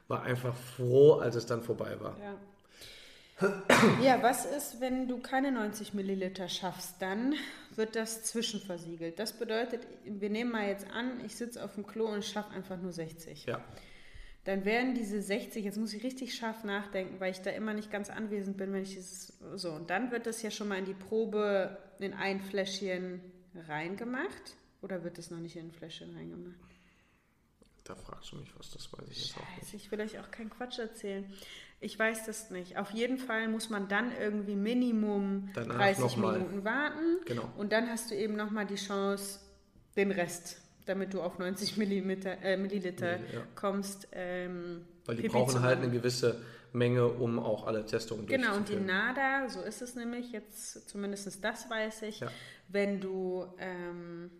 war 0.08 0.22
einfach 0.22 0.54
froh, 0.54 1.14
als 1.14 1.34
es 1.34 1.46
dann 1.46 1.62
vorbei 1.62 1.96
war. 2.00 2.16
Ja. 2.22 2.34
Ja, 4.00 4.22
was 4.22 4.46
ist, 4.46 4.80
wenn 4.80 5.08
du 5.08 5.18
keine 5.18 5.50
90 5.50 5.92
Milliliter 5.92 6.48
schaffst? 6.48 6.94
Dann 7.00 7.34
wird 7.76 7.96
das 7.96 8.24
zwischenversiegelt. 8.24 9.18
Das 9.18 9.32
bedeutet, 9.32 9.86
wir 10.04 10.30
nehmen 10.30 10.52
mal 10.52 10.68
jetzt 10.68 10.90
an, 10.90 11.24
ich 11.24 11.36
sitze 11.36 11.64
auf 11.64 11.74
dem 11.74 11.86
Klo 11.86 12.06
und 12.06 12.24
schaffe 12.24 12.50
einfach 12.50 12.80
nur 12.80 12.92
60. 12.92 13.46
Ja. 13.46 13.64
dann 14.44 14.64
wären 14.64 14.94
diese 14.94 15.22
60, 15.22 15.64
jetzt 15.64 15.78
muss 15.78 15.92
ich 15.94 16.02
richtig 16.02 16.34
scharf 16.34 16.64
nachdenken, 16.64 17.18
weil 17.20 17.30
ich 17.30 17.40
da 17.40 17.50
immer 17.50 17.74
nicht 17.74 17.90
ganz 17.90 18.10
anwesend 18.10 18.56
bin, 18.56 18.72
wenn 18.72 18.82
ich 18.82 18.94
dieses, 18.94 19.38
so, 19.54 19.72
und 19.72 19.90
dann 19.90 20.10
wird 20.10 20.26
das 20.26 20.42
ja 20.42 20.50
schon 20.50 20.68
mal 20.68 20.78
in 20.78 20.84
die 20.84 20.94
Probe 20.94 21.78
in 21.98 22.12
ein 22.12 22.40
Fläschchen 22.40 23.20
reingemacht. 23.68 24.56
Oder 24.82 25.02
wird 25.02 25.16
das 25.16 25.30
noch 25.30 25.38
nicht 25.38 25.56
in 25.56 25.68
ein 25.68 25.72
Fläschchen 25.72 26.14
reingemacht? 26.14 26.58
Da 27.84 27.94
fragst 27.94 28.32
du 28.32 28.36
mich 28.36 28.50
was, 28.58 28.70
das 28.70 28.92
weiß 28.92 29.08
ich 29.10 29.28
jetzt 29.28 29.36
auch 29.36 29.40
nicht. 29.56 29.60
Scheiße, 29.60 29.76
ich 29.76 29.90
will 29.90 30.00
euch 30.00 30.18
auch 30.18 30.30
keinen 30.30 30.50
Quatsch 30.50 30.78
erzählen. 30.78 31.24
Ich 31.80 31.98
weiß 31.98 32.24
das 32.26 32.50
nicht. 32.50 32.78
Auf 32.78 32.90
jeden 32.92 33.18
Fall 33.18 33.48
muss 33.48 33.68
man 33.68 33.88
dann 33.88 34.10
irgendwie 34.18 34.54
Minimum 34.56 35.50
Danach 35.54 35.76
30 35.76 36.02
noch 36.02 36.16
mal. 36.16 36.38
Minuten 36.38 36.64
warten. 36.64 37.18
Genau. 37.26 37.50
Und 37.56 37.72
dann 37.72 37.88
hast 37.90 38.10
du 38.10 38.14
eben 38.14 38.36
nochmal 38.36 38.64
die 38.66 38.76
Chance, 38.76 39.40
den 39.96 40.10
Rest, 40.10 40.60
damit 40.86 41.12
du 41.12 41.20
auf 41.20 41.38
90 41.38 41.76
Milliliter, 41.76 42.40
äh, 42.42 42.56
Milliliter 42.56 43.16
Ja. 43.16 43.42
kommst. 43.54 44.08
Ähm, 44.12 44.86
Weil 45.04 45.16
die 45.16 45.22
Pipi 45.22 45.34
brauchen 45.34 45.60
halt 45.62 45.78
eine 45.80 45.90
gewisse 45.90 46.40
Menge, 46.72 47.06
um 47.06 47.38
auch 47.38 47.66
alle 47.66 47.84
Testungen 47.86 48.26
Genau, 48.26 48.56
und 48.56 48.68
die 48.68 48.72
durchzuführen. 48.72 48.86
NADA, 48.86 49.48
so 49.48 49.60
ist 49.60 49.82
es 49.82 49.94
nämlich, 49.94 50.32
jetzt 50.32 50.88
zumindest 50.88 51.44
das 51.44 51.68
weiß 51.70 52.02
ich, 52.02 52.20
Ja. 52.20 52.28
wenn 52.68 53.00
du, 53.00 53.46
ähm, 53.58 54.30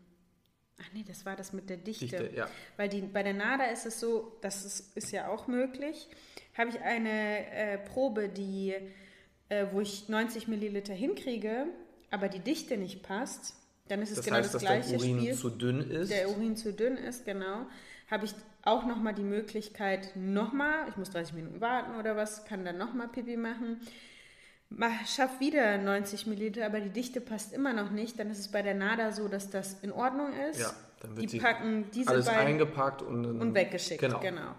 ach 0.81 0.93
nee, 0.93 1.05
das 1.07 1.25
war 1.27 1.37
das 1.37 1.53
mit 1.53 1.71
der 1.71 1.77
Dichte. 1.77 2.07
Dichte, 2.07 2.31
ja. 2.37 2.49
Weil 2.77 2.89
die, 2.89 3.01
bei 3.03 3.23
der 3.23 3.35
NADA 3.35 3.65
ist 3.67 3.87
es 3.87 4.01
so, 4.01 4.37
das 4.41 4.65
ist, 4.65 4.97
ist 4.97 5.13
ja 5.13 5.29
auch 5.29 5.47
möglich, 5.47 6.09
habe 6.57 6.71
ich 6.71 6.81
eine 6.81 7.47
äh, 7.51 7.79
Probe, 7.79 8.29
die, 8.29 8.75
äh, 9.49 9.67
wo 9.73 9.81
ich 9.81 10.09
90 10.09 10.49
Milliliter 10.49 10.95
hinkriege, 10.95 11.67
aber 12.11 12.29
die 12.29 12.41
Dichte 12.41 12.77
nicht 12.77 13.03
passt, 13.03 13.55
dann 13.89 14.01
ist 14.03 14.11
es 14.11 14.17
Das 14.17 14.25
genau 14.25 14.39
heißt, 14.39 14.55
das 14.55 14.63
gleiche 14.63 14.97
Urin 14.97 15.19
Spiel 15.19 15.35
zu 15.35 15.51
dünn 15.51 15.91
ist. 15.91 16.11
der 16.11 16.31
Urin 16.31 16.57
zu 16.57 16.73
dünn 16.73 16.97
ist, 16.97 17.25
genau, 17.25 17.67
habe 18.11 18.25
ich 18.25 18.35
auch 18.63 18.87
nochmal 18.87 19.15
die 19.15 19.23
Möglichkeit, 19.23 20.17
nochmal, 20.17 20.89
ich 20.89 20.97
muss 20.97 21.11
30 21.11 21.35
Minuten 21.35 21.61
warten 21.61 21.97
oder 21.97 22.17
was, 22.17 22.45
kann 22.47 22.65
dann 22.65 22.79
nochmal 22.79 23.09
Pipi 23.09 23.37
machen. 23.37 23.81
Mach, 24.71 25.07
schaff 25.07 25.39
wieder 25.41 25.79
90 25.79 26.27
Milliliter, 26.27 26.67
aber 26.67 26.81
die 26.81 26.89
Dichte 26.91 27.21
passt 27.21 27.53
immer 27.53 27.73
noch 27.73 27.91
nicht. 27.91 28.19
Dann 28.19 28.31
ist 28.31 28.39
es 28.41 28.49
bei 28.49 28.63
der 28.63 28.75
NADA 28.75 29.13
so, 29.13 29.29
dass 29.29 29.51
das 29.51 29.75
in 29.83 29.93
Ordnung 29.93 30.33
ist. 30.51 30.61
Ja, 30.61 30.73
dann 31.01 31.17
wird 31.17 31.33
die 31.33 31.39
packen 31.39 31.91
diese 31.93 32.11
alles 32.11 32.27
beiden 32.27 32.47
eingepackt 32.47 33.03
und, 33.03 33.25
und 33.41 33.55
weggeschickt. 33.55 34.01
Genau. 34.01 34.19
Genau. 34.21 34.55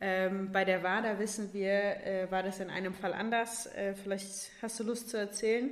Ähm, 0.00 0.50
bei 0.52 0.64
der 0.66 0.82
WADA 0.82 1.18
wissen 1.18 1.50
wir, 1.54 1.70
äh, 1.72 2.26
war 2.30 2.42
das 2.42 2.60
in 2.60 2.68
einem 2.68 2.92
Fall 2.92 3.14
anders. 3.14 3.66
Äh, 3.74 3.94
vielleicht 3.94 4.50
hast 4.60 4.78
du 4.80 4.84
Lust 4.84 5.08
zu 5.08 5.16
erzählen? 5.16 5.70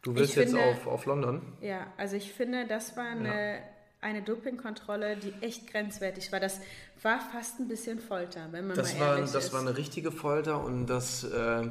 Du 0.00 0.14
willst 0.14 0.30
Ich 0.30 0.36
jetzt 0.36 0.50
finde- 0.54 0.64
auf, 0.64 0.86
auf 0.86 1.04
London? 1.04 1.42
Ja, 1.60 1.86
also 1.98 2.16
ich 2.16 2.32
finde, 2.32 2.66
das 2.66 2.96
war 2.96 3.06
eine, 3.06 3.58
eine 4.00 4.22
Dopingkontrolle, 4.22 5.16
die 5.16 5.34
echt 5.42 5.66
grenzwertig 5.70 6.30
war. 6.32 6.40
Das 6.40 6.60
war 7.02 7.20
fast 7.20 7.58
ein 7.58 7.68
bisschen 7.68 7.98
Folter, 7.98 8.48
wenn 8.52 8.66
man 8.68 8.76
Das, 8.76 8.94
mal 8.94 9.00
war, 9.00 9.16
ehrlich 9.16 9.32
das 9.32 9.46
ist. 9.46 9.52
war 9.52 9.60
eine 9.60 9.76
richtige 9.76 10.10
Folter 10.12 10.62
und 10.64 10.86
das, 10.86 11.24
äh, 11.24 11.68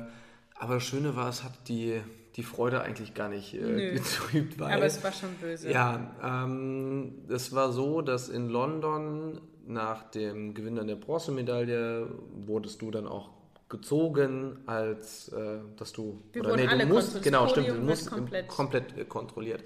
aber 0.63 0.75
das 0.75 0.83
Schöne 0.83 1.15
war, 1.15 1.29
es 1.29 1.43
hat 1.43 1.67
die, 1.67 2.01
die 2.35 2.43
Freude 2.43 2.81
eigentlich 2.81 3.13
gar 3.13 3.29
nicht 3.29 3.53
äh, 3.53 3.93
getrübt, 3.93 4.59
weil 4.59 4.73
Aber 4.73 4.85
es 4.85 5.03
war 5.03 5.11
schon 5.11 5.33
böse. 5.41 5.69
ja, 5.69 6.11
ähm, 6.23 7.25
es 7.29 7.53
war 7.53 7.71
so, 7.71 8.01
dass 8.01 8.29
in 8.29 8.49
London 8.49 9.41
nach 9.65 10.03
dem 10.11 10.53
Gewinn 10.53 10.79
an 10.79 10.87
der 10.87 10.95
Bronzemedaille 10.95 12.07
wurdest 12.45 12.81
du 12.81 12.91
dann 12.91 13.07
auch 13.07 13.29
gezogen, 13.69 14.59
als 14.65 15.29
äh, 15.29 15.59
dass 15.77 15.93
du 15.93 16.21
Wir 16.31 16.43
oder 16.45 16.55
nee, 16.55 16.67
du 16.67 16.85
musst 16.85 17.21
genau 17.23 17.47
stimmt, 17.47 17.69
du 17.69 17.73
musst 17.75 18.09
komplett- 18.09 18.47
komplett 18.47 18.97
äh, 18.97 19.05
kontrolliert. 19.05 19.63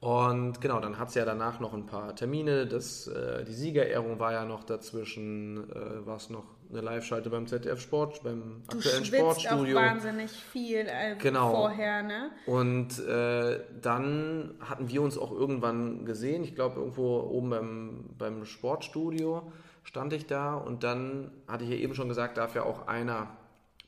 Und 0.00 0.60
genau, 0.62 0.80
dann 0.80 0.98
hat 0.98 1.08
es 1.10 1.14
ja 1.14 1.24
danach 1.26 1.60
noch 1.60 1.74
ein 1.74 1.84
paar 1.86 2.14
Termine. 2.16 2.66
Das, 2.66 3.06
äh, 3.06 3.44
die 3.44 3.52
Siegerehrung 3.52 4.18
war 4.18 4.32
ja 4.32 4.44
noch 4.46 4.64
dazwischen, 4.64 5.70
äh, 5.70 6.06
war 6.06 6.16
es 6.16 6.30
noch 6.30 6.44
eine 6.70 6.80
Live-Schalte 6.82 7.30
beim 7.30 7.46
ZDF 7.46 7.80
Sport, 7.80 8.22
beim 8.22 8.62
Du 8.70 8.76
aktuellen 8.78 9.04
schwitzt 9.04 9.22
auch 9.22 9.38
Sportstudio. 9.40 9.76
wahnsinnig 9.76 10.30
viel 10.30 10.86
äh, 10.86 11.16
Genau. 11.18 11.50
vorher, 11.50 12.02
ne? 12.02 12.30
Und 12.46 12.98
äh, 13.06 13.60
dann 13.82 14.54
hatten 14.60 14.88
wir 14.88 15.02
uns 15.02 15.18
auch 15.18 15.32
irgendwann 15.32 16.04
gesehen. 16.04 16.44
Ich 16.44 16.54
glaube, 16.54 16.78
irgendwo 16.80 17.20
oben 17.20 17.50
beim, 17.50 18.04
beim 18.18 18.44
Sportstudio 18.44 19.50
stand 19.82 20.12
ich 20.12 20.26
da. 20.26 20.54
Und 20.54 20.84
dann 20.84 21.32
hatte 21.48 21.64
ich 21.64 21.70
ja 21.70 21.76
eben 21.76 21.94
schon 21.94 22.08
gesagt, 22.08 22.36
darf 22.38 22.54
ja 22.54 22.62
auch 22.62 22.86
einer 22.86 23.28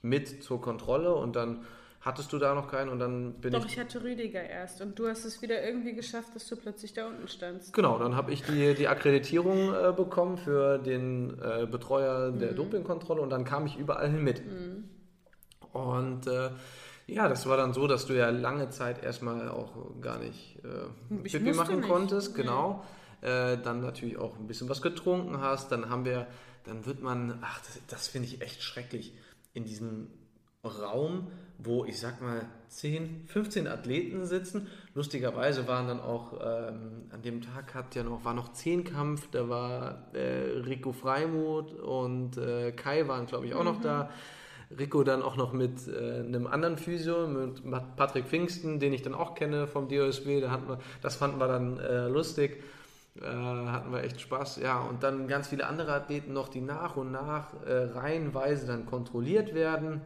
mit 0.02 0.42
zur 0.42 0.60
Kontrolle. 0.60 1.14
Und 1.14 1.36
dann 1.36 1.64
hattest 2.02 2.32
du 2.32 2.38
da 2.38 2.54
noch 2.54 2.68
keinen. 2.68 2.90
Und 2.90 2.98
dann 2.98 3.34
bin 3.34 3.52
Doch, 3.52 3.64
ich. 3.64 3.72
ich 3.72 3.78
hatte 3.78 4.02
Rüdiger 4.02 4.42
erst. 4.42 4.80
Und 4.82 4.98
du 4.98 5.08
hast 5.08 5.24
es 5.24 5.40
wieder 5.40 5.62
irgendwie 5.64 5.94
geschafft, 5.94 6.34
dass 6.34 6.46
du 6.46 6.56
plötzlich 6.56 6.92
da 6.92 7.06
unten 7.06 7.28
standst. 7.28 7.72
Genau, 7.72 7.98
dann 7.98 8.16
habe 8.16 8.32
ich 8.32 8.42
die, 8.42 8.74
die 8.74 8.88
Akkreditierung 8.88 9.72
äh, 9.72 9.92
bekommen 9.92 10.36
für 10.36 10.78
den 10.78 11.38
äh, 11.40 11.66
Betreuer 11.66 12.32
der 12.32 12.52
Dopingkontrolle 12.52 13.22
und 13.22 13.30
dann 13.30 13.44
kam 13.44 13.66
ich 13.66 13.78
überall 13.78 14.10
hin 14.10 14.22
mit. 14.22 14.42
Und 15.72 16.26
äh, 16.26 16.50
ja, 17.06 17.28
das 17.28 17.46
war 17.46 17.56
dann 17.56 17.72
so, 17.72 17.86
dass 17.86 18.06
du 18.06 18.14
ja 18.14 18.30
lange 18.30 18.70
Zeit 18.70 19.02
erstmal 19.02 19.48
auch 19.48 20.00
gar 20.00 20.18
nicht 20.18 20.58
äh, 20.64 21.22
Pipi 21.22 21.52
machen 21.52 21.80
nicht. 21.80 21.88
konntest, 21.88 22.34
genau. 22.34 22.84
Äh, 23.20 23.58
dann 23.58 23.80
natürlich 23.80 24.18
auch 24.18 24.36
ein 24.36 24.48
bisschen 24.48 24.68
was 24.68 24.82
getrunken 24.82 25.40
hast, 25.40 25.70
dann 25.70 25.88
haben 25.88 26.04
wir, 26.04 26.26
dann 26.64 26.84
wird 26.86 27.02
man, 27.02 27.38
ach, 27.42 27.60
das, 27.60 27.80
das 27.86 28.08
finde 28.08 28.26
ich 28.26 28.40
echt 28.40 28.62
schrecklich, 28.62 29.14
in 29.54 29.64
diesem 29.64 30.08
Raum, 30.64 31.26
wo 31.58 31.84
ich 31.84 31.98
sag 31.98 32.22
mal 32.22 32.46
10, 32.68 33.24
15 33.26 33.66
Athleten 33.66 34.24
sitzen. 34.26 34.68
Lustigerweise 34.94 35.66
waren 35.66 35.88
dann 35.88 36.00
auch 36.00 36.34
ähm, 36.34 37.06
an 37.10 37.22
dem 37.22 37.40
Tag 37.40 37.74
hat 37.74 37.96
ja 37.96 38.04
noch 38.04 38.24
war 38.24 38.32
noch 38.34 38.52
Zehnkampf, 38.52 39.28
da 39.32 39.48
war 39.48 40.14
äh, 40.14 40.60
Rico 40.60 40.92
Freimuth 40.92 41.74
und 41.74 42.36
äh, 42.36 42.70
Kai 42.72 43.08
waren 43.08 43.26
glaube 43.26 43.46
ich 43.46 43.54
auch 43.54 43.64
noch 43.64 43.80
da. 43.80 44.10
Rico 44.78 45.02
dann 45.02 45.22
auch 45.22 45.36
noch 45.36 45.52
mit 45.52 45.86
äh, 45.88 46.20
einem 46.20 46.46
anderen 46.46 46.78
Physio, 46.78 47.26
mit 47.26 47.60
Patrick 47.96 48.26
Pfingsten, 48.26 48.78
den 48.78 48.92
ich 48.92 49.02
dann 49.02 49.14
auch 49.14 49.34
kenne 49.34 49.66
vom 49.66 49.88
DOSB. 49.88 50.40
Da 50.40 50.50
hatten 50.50 50.68
wir, 50.68 50.78
das 51.02 51.16
fanden 51.16 51.38
wir 51.40 51.48
dann 51.48 51.78
äh, 51.78 52.06
lustig. 52.06 52.62
Äh, 53.20 53.26
hatten 53.26 53.92
wir 53.92 54.02
echt 54.02 54.20
Spaß. 54.20 54.60
Ja, 54.62 54.80
und 54.80 55.02
dann 55.02 55.28
ganz 55.28 55.48
viele 55.48 55.66
andere 55.66 55.92
Athleten 55.92 56.32
noch, 56.32 56.48
die 56.48 56.62
nach 56.62 56.96
und 56.96 57.10
nach 57.10 57.52
äh, 57.66 57.84
reihenweise 57.92 58.66
dann 58.66 58.86
kontrolliert 58.86 59.54
werden. 59.54 60.00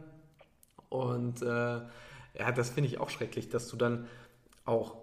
Und 0.89 1.41
äh, 1.41 1.45
ja, 1.45 2.51
das 2.55 2.69
finde 2.69 2.89
ich 2.89 2.99
auch 2.99 3.09
schrecklich, 3.09 3.49
dass 3.49 3.67
du 3.67 3.77
dann 3.77 4.07
auch 4.65 4.95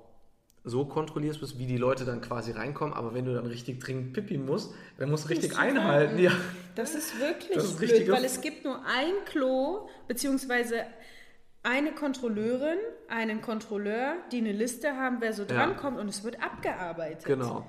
so 0.65 0.87
kontrollierst 0.87 1.41
bist, 1.41 1.59
wie 1.59 1.67
die 1.67 1.77
Leute 1.77 2.07
dann 2.07 2.23
quasi 2.23 2.53
reinkommen, 2.53 2.95
aber 2.95 3.13
wenn 3.13 3.27
du 3.27 3.35
dann 3.35 3.45
richtig 3.47 3.81
dringend 3.81 4.15
pipi 4.15 4.39
musst, 4.39 4.73
dann 4.99 5.11
musst 5.11 5.25
du 5.25 5.29
richtig 5.29 5.53
du 5.53 5.59
einhalten. 5.59 6.19
Ja. 6.19 6.33
Das 6.75 6.95
ist 6.95 7.21
wirklich 7.21 7.53
Das 7.55 7.65
ist 7.65 7.79
blöd, 7.79 8.09
weil 8.11 8.25
es 8.25 8.41
gibt 8.41 8.65
nur 8.65 8.81
ein 8.87 9.13
Klo, 9.27 9.89
beziehungsweise 10.09 10.85
eine 11.63 11.93
Kontrolleurin, 11.93 12.79
einen 13.09 13.43
Kontrolleur, 13.43 14.17
die 14.33 14.39
eine 14.39 14.53
Liste 14.53 14.97
haben, 14.97 15.19
wer 15.21 15.33
so 15.35 15.43
Ja. 15.43 15.49
drankommt 15.49 15.99
und 15.99 16.09
es 16.09 16.25
wird 16.25 16.43
abgearbeitet. 16.43 17.25
Genau. 17.25 17.67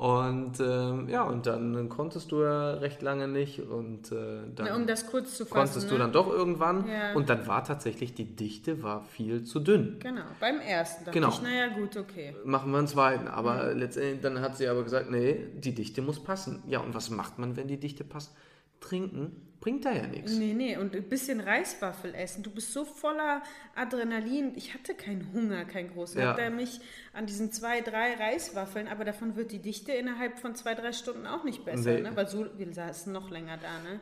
Und 0.00 0.60
ähm, 0.60 1.10
ja, 1.10 1.24
und 1.24 1.44
dann 1.44 1.90
konntest 1.90 2.32
du 2.32 2.40
ja 2.42 2.70
recht 2.72 3.02
lange 3.02 3.28
nicht 3.28 3.60
und 3.60 4.10
äh, 4.10 4.38
dann 4.56 4.66
Na, 4.70 4.74
um 4.76 4.86
das 4.86 5.06
kurz 5.06 5.36
zu 5.36 5.44
fassen. 5.44 5.58
konntest 5.58 5.90
du 5.90 5.94
ne? 5.96 5.98
dann 6.00 6.12
doch 6.12 6.26
irgendwann 6.30 6.88
Ja. 6.88 7.12
und 7.14 7.28
dann 7.28 7.46
war 7.46 7.62
tatsächlich 7.64 8.14
die 8.14 8.24
Dichte 8.24 8.82
war 8.82 9.02
viel 9.02 9.44
zu 9.44 9.60
dünn. 9.60 9.98
Genau, 9.98 10.22
beim 10.40 10.58
ersten 10.58 11.04
dachte 11.04 11.18
Genau. 11.18 11.28
ich, 11.28 11.42
naja 11.42 11.68
gut, 11.68 11.98
okay. 11.98 12.34
Machen 12.46 12.70
wir 12.72 12.78
einen 12.78 12.86
zweiten, 12.86 13.28
aber 13.28 13.74
letztendlich 13.74 14.22
dann 14.22 14.40
hat 14.40 14.56
sie 14.56 14.68
aber 14.68 14.84
gesagt, 14.84 15.10
nee, 15.10 15.38
die 15.58 15.74
Dichte 15.74 16.00
muss 16.00 16.18
passen. 16.18 16.62
Ja, 16.66 16.78
und 16.80 16.94
was 16.94 17.10
macht 17.10 17.38
man, 17.38 17.56
wenn 17.58 17.68
die 17.68 17.76
Dichte 17.78 18.02
passt? 18.02 18.32
Trinken 18.80 19.46
bringt 19.60 19.84
da 19.84 19.92
ja 19.92 20.06
nichts. 20.06 20.32
Nee, 20.32 20.54
nee, 20.54 20.76
und 20.78 20.96
ein 20.96 21.08
bisschen 21.08 21.38
Reiswaffel 21.40 22.14
essen. 22.14 22.42
Du 22.42 22.50
bist 22.50 22.72
so 22.72 22.84
voller 22.86 23.42
Adrenalin. 23.74 24.52
Ich 24.56 24.72
hatte 24.72 24.94
keinen 24.94 25.30
Hunger, 25.34 25.64
keinen 25.66 25.90
großen. 25.92 26.18
Ja. 26.20 26.30
Hat 26.30 26.38
er 26.38 26.50
mich 26.50 26.80
an 27.12 27.26
diesen 27.26 27.52
zwei, 27.52 27.82
drei 27.82 28.14
Reiswaffeln, 28.14 28.88
aber 28.88 29.04
davon 29.04 29.36
wird 29.36 29.52
die 29.52 29.58
Dichte 29.58 29.92
innerhalb 29.92 30.38
von 30.38 30.54
zwei, 30.54 30.74
drei 30.74 30.92
Stunden 30.92 31.26
auch 31.26 31.44
nicht 31.44 31.64
besser, 31.64 31.92
Nee. 31.94 32.00
ne? 32.00 32.16
Weil 32.16 32.26
so, 32.28 32.46
wir 32.56 32.72
saßen 32.72 33.12
noch 33.12 33.30
länger 33.30 33.58
da, 33.58 33.78
ne? 33.90 34.00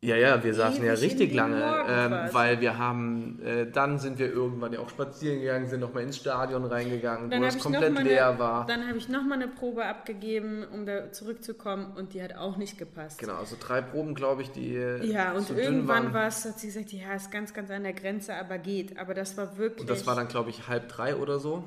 Ja, 0.00 0.14
ja, 0.14 0.44
wir 0.44 0.54
saßen 0.54 0.84
ja 0.84 0.92
Ewig 0.92 1.02
richtig 1.02 1.34
lange, 1.34 1.60
ähm, 1.88 2.12
weil 2.30 2.60
wir 2.60 2.78
haben, 2.78 3.40
äh, 3.42 3.68
dann 3.68 3.98
sind 3.98 4.20
wir 4.20 4.32
irgendwann 4.32 4.72
ja 4.72 4.78
auch 4.78 4.88
spazieren 4.88 5.40
gegangen, 5.40 5.66
sind 5.66 5.80
nochmal 5.80 6.04
ins 6.04 6.18
Stadion 6.18 6.64
reingegangen, 6.64 7.30
Dann 7.30 7.42
wo 7.42 7.46
es 7.46 7.58
komplett 7.58 7.94
mal 7.94 8.04
leer 8.04 8.28
eine, 8.28 8.38
war. 8.38 8.66
Dann 8.66 8.86
habe 8.86 8.96
ich 8.96 9.08
nochmal 9.08 9.42
eine 9.42 9.48
Probe 9.48 9.84
abgegeben, 9.84 10.64
um 10.72 10.86
da 10.86 11.10
zurückzukommen 11.10 11.94
und 11.96 12.14
die 12.14 12.22
hat 12.22 12.36
auch 12.36 12.56
nicht 12.56 12.78
gepasst. 12.78 13.18
Genau, 13.18 13.34
also 13.34 13.56
drei 13.58 13.80
Proben, 13.80 14.14
glaube 14.14 14.42
ich, 14.42 14.52
die 14.52 14.76
äh, 14.76 15.04
Ja, 15.04 15.32
und 15.32 15.50
irgendwann 15.50 16.12
war 16.14 16.28
es, 16.28 16.44
hat 16.44 16.60
sie 16.60 16.68
gesagt, 16.68 16.92
ja, 16.92 17.14
ist 17.14 17.32
ganz, 17.32 17.52
ganz 17.52 17.68
an 17.70 17.82
der 17.82 17.92
Grenze, 17.92 18.36
aber 18.36 18.58
geht. 18.58 18.98
Aber 18.98 19.14
das 19.14 19.36
war 19.36 19.58
wirklich. 19.58 19.80
Und 19.80 19.90
das 19.90 20.06
war 20.06 20.14
dann, 20.14 20.28
glaube 20.28 20.50
ich, 20.50 20.68
halb 20.68 20.88
drei 20.88 21.16
oder 21.16 21.40
so. 21.40 21.64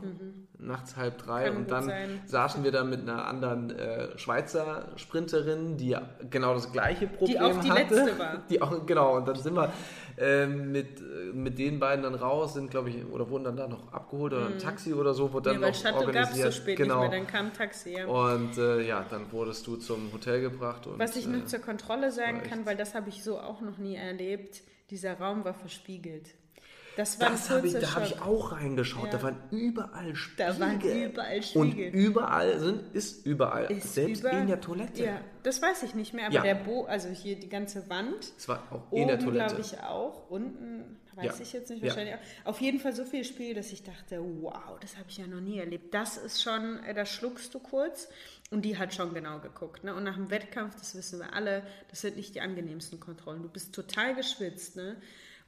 Nachts 0.62 0.96
halb 0.96 1.18
drei 1.18 1.46
Kann 1.46 1.58
und 1.58 1.72
dann 1.72 1.86
sein. 1.86 2.22
saßen 2.26 2.64
wir 2.64 2.72
da 2.72 2.84
mit 2.84 3.02
einer 3.02 3.28
anderen 3.28 3.72
äh, 3.72 4.18
Schweizer 4.18 4.90
Sprinterin, 4.96 5.78
die 5.78 5.90
ja 5.90 6.02
genau 6.30 6.54
das 6.54 6.72
gleiche 6.72 7.08
Problem 7.08 7.42
auch 7.42 7.60
die 7.60 7.72
hatte. 7.72 7.96
letzte 7.96 8.20
war. 8.20 8.42
Die 8.50 8.62
auch, 8.62 8.86
genau, 8.86 9.18
und 9.18 9.28
dann 9.28 9.36
sind 9.36 9.56
wir 9.56 9.72
ähm, 10.18 10.72
mit, 10.72 11.00
äh, 11.02 11.34
mit 11.34 11.58
den 11.58 11.80
beiden 11.80 12.04
dann 12.04 12.16
raus, 12.16 12.54
sind 12.54 12.70
glaube 12.70 12.90
ich, 12.90 13.06
oder 13.06 13.30
wurden 13.30 13.46
dann 13.46 13.58
da 13.58 13.68
noch 13.68 13.92
abgeholt 13.92 14.34
oder 14.34 14.48
ein 14.48 14.60
Taxi 14.60 14.94
oder 14.94 15.14
so, 15.14 15.34
wurde 15.34 15.50
dann 15.52 15.56
Mhm. 15.56 15.62
Nee, 15.62 15.66
weil 15.66 15.72
noch 15.72 15.78
Shuttle 15.78 15.92
gab 15.94 16.00
es 16.02 16.08
organisiert. 16.30 16.54
so 16.54 16.62
spät 16.62 16.78
genau. 16.78 17.02
nicht 17.02 17.10
mehr, 17.12 17.20
dann 17.20 17.28
kam 17.28 17.46
ein 17.48 17.54
Taxi. 17.54 17.94
Ja. 17.98 18.06
Und 18.06 18.58
äh, 18.58 18.82
ja, 18.82 19.06
dann 19.10 19.32
wurdest 19.32 19.66
du 19.68 19.78
zum 19.78 20.12
Hotel 20.14 20.42
gebracht. 20.42 20.86
Und, 20.88 21.00
Was 21.00 21.16
ich 21.16 21.26
äh, 21.26 21.30
nur 21.30 21.46
zur 21.46 21.60
Kontrolle 21.60 22.12
sagen 22.12 22.44
kann, 22.44 22.66
weil 22.66 22.76
das 22.78 22.94
habe 22.96 23.10
ich 23.10 23.24
so 23.24 23.40
auch 23.40 23.62
noch 23.62 23.78
nie 23.78 23.96
erlebt, 23.96 24.62
dieser 24.90 25.18
Raum 25.20 25.44
war 25.46 25.54
verspiegelt. 25.54 26.28
Das 26.98 27.20
war 27.20 27.30
das 27.30 27.50
habe 27.50 27.66
ich, 27.68 27.74
da 27.74 27.96
habe 27.96 28.06
ich 28.06 28.22
auch 28.22 28.52
reingeschaut. 28.52 29.06
Ja. 29.06 29.12
Da 29.12 29.24
waren 29.24 29.38
überall 29.50 30.16
Spiegel. 30.16 30.46
Da 30.46 30.60
waren 30.60 30.82
überall 30.82 31.36
Und 31.56 31.72
Spiegel. 31.72 31.88
überall 31.94 32.60
sind, 32.60 32.94
ist 32.96 33.26
überall. 33.26 33.72
Ist 33.72 33.94
selbst 33.94 34.20
über- 34.22 34.32
in 34.32 34.48
der 34.48 34.60
Toilette. 34.60 35.04
Ja, 35.06 35.22
das 35.44 35.62
weiß 35.62 35.84
ich 35.84 35.96
nicht 35.96 36.14
mehr, 36.14 36.26
aber 36.26 36.36
Ja. 36.36 36.42
der 36.44 36.56
Bo, 36.56 36.84
also 36.86 37.08
hier 37.10 37.38
die 37.40 37.48
ganze 37.50 37.90
Wand, 37.90 38.34
Es 38.38 38.48
war 38.48 38.64
auch 38.72 38.92
oben 38.92 39.02
in 39.04 39.08
der 39.08 39.20
Toilette. 39.20 39.56
glaube 39.56 39.62
ich 39.62 39.80
auch, 39.80 40.30
unten 40.30 40.98
weiß 41.16 41.26
Ja. 41.26 41.34
ich 41.42 41.54
jetzt 41.54 41.70
nicht, 41.70 41.82
wahrscheinlich 41.84 42.16
auch. 42.16 42.20
Auf 42.50 42.62
jeden 42.62 42.80
Fall 42.80 42.94
so 42.94 43.06
viel 43.06 43.24
Spiegel, 43.24 43.56
dass 43.56 43.72
ich 43.72 43.84
dachte, 43.84 44.22
wow, 44.42 44.78
das 44.82 44.98
habe 44.98 45.06
ich 45.10 45.18
ja 45.18 45.28
noch 45.28 45.42
nie 45.42 45.60
erlebt. 45.60 45.94
Das 45.94 46.18
ist 46.18 46.42
schon, 46.42 46.84
äh, 46.84 46.94
da 46.94 47.06
schluckst 47.06 47.54
du 47.54 47.60
kurz 47.60 48.10
und 48.50 48.64
die 48.64 48.78
hat 48.78 48.94
schon 48.94 49.14
genau 49.14 49.40
geguckt. 49.40 49.84
Ne? 49.84 49.94
Und 49.96 50.04
nach 50.04 50.16
dem 50.16 50.30
Wettkampf, 50.30 50.76
das 50.76 50.94
wissen 50.96 51.20
wir 51.20 51.34
alle, 51.34 51.64
das 51.90 52.02
sind 52.02 52.18
nicht 52.18 52.36
die 52.36 52.42
angenehmsten 52.42 53.00
Kontrollen. 53.00 53.42
Du 53.44 53.50
bist 53.50 53.74
total 53.74 54.14
geschwitzt, 54.16 54.76
ne? 54.76 54.98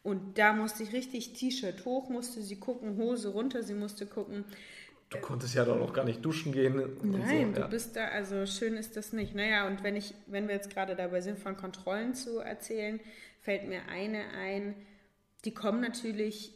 Und 0.03 0.37
da 0.37 0.53
musste 0.53 0.83
ich 0.83 0.91
richtig 0.91 1.33
T-Shirt 1.33 1.85
hoch, 1.85 2.09
musste 2.09 2.41
sie 2.41 2.57
gucken, 2.59 2.97
Hose 2.97 3.29
runter, 3.29 3.63
sie 3.63 3.73
musste 3.73 4.05
gucken. 4.05 4.43
Du 5.09 5.17
konntest 5.19 5.55
ja 5.55 5.63
doch 5.63 5.77
noch 5.77 5.93
gar 5.93 6.03
nicht 6.03 6.25
duschen 6.25 6.51
gehen. 6.51 6.75
Nein, 7.03 7.47
so, 7.49 7.53
du 7.53 7.61
ja. 7.61 7.67
bist 7.67 7.95
da, 7.95 8.07
also 8.07 8.45
schön 8.45 8.75
ist 8.75 8.97
das 8.97 9.13
nicht. 9.13 9.33
Naja, 9.35 9.67
und 9.67 9.83
wenn 9.83 9.95
ich, 9.95 10.13
wenn 10.27 10.47
wir 10.47 10.55
jetzt 10.55 10.71
gerade 10.71 10.95
dabei 10.95 11.21
sind, 11.21 11.39
von 11.39 11.55
Kontrollen 11.55 12.15
zu 12.15 12.39
erzählen, 12.39 12.99
fällt 13.39 13.67
mir 13.67 13.87
eine 13.89 14.23
ein, 14.37 14.75
die 15.45 15.53
kommen 15.53 15.81
natürlich, 15.81 16.53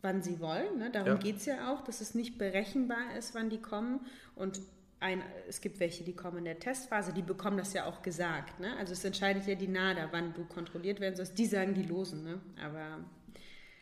wann 0.00 0.22
sie 0.22 0.40
wollen. 0.40 0.78
Ne? 0.78 0.90
Darum 0.90 1.08
Ja. 1.08 1.14
geht 1.16 1.36
es 1.38 1.46
ja 1.46 1.72
auch, 1.72 1.82
dass 1.82 2.00
es 2.00 2.14
nicht 2.14 2.38
berechenbar 2.38 3.16
ist, 3.18 3.34
wann 3.34 3.50
die 3.50 3.60
kommen. 3.60 4.06
Und 4.34 4.60
ein, 5.02 5.22
es 5.48 5.60
gibt 5.60 5.80
welche, 5.80 6.04
die 6.04 6.14
kommen 6.14 6.38
in 6.38 6.44
der 6.44 6.58
Testphase, 6.58 7.12
die 7.12 7.22
bekommen 7.22 7.58
das 7.58 7.72
ja 7.74 7.84
auch 7.86 8.02
gesagt. 8.02 8.60
Ne? 8.60 8.76
Also 8.78 8.92
es 8.92 9.04
entscheidet 9.04 9.46
ja 9.46 9.54
die 9.54 9.68
NADA, 9.68 10.08
wann 10.12 10.32
du 10.34 10.44
kontrolliert 10.44 11.00
werden 11.00 11.16
sollst. 11.16 11.38
Die 11.38 11.46
sagen 11.46 11.74
die 11.74 11.82
Losen, 11.82 12.22
ne? 12.24 12.40
aber 12.64 12.98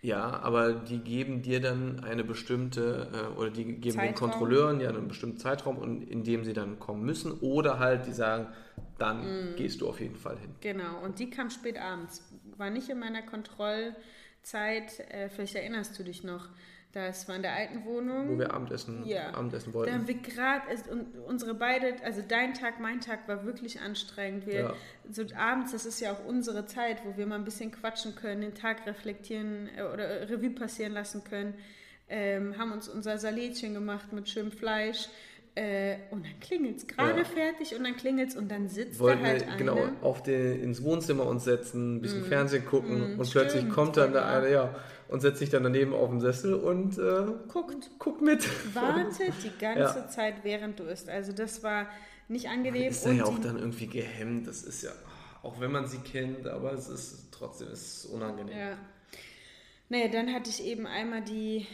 Ja, 0.03 0.41
aber 0.41 0.73
die 0.73 0.99
geben 0.99 1.43
dir 1.43 1.61
dann 1.61 2.01
eine 2.01 2.25
bestimmte, 2.25 3.11
äh, 3.13 3.39
oder 3.39 3.51
die 3.51 3.65
geben 3.65 3.83
den 3.83 3.93
Zeitraum. 3.93 4.31
Kontrolleuren 4.31 4.81
ja 4.81 4.89
einen 4.89 5.09
bestimmten 5.09 5.37
Zeitraum, 5.37 5.77
und 5.77 6.03
in 6.03 6.25
dem 6.25 6.43
sie 6.45 6.55
dann 6.55 6.79
kommen 6.79 7.05
müssen. 7.05 7.33
Oder 7.41 7.79
halt, 7.79 8.07
die 8.07 8.13
sagen, 8.13 8.49
dann 8.99 9.53
Mhm. 9.53 9.57
gehst 9.57 9.81
du 9.83 9.89
auf 9.89 10.01
jeden 10.01 10.17
Fall 10.17 10.39
hin. 10.39 10.55
Genau, 10.63 11.03
und 11.05 11.19
die 11.19 11.29
kam 11.29 11.51
spät 11.51 11.79
abends. 11.79 12.23
War 12.57 12.71
nicht 12.71 12.89
in 12.89 12.99
meiner 12.99 13.23
Kontrollzeit, 13.23 15.01
äh, 15.11 15.29
vielleicht 15.29 15.55
erinnerst 15.55 15.99
du 15.99 16.03
dich 16.03 16.25
noch. 16.25 16.49
Das 16.93 17.29
war 17.29 17.37
in 17.37 17.43
der 17.43 17.55
alten 17.55 17.85
Wohnung. 17.85 18.31
Wo 18.31 18.39
wir 18.39 18.53
Abendessen, 18.53 19.05
Ja. 19.07 19.29
Abendessen 19.33 19.71
Da 19.73 19.79
wollten. 19.79 19.93
haben 19.95 20.09
wir 20.09 20.15
gerade, 20.17 20.63
und 20.91 21.07
unsere 21.25 21.55
beide, 21.55 21.95
also 22.05 22.21
dein 22.27 22.53
Tag, 22.53 22.81
mein 22.81 23.01
Tag 23.01 23.29
war 23.29 23.45
wirklich 23.47 23.81
anstrengend. 23.81 24.45
Wir, 24.47 24.55
Ja. 24.61 24.75
So 25.09 25.23
abends, 25.37 25.71
das 25.71 25.87
ist 25.87 26.01
ja 26.01 26.13
auch 26.13 26.25
unsere 26.27 26.67
Zeit, 26.67 27.03
wo 27.05 27.17
wir 27.17 27.27
mal 27.27 27.37
ein 27.37 27.45
bisschen 27.45 27.71
quatschen 27.71 28.17
können, 28.17 28.41
den 28.41 28.55
Tag 28.55 28.87
reflektieren 28.87 29.69
äh, 29.77 29.83
oder 29.83 30.05
äh, 30.05 30.25
Revue 30.25 30.51
passieren 30.51 30.93
lassen 30.93 31.23
können. 31.23 31.55
Ähm, 32.09 32.59
haben 32.59 32.73
uns 32.73 32.89
unser 32.89 33.19
Salätchen 33.19 33.73
gemacht 33.73 34.13
mit 34.13 34.29
schönem 34.29 34.51
Fleisch. 34.51 35.09
Äh, 35.57 35.97
und 36.11 36.25
dann 36.25 36.39
klingelt 36.41 36.79
es 36.79 36.87
gerade 36.89 37.19
Ja. 37.19 37.25
fertig 37.25 37.75
und 37.77 37.83
dann 37.85 37.97
klingelt 37.97 38.31
es 38.31 38.37
und 38.37 38.49
dann 38.51 38.69
sitzt 38.69 38.99
wollten 39.01 39.23
da 39.23 39.29
halt 39.29 39.41
wir 39.43 39.49
eine. 39.49 39.57
genau 39.59 39.79
auf 40.01 40.23
den, 40.23 40.61
ins 40.63 40.83
Wohnzimmer 40.83 41.27
uns 41.27 41.43
setzen, 41.45 41.97
ein 41.97 42.01
bisschen 42.01 42.25
Fernsehen 42.25 42.65
gucken 42.65 43.17
und 43.19 43.31
plötzlich 43.31 43.63
Mhm. 43.63 43.67
stimmt, 43.67 43.73
kommt 43.75 43.97
dann 43.97 44.13
da 44.13 44.21
ja. 44.33 44.39
einer, 44.39 44.49
ja, 44.49 44.75
und 45.11 45.21
setzt 45.21 45.39
sich 45.41 45.51
dann 45.51 45.63
daneben 45.65 45.93
auf 45.93 46.11
den 46.11 46.21
Sessel 46.21 46.55
und 46.55 46.99
äh, 46.99 47.27
Guckt. 47.49 47.91
guckt 47.99 48.23
mit. 48.23 48.47
wartet 48.75 49.33
die 49.45 49.51
ganze 49.61 49.99
Ja. 50.01 50.09
Zeit, 50.09 50.45
während 50.45 50.79
du 50.79 50.85
isst. 50.85 51.09
Also 51.09 51.33
das 51.33 51.63
war 51.63 51.89
nicht 52.29 52.49
angenehm. 52.49 52.91
Ist 52.91 53.05
da 53.05 53.11
und 53.11 53.17
ja 53.17 53.25
auch 53.25 53.39
dann 53.39 53.59
irgendwie 53.59 53.89
gehemmt. 53.89 54.47
Das 54.47 54.63
ist 54.63 54.83
ja, 54.83 54.91
auch 55.43 55.61
wenn 55.61 55.73
man 55.73 55.87
sie 55.89 55.99
kennt, 55.99 56.47
aber 56.47 56.73
es 56.73 56.89
ist 56.89 57.29
trotzdem 57.33 57.69
ist 57.69 58.07
unangenehm. 58.07 58.57
ja. 58.57 58.77
Naja, 59.89 60.07
dann 60.07 60.33
hatte 60.33 60.49
ich 60.51 60.63
eben 60.65 60.87
einmal 60.87 61.21
die, 61.23 61.67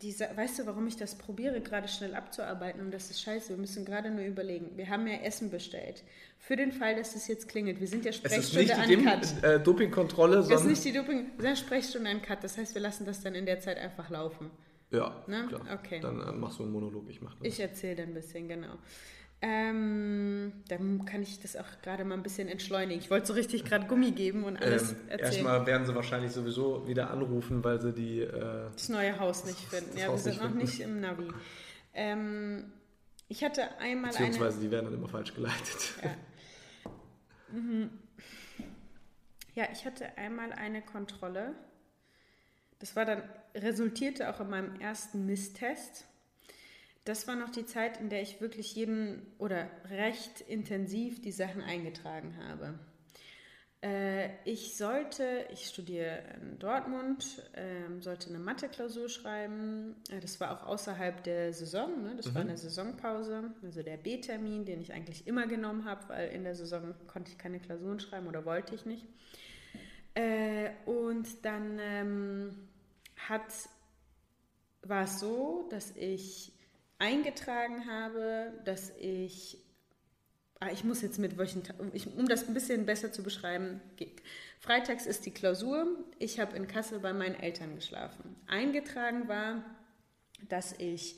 diese, 0.00 0.28
weißt 0.34 0.60
du, 0.60 0.66
warum 0.66 0.86
ich 0.86 0.96
das 0.96 1.14
probiere, 1.16 1.60
gerade 1.60 1.88
schnell 1.88 2.14
abzuarbeiten? 2.14 2.80
Und 2.80 2.92
das 2.92 3.10
ist 3.10 3.20
scheiße. 3.22 3.50
Wir 3.50 3.56
müssen 3.56 3.84
gerade 3.84 4.10
nur 4.10 4.24
überlegen. 4.24 4.70
Wir 4.76 4.88
haben 4.88 5.06
ja 5.06 5.14
Essen 5.18 5.50
bestellt. 5.50 6.02
Für 6.38 6.56
den 6.56 6.72
Fall, 6.72 6.96
dass 6.96 7.14
es 7.16 7.26
jetzt 7.28 7.48
klingelt. 7.48 7.80
Wir 7.80 7.86
sind 7.88 8.04
ja 8.04 8.12
Sprechstunde 8.12 8.74
Dem 8.88 9.00
uncut. 9.06 9.42
äh, 9.44 9.60
Dopingkontrolle, 9.60 10.36
Das 10.36 10.44
ist 10.44 10.50
sondern 10.50 10.68
nicht 10.70 10.84
die 10.84 10.92
Doping, 10.92 11.26
wir 11.36 11.42
sind 11.44 11.58
Sprechstunde 11.58 12.10
uncut. 12.10 12.38
Das 12.42 12.56
heißt, 12.58 12.74
wir 12.74 12.82
lassen 12.82 13.04
das 13.06 13.20
dann 13.22 13.34
in 13.34 13.46
der 13.46 13.60
Zeit 13.60 13.78
einfach 13.78 14.08
laufen. 14.10 14.50
ja, 14.90 15.22
Ne? 15.26 15.46
klar. 15.48 15.62
Okay. 15.78 16.00
Dann 16.00 16.20
äh, 16.20 16.32
machst 16.32 16.58
du 16.58 16.62
einen 16.64 16.72
Monolog, 16.72 17.04
ich 17.08 17.20
mach 17.22 17.34
das. 17.36 17.46
Ich 17.46 17.60
erzähle 17.60 17.96
dann 17.96 18.08
ein 18.08 18.14
bisschen, 18.14 18.48
genau. 18.48 18.74
Ähm, 19.44 20.52
dann 20.68 21.04
kann 21.04 21.22
ich 21.22 21.40
das 21.40 21.56
auch 21.56 21.66
gerade 21.82 22.04
mal 22.04 22.14
ein 22.14 22.22
bisschen 22.22 22.46
entschleunigen. 22.46 23.02
Ich 23.02 23.10
wollte 23.10 23.26
so 23.26 23.32
richtig 23.32 23.64
gerade 23.64 23.88
Gummi 23.88 24.12
geben 24.12 24.44
und 24.44 24.56
alles 24.56 24.92
ähm, 24.92 24.96
erzählen. 25.08 25.32
erstmal 25.32 25.66
werden 25.66 25.84
sie 25.84 25.94
wahrscheinlich 25.96 26.30
sowieso 26.30 26.86
wieder 26.86 27.10
anrufen, 27.10 27.64
weil 27.64 27.80
sie 27.80 27.92
die 27.92 28.20
äh, 28.20 28.70
das 28.72 28.88
neue 28.88 29.18
Haus 29.18 29.44
nicht 29.44 29.58
finden. 29.58 29.90
das 29.94 30.00
ja, 30.00 30.06
Haus 30.06 30.24
wir 30.24 30.30
nicht 30.30 30.40
sind 30.40 30.50
noch 30.50 30.62
nicht 30.62 30.80
im 30.80 31.00
Navi. 31.00 31.28
Ähm, 31.92 32.72
ich 33.26 33.42
hatte 33.42 33.78
einmal 33.78 34.10
eine. 34.10 34.26
beziehungsweise 34.26 34.60
die 34.60 34.70
werden 34.70 34.84
dann 34.84 34.94
immer 34.94 35.08
falsch 35.08 35.34
geleitet. 35.34 35.94
Ja, 39.54 39.66
ich 39.70 39.84
hatte 39.84 40.16
einmal 40.16 40.50
eine 40.52 40.80
Kontrolle. 40.80 41.54
Das 42.78 42.96
war 42.96 43.04
dann, 43.04 43.22
resultierte 43.54 44.30
auch 44.30 44.40
in 44.40 44.48
meinem 44.48 44.80
ersten 44.80 45.26
Misstest. 45.26 46.06
Das 47.04 47.26
war 47.26 47.34
noch 47.34 47.50
die 47.50 47.66
Zeit, 47.66 47.98
in 48.00 48.10
der 48.10 48.22
ich 48.22 48.40
wirklich 48.40 48.74
jeden 48.76 49.26
oder 49.38 49.68
recht 49.90 50.40
intensiv 50.40 51.20
die 51.20 51.32
Sachen 51.32 51.62
eingetragen 51.62 52.36
habe. 52.38 52.78
Äh, 53.82 54.28
ich 54.44 54.76
sollte, 54.76 55.44
ich 55.52 55.66
studiere 55.66 56.22
in 56.40 56.60
Dortmund, 56.60 57.42
ähm, 57.54 58.00
sollte 58.00 58.28
eine 58.28 58.38
Mathe-Klausur 58.38 59.08
schreiben. 59.08 59.96
Äh, 60.08 60.20
das 60.20 60.38
war 60.38 60.52
auch 60.52 60.68
außerhalb 60.68 61.24
der 61.24 61.52
Saison, 61.52 62.00
ne? 62.00 62.14
das 62.16 62.32
war 62.32 62.42
eine 62.42 62.56
Saisonpause, 62.56 63.52
also 63.60 63.82
der 63.82 63.96
B-Termin, 63.96 64.64
den 64.64 64.80
ich 64.80 64.92
eigentlich 64.92 65.26
immer 65.26 65.48
genommen 65.48 65.84
habe, 65.84 66.08
weil 66.10 66.28
in 66.28 66.44
der 66.44 66.54
Saison 66.54 66.94
konnte 67.08 67.32
ich 67.32 67.38
keine 67.38 67.58
Klausuren 67.58 67.98
schreiben 67.98 68.28
oder 68.28 68.44
wollte 68.44 68.76
ich 68.76 68.86
nicht. 68.86 69.04
Äh, 70.14 70.70
und 70.86 71.44
dann 71.44 71.80
ähm, 71.80 72.68
hat, 73.16 73.52
war 74.82 75.04
es 75.04 75.18
so, 75.18 75.66
dass 75.70 75.96
ich 75.96 76.52
eingetragen 77.02 77.86
habe, 77.90 78.52
dass 78.64 78.92
ich, 79.00 79.58
ah, 80.60 80.70
ich 80.72 80.84
muss 80.84 81.02
jetzt 81.02 81.18
mit 81.18 81.36
welchen, 81.36 81.62
um 82.16 82.28
das 82.28 82.46
ein 82.46 82.54
bisschen 82.54 82.86
besser 82.86 83.10
zu 83.12 83.24
beschreiben, 83.24 83.80
ge- 83.96 84.12
freitags 84.60 85.06
ist 85.06 85.26
die 85.26 85.32
Klausur, 85.32 85.86
ich 86.20 86.38
habe 86.38 86.56
in 86.56 86.68
Kassel 86.68 87.00
bei 87.00 87.12
meinen 87.12 87.34
Eltern 87.34 87.74
geschlafen. 87.74 88.36
Eingetragen 88.46 89.26
war, 89.26 89.64
dass 90.48 90.74
ich 90.78 91.16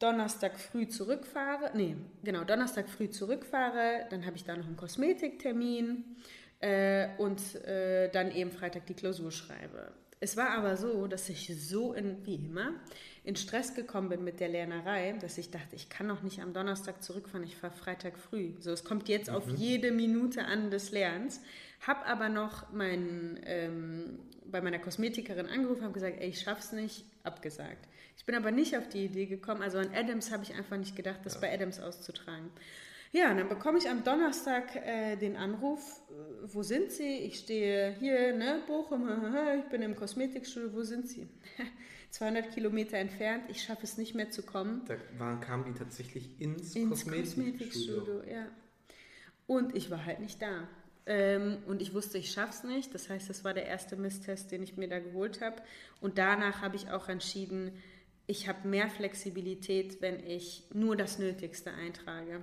Donnerstag 0.00 0.58
früh 0.58 0.88
zurückfahre, 0.88 1.70
nee, 1.74 1.96
genau, 2.24 2.42
Donnerstag 2.42 2.88
früh 2.88 3.08
zurückfahre, 3.08 4.06
dann 4.10 4.26
habe 4.26 4.36
ich 4.36 4.42
da 4.44 4.56
noch 4.56 4.66
einen 4.66 4.76
Kosmetiktermin 4.76 6.16
äh, 6.58 7.08
und 7.18 7.54
äh, 7.64 8.10
dann 8.10 8.32
eben 8.32 8.50
Freitag 8.50 8.86
die 8.86 8.94
Klausur 8.94 9.30
schreibe. 9.30 9.92
Es 10.18 10.36
war 10.36 10.50
aber 10.50 10.76
so, 10.76 11.06
dass 11.06 11.28
ich 11.28 11.46
so 11.68 11.92
in, 11.92 12.24
wie 12.26 12.36
immer, 12.36 12.72
in 13.26 13.34
Stress 13.34 13.74
gekommen 13.74 14.08
bin 14.08 14.22
mit 14.22 14.38
der 14.38 14.48
Lernerei, 14.48 15.12
dass 15.20 15.36
ich 15.36 15.50
dachte, 15.50 15.74
ich 15.74 15.88
kann 15.88 16.06
noch 16.06 16.22
nicht 16.22 16.40
am 16.40 16.52
Donnerstag 16.52 17.02
zurückfahren, 17.02 17.44
ich 17.44 17.56
fahre 17.56 17.74
Freitag 17.74 18.16
früh. 18.18 18.52
So, 18.60 18.70
es 18.70 18.84
kommt 18.84 19.08
jetzt 19.08 19.30
auf 19.30 19.48
jede 19.48 19.90
Minute 19.90 20.44
an 20.44 20.70
des 20.70 20.92
Lernens. 20.92 21.40
Hab 21.84 22.08
aber 22.08 22.28
noch 22.28 22.72
meinen, 22.72 23.40
ähm, 23.44 24.20
bei 24.44 24.60
meiner 24.60 24.78
Kosmetikerin 24.78 25.46
angerufen, 25.46 25.82
habe 25.82 25.92
gesagt, 25.92 26.20
ey, 26.20 26.28
ich 26.28 26.40
schaff's 26.40 26.70
nicht, 26.70 27.04
abgesagt. 27.24 27.88
Ich 28.16 28.24
bin 28.24 28.36
aber 28.36 28.52
nicht 28.52 28.78
auf 28.78 28.88
die 28.88 29.06
Idee 29.06 29.26
gekommen, 29.26 29.60
also 29.60 29.78
an 29.78 29.90
Adams 29.92 30.30
habe 30.30 30.44
ich 30.44 30.54
einfach 30.54 30.76
nicht 30.76 30.94
gedacht, 30.94 31.18
das 31.24 31.40
bei 31.40 31.52
Adams 31.52 31.80
auszutragen. 31.80 32.50
Ja, 33.10 33.32
und 33.32 33.38
dann 33.38 33.48
bekomme 33.48 33.78
ich 33.78 33.88
am 33.88 34.04
Donnerstag 34.04 34.76
äh, 34.76 35.16
den 35.16 35.36
Anruf, 35.36 36.00
äh, 36.10 36.12
wo 36.44 36.62
sind 36.62 36.92
Sie? 36.92 37.18
Ich 37.18 37.40
stehe 37.40 37.96
hier, 37.98 38.34
ne, 38.34 38.62
Bochum, 38.68 39.08
ich 39.58 39.64
bin 39.68 39.82
im 39.82 39.96
Kosmetikstudio, 39.96 40.72
wo 40.72 40.82
sind 40.82 41.08
Sie? 41.08 41.26
200 42.10 42.52
Kilometer 42.52 42.96
entfernt, 42.98 43.44
ich 43.48 43.62
schaffe 43.62 43.84
es 43.84 43.98
nicht 43.98 44.14
mehr 44.14 44.30
zu 44.30 44.42
kommen. 44.42 44.82
Da 44.86 44.96
waren, 45.18 45.40
kamen 45.40 45.64
die 45.64 45.78
tatsächlich 45.78 46.40
ins, 46.40 46.74
Ins 46.74 47.04
Kosmetikstudio. 47.04 48.22
Ja. 48.22 48.46
Und 49.46 49.76
ich 49.76 49.90
war 49.90 50.04
halt 50.04 50.20
nicht 50.20 50.40
da. 50.40 50.68
Ähm, 51.06 51.58
und 51.66 51.80
ich 51.80 51.94
wusste, 51.94 52.18
ich 52.18 52.32
schaff's 52.32 52.64
nicht. 52.64 52.92
Das 52.94 53.08
heißt, 53.08 53.30
das 53.30 53.44
war 53.44 53.54
der 53.54 53.66
erste 53.66 53.96
Misstest, 53.96 54.50
den 54.50 54.62
ich 54.62 54.76
mir 54.76 54.88
da 54.88 54.98
geholt 54.98 55.40
habe. 55.40 55.62
Und 56.00 56.18
danach 56.18 56.62
habe 56.62 56.76
ich 56.76 56.90
auch 56.90 57.08
entschieden, 57.08 57.72
ich 58.26 58.48
habe 58.48 58.66
mehr 58.66 58.90
Flexibilität, 58.90 60.02
wenn 60.02 60.18
ich 60.26 60.64
nur 60.72 60.96
das 60.96 61.18
Nötigste 61.18 61.72
eintrage. 61.72 62.42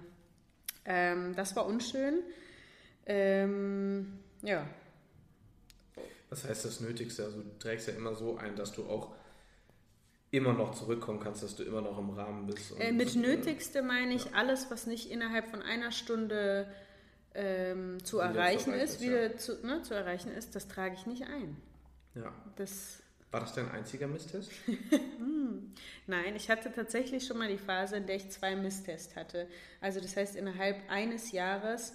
Ähm, 0.86 1.36
das 1.36 1.56
war 1.58 1.66
unschön. 1.66 2.24
Ähm, 3.06 4.20
ja. 4.42 4.66
Was 6.30 6.46
heißt 6.46 6.64
das 6.66 6.80
Nötigste? 6.80 7.26
Also 7.26 7.42
du 7.42 7.60
trägst 7.60 7.90
ja 7.90 7.96
immer 7.96 8.16
so 8.16 8.38
ein, 8.38 8.56
dass 8.56 8.72
du 8.72 8.86
auch 8.86 9.14
immer 10.34 10.54
noch 10.54 10.74
zurückkommen 10.74 11.20
kannst, 11.20 11.44
dass 11.44 11.56
du 11.56 11.64
immer 11.64 11.82
noch 11.82 11.98
im 12.00 12.10
Rahmen 12.10 12.48
bist. 12.48 12.74
Äh, 12.80 12.92
mit 12.92 13.16
Nötigste 13.16 13.84
meine 13.84 14.16
ich 14.16 14.26
ja. 14.26 14.32
alles, 14.34 14.72
was 14.72 14.88
nicht 14.88 15.12
innerhalb 15.12 15.48
von 15.48 15.62
einer 15.62 15.92
Stunde 15.92 16.68
ähm, 17.36 18.04
zu 18.04 18.20
erreichen 18.20 18.74
ist, 18.74 19.00
wieder 19.00 19.32
ja. 19.32 19.38
zu, 19.38 19.66
ne, 19.66 19.84
zu 19.84 19.94
erreichen 19.94 20.32
ist, 20.32 20.56
das 20.56 20.68
trage 20.68 20.96
ich 20.96 21.06
nicht 21.06 21.24
ein. 21.24 21.56
Ja. 22.16 22.34
Das 22.56 23.04
war 23.30 23.42
das 23.42 23.54
dein 23.54 23.70
einziger 23.72 24.08
Misstest? 24.08 24.52
hm. 25.18 25.74
Nein, 26.08 26.36
ich 26.36 26.50
hatte 26.50 26.72
tatsächlich 26.72 27.26
schon 27.26 27.38
mal 27.38 27.48
die 27.48 27.58
Phase, 27.58 27.98
in 27.98 28.06
der 28.06 28.16
ich 28.16 28.30
zwei 28.30 28.56
Misstests 28.56 29.16
hatte. 29.16 29.48
Also 29.82 30.00
das 30.00 30.16
heißt, 30.16 30.36
innerhalb 30.36 30.78
eines 30.90 31.32
Jahres, 31.32 31.94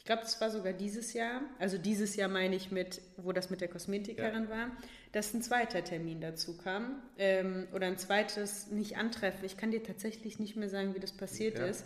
ich 0.00 0.06
glaube, 0.06 0.22
das 0.22 0.40
war 0.40 0.48
sogar 0.48 0.72
dieses 0.72 1.12
Jahr, 1.12 1.42
also 1.58 1.76
dieses 1.76 2.16
Jahr 2.16 2.30
meine 2.30 2.56
ich 2.56 2.70
mit, 2.70 3.02
wo 3.18 3.32
das 3.32 3.50
mit 3.50 3.60
der 3.60 3.68
Kosmetikerin 3.68 4.44
ja. 4.44 4.50
war, 4.50 4.70
dass 5.12 5.34
ein 5.34 5.42
zweiter 5.42 5.84
Termin 5.84 6.22
dazu 6.22 6.56
kam 6.56 7.02
ähm, 7.18 7.68
oder 7.74 7.86
ein 7.86 7.98
zweites 7.98 8.68
nicht 8.68 8.96
antreffen. 8.96 9.44
Ich 9.44 9.58
kann 9.58 9.72
dir 9.72 9.82
tatsächlich 9.82 10.38
nicht 10.38 10.56
mehr 10.56 10.70
sagen, 10.70 10.94
wie 10.94 11.00
das 11.00 11.12
passiert 11.12 11.58
ja. 11.58 11.66
ist. 11.66 11.84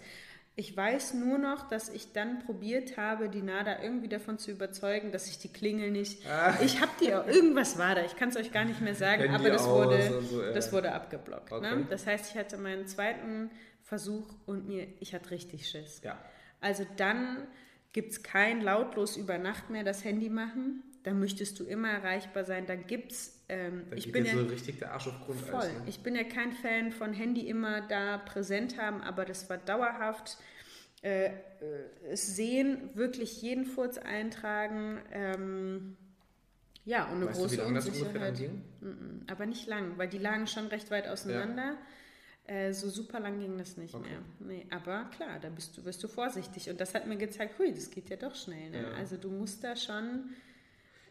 Ich 0.54 0.76
weiß 0.76 1.14
nur 1.14 1.38
noch, 1.38 1.68
dass 1.68 1.88
ich 1.88 2.12
dann 2.12 2.38
probiert 2.38 2.96
habe, 2.96 3.28
die 3.28 3.42
Nada 3.42 3.82
irgendwie 3.82 4.06
davon 4.06 4.38
zu 4.38 4.52
überzeugen, 4.52 5.10
dass 5.10 5.26
ich 5.26 5.40
die 5.40 5.52
Klingel 5.52 5.90
nicht. 5.90 6.24
Ah. 6.30 6.56
Ich 6.62 6.80
habe 6.80 6.92
die 7.00 7.12
auch, 7.12 7.26
irgendwas 7.26 7.78
war 7.78 7.96
da, 7.96 8.04
ich 8.04 8.14
kann 8.14 8.28
es 8.28 8.36
euch 8.36 8.52
gar 8.52 8.64
nicht 8.64 8.80
mehr 8.80 8.94
sagen, 8.94 9.34
aber 9.34 9.50
das 9.50 9.66
wurde, 9.66 10.22
so, 10.22 10.40
ja. 10.40 10.52
das 10.52 10.72
wurde 10.72 10.92
abgeblockt. 10.92 11.50
Ne? 11.50 11.56
Okay. 11.56 11.76
Ne? 11.78 11.86
Das 11.90 12.06
heißt, 12.06 12.30
ich 12.30 12.38
hatte 12.38 12.58
meinen 12.58 12.86
zweiten 12.86 13.50
Versuch 13.82 14.36
und 14.46 14.68
mir, 14.68 14.86
ich 15.00 15.12
hatte 15.16 15.32
richtig 15.32 15.68
Schiss. 15.68 16.00
Ja. 16.04 16.16
Also 16.60 16.86
dann 16.96 17.48
gibt 17.94 18.12
es 18.12 18.22
kein 18.22 18.60
lautlos 18.60 19.16
über 19.16 19.38
Nacht 19.38 19.70
mehr 19.70 19.84
das 19.84 20.04
Handy 20.04 20.28
machen. 20.28 20.82
Da 21.04 21.14
möchtest 21.14 21.58
du 21.60 21.64
immer 21.64 21.88
erreichbar 21.88 22.44
sein. 22.44 22.66
Da 22.66 22.74
gibt 22.74 23.12
es 23.12 23.34
ähm, 23.48 23.84
ich 23.94 24.10
bin 24.10 24.24
ja 24.24 24.34
so 24.34 24.44
richtig 24.44 24.78
der 24.78 24.92
Arsch 24.92 25.06
auf 25.06 25.20
Grundeis. 25.24 25.48
Voll. 25.48 25.68
Ne? 25.68 25.82
Ich 25.86 26.00
bin 26.00 26.14
ja 26.14 26.24
kein 26.24 26.52
Fan 26.52 26.92
von 26.92 27.12
Handy 27.12 27.48
immer 27.48 27.82
da 27.82 28.18
präsent 28.18 28.78
haben, 28.78 29.00
aber 29.00 29.24
das 29.24 29.48
war 29.48 29.58
dauerhaft. 29.58 30.38
Äh, 31.02 31.26
äh, 31.26 31.30
es 32.10 32.34
sehen, 32.34 32.90
wirklich 32.94 33.42
jeden 33.42 33.66
Furz 33.66 33.98
eintragen. 33.98 34.98
Ähm, 35.12 35.96
ja, 36.86 37.04
und 37.04 37.16
eine 37.16 37.26
weißt 37.26 37.38
große 37.38 37.56
du, 37.56 37.62
wie 37.62 37.66
lange 37.66 37.86
Unsicherheit. 37.86 38.32
Das 38.32 38.40
ging? 38.40 38.62
aber 39.26 39.46
nicht 39.46 39.66
lang, 39.66 39.98
weil 39.98 40.08
die 40.08 40.18
lagen 40.18 40.46
schon 40.46 40.66
recht 40.66 40.90
weit 40.90 41.06
auseinander. 41.06 41.62
Ja. 41.62 41.78
Äh, 42.46 42.72
so 42.72 42.90
super 42.90 43.20
lang 43.20 43.40
ging 43.40 43.56
das 43.56 43.76
nicht 43.76 43.94
okay. 43.94 44.08
mehr. 44.08 44.22
Nee, 44.40 44.66
aber 44.70 45.04
klar, 45.06 45.38
da 45.40 45.48
bist 45.48 45.76
du, 45.76 45.84
wirst 45.84 46.02
du 46.02 46.08
vorsichtig. 46.08 46.68
Und 46.68 46.78
das 46.78 46.94
hat 46.94 47.06
mir 47.06 47.16
gezeigt, 47.16 47.58
hui, 47.58 47.72
das 47.72 47.90
geht 47.90 48.10
ja 48.10 48.16
doch 48.16 48.34
schnell. 48.34 48.70
Ne? 48.70 48.82
Ja. 48.82 48.90
Also 48.92 49.16
du 49.16 49.30
musst 49.30 49.64
da 49.64 49.74
schon 49.76 50.30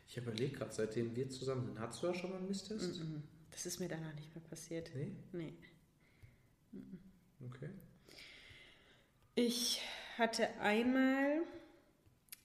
ich 0.07 0.17
überlege 0.17 0.57
gerade, 0.57 0.71
seitdem 0.71 1.15
wir 1.15 1.29
zusammen 1.29 1.65
sind, 1.65 1.79
hast 1.79 2.01
du 2.03 2.07
da 2.07 2.13
schon 2.13 2.29
mal 2.29 2.37
einen 2.37 2.47
Misstest? 2.47 2.99
Mm 2.99 3.03
-mm. 3.03 3.21
Das 3.51 3.65
ist 3.65 3.79
mir 3.79 3.87
danach 3.87 4.13
nicht 4.15 4.33
mehr 4.35 4.43
passiert. 4.43 4.91
Nee? 4.93 5.11
Nee. 5.31 5.53
Mm 6.71 6.97
okay. 7.45 7.69
Ich 9.35 9.81
hatte 10.17 10.47
einmal 10.59 11.41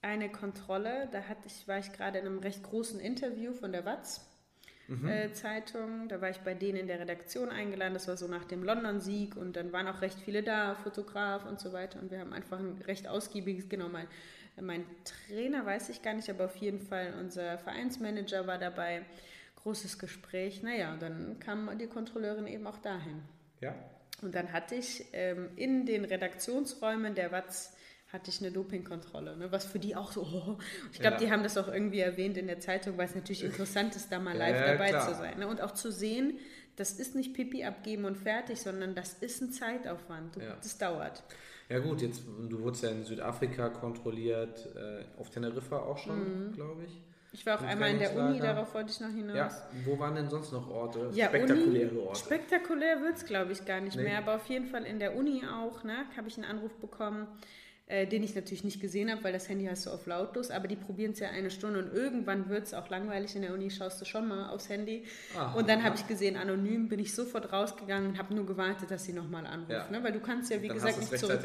eine 0.01 0.33
Kontrolle, 0.33 1.09
da 1.13 1.23
hatte 1.25 1.47
ich, 1.47 1.69
war 1.69 1.79
ich 1.79 1.93
gerade 1.93 2.19
in 2.19 2.27
einem 2.27 2.39
recht 2.39 2.63
großen 2.63 2.99
Interview 2.99 3.53
von 3.53 3.73
der 3.73 3.85
Watz. 3.85 4.28
Mhm. 4.89 5.09
Äh, 5.09 5.33
Zeitung. 5.33 6.09
Da 6.09 6.21
war 6.21 6.31
ich 6.31 6.39
bei 6.39 6.55
denen 6.55 6.79
in 6.79 6.87
der 6.87 6.99
Redaktion 6.99 7.51
eingeladen. 7.51 7.95
Das 7.95 8.09
war 8.09 8.17
so 8.17 8.27
nach 8.27 8.45
dem 8.45 8.65
London-Sieg 8.65 9.37
und 9.37 9.57
dann 9.57 9.73
waren 9.73 9.87
auch 9.87 10.01
recht 10.01 10.19
viele 10.19 10.43
da, 10.43 10.75
Fotograf 10.75 11.47
und 11.47 11.61
so 11.61 11.73
weiter. 11.73 12.01
Und 12.01 12.11
wir 12.11 12.19
haben 12.19 12.33
einfach 12.33 12.59
ein 12.59 12.83
recht 12.87 13.07
ausgiebiges, 13.07 13.69
genau 13.69 13.89
mal 13.89 14.07
mein 14.61 14.85
Trainer 15.05 15.65
weiß 15.65 15.89
ich 15.91 16.03
gar 16.03 16.15
nicht, 16.15 16.29
aber 16.31 16.47
auf 16.47 16.57
jeden 16.57 16.81
Fall 16.81 17.15
unser 17.19 17.59
Vereinsmanager 17.59 18.47
war 18.47 18.59
dabei. 18.59 19.03
Großes 19.57 19.99
Gespräch. 19.99 20.63
Naja, 20.63 20.97
dann 20.99 21.39
kam 21.41 21.77
die 21.79 21.87
Kontrolleurin 21.87 22.47
eben 22.47 22.67
auch 22.67 22.79
dahin. 22.79 23.23
Ja. 23.61 23.75
Und 24.23 24.35
dann 24.35 24.53
hatte 24.53 24.75
ich 24.75 25.05
ähm, 25.13 25.51
in 25.57 25.85
den 25.87 26.05
Redaktionsräumen 26.05 27.15
der 27.15 27.33
Watz 27.33 27.77
hatte 28.13 28.31
ich 28.31 28.41
eine 28.41 28.51
Dopingkontrolle, 28.51 29.37
ne? 29.37 29.53
was 29.53 29.67
für 29.67 29.79
die 29.79 29.95
auch 29.95 30.13
so, 30.13 30.23
oh. 30.23 30.59
ich 30.93 30.99
glaube, 30.99 31.17
ja. 31.17 31.21
die 31.21 31.31
haben 31.31 31.43
das 31.43 31.59
auch 31.59 31.69
irgendwie 31.69 32.01
erwähnt 32.01 32.37
in 32.37 32.47
der 32.47 32.61
Zeitung, 32.61 32.97
weil 32.97 33.07
es 33.07 33.15
natürlich 33.15 33.45
interessant 33.45 33.95
ist, 33.97 34.11
da 34.11 34.19
mal 34.19 34.37
live 34.37 34.59
ja, 34.59 34.73
dabei 34.73 34.89
klar. 34.89 35.09
zu 35.09 35.15
sein. 35.15 35.39
Ne? 35.39 35.47
Und 35.47 35.61
auch 35.61 35.73
zu 35.73 35.93
sehen, 35.93 36.39
das 36.77 36.93
ist 36.93 37.15
nicht 37.15 37.35
Pipi 37.35 37.65
abgeben 37.65 38.05
und 38.05 38.17
fertig, 38.17 38.61
sondern 38.61 38.95
das 38.95 39.15
ist 39.15 39.43
ein 39.43 39.51
Zeitaufwand. 39.51 40.37
Ja. 40.37 40.57
Das 40.57 40.79
dauert. 40.79 41.23
Ja 41.69 41.81
gut, 41.81 42.01
jetzt 42.01 42.23
du 42.25 42.61
wurdest 42.61 42.85
ja 42.85 42.91
in 42.91 43.05
Südafrika 43.05 43.69
kontrolliert, 43.69 44.67
äh, 44.75 45.05
auf 45.21 45.29
Teneriffa 45.29 45.77
auch 45.77 45.99
schon, 45.99 46.47
mhm. 46.49 46.53
glaube 46.53 46.85
ich. 46.85 47.03
Ich 47.33 47.45
war 47.45 47.59
auch 47.59 47.63
einmal 47.63 47.91
in 47.91 47.99
der 47.99 48.17
Uni, 48.17 48.39
darauf 48.39 48.73
wollte 48.73 48.91
ich 48.91 49.01
noch 49.01 49.11
hinaus. 49.11 49.37
Ja, 49.37 49.51
wo 49.85 49.99
waren 49.99 50.15
denn 50.15 50.31
sonst 50.31 50.51
noch 50.51 50.71
Orte? 50.71 51.11
Ja, 51.13 51.27
spektakuläre 51.27 51.91
Uni, 51.91 52.01
Orte. 52.01 52.21
Spektakulär 52.21 53.03
wird 53.03 53.17
es, 53.17 53.27
glaube 53.27 53.53
ich, 53.53 53.67
gar 53.67 53.81
nicht 53.81 53.99
nee. 53.99 54.05
mehr, 54.05 54.19
aber 54.19 54.37
auf 54.37 54.47
jeden 54.47 54.65
Fall 54.65 54.85
in 54.85 54.99
der 54.99 55.15
Uni 55.15 55.43
auch, 55.45 55.85
ne, 55.85 56.07
habe 56.17 56.29
ich 56.29 56.39
einen 56.39 56.47
Anruf 56.47 56.75
bekommen 56.77 57.27
äh, 57.89 58.07
den 58.07 58.23
ich 58.23 58.35
natürlich 58.35 58.65
nicht 58.65 58.83
gesehen 58.83 59.11
habe, 59.11 59.25
weil 59.25 59.33
das 59.33 59.49
Handy 59.49 59.65
hast 59.65 59.87
du 59.87 59.91
auf 59.91 60.07
lautlos, 60.07 60.51
aber 60.51 60.69
die 60.69 60.77
probieren 60.77 61.13
es 61.13 61.21
ja 61.21 61.31
eine 61.31 61.51
Stunde 61.51 61.79
und 61.79 61.95
irgendwann 61.95 62.51
wird 62.51 62.67
es 62.67 62.75
auch 62.75 62.91
langweilig 62.91 63.35
in 63.35 63.41
der 63.41 63.55
Uni, 63.55 63.71
schaust 63.71 63.99
du 63.99 64.05
schon 64.05 64.29
mal 64.29 64.51
aufs 64.51 64.69
Handy. 64.69 65.07
Aha, 65.35 65.55
und 65.55 65.71
dann 65.71 65.83
habe 65.83 65.97
ich 65.97 66.07
gesehen, 66.07 66.37
anonym 66.37 66.91
bin 66.91 66.99
ich 66.99 67.15
sofort 67.15 67.51
rausgegangen 67.51 68.11
und 68.11 68.19
habe 68.19 68.35
nur 68.35 68.45
gewartet, 68.45 68.91
dass 68.91 69.05
sie 69.05 69.15
nochmal 69.15 69.47
anruft, 69.47 69.71
ja. 69.71 69.89
ne? 69.91 70.05
weil 70.05 70.13
du 70.13 70.21
kannst 70.21 70.51
ja 70.51 70.61
wie 70.61 70.69
dann 70.69 70.77
gesagt 70.77 70.99
nicht 70.99 71.19
zurück. 71.19 71.41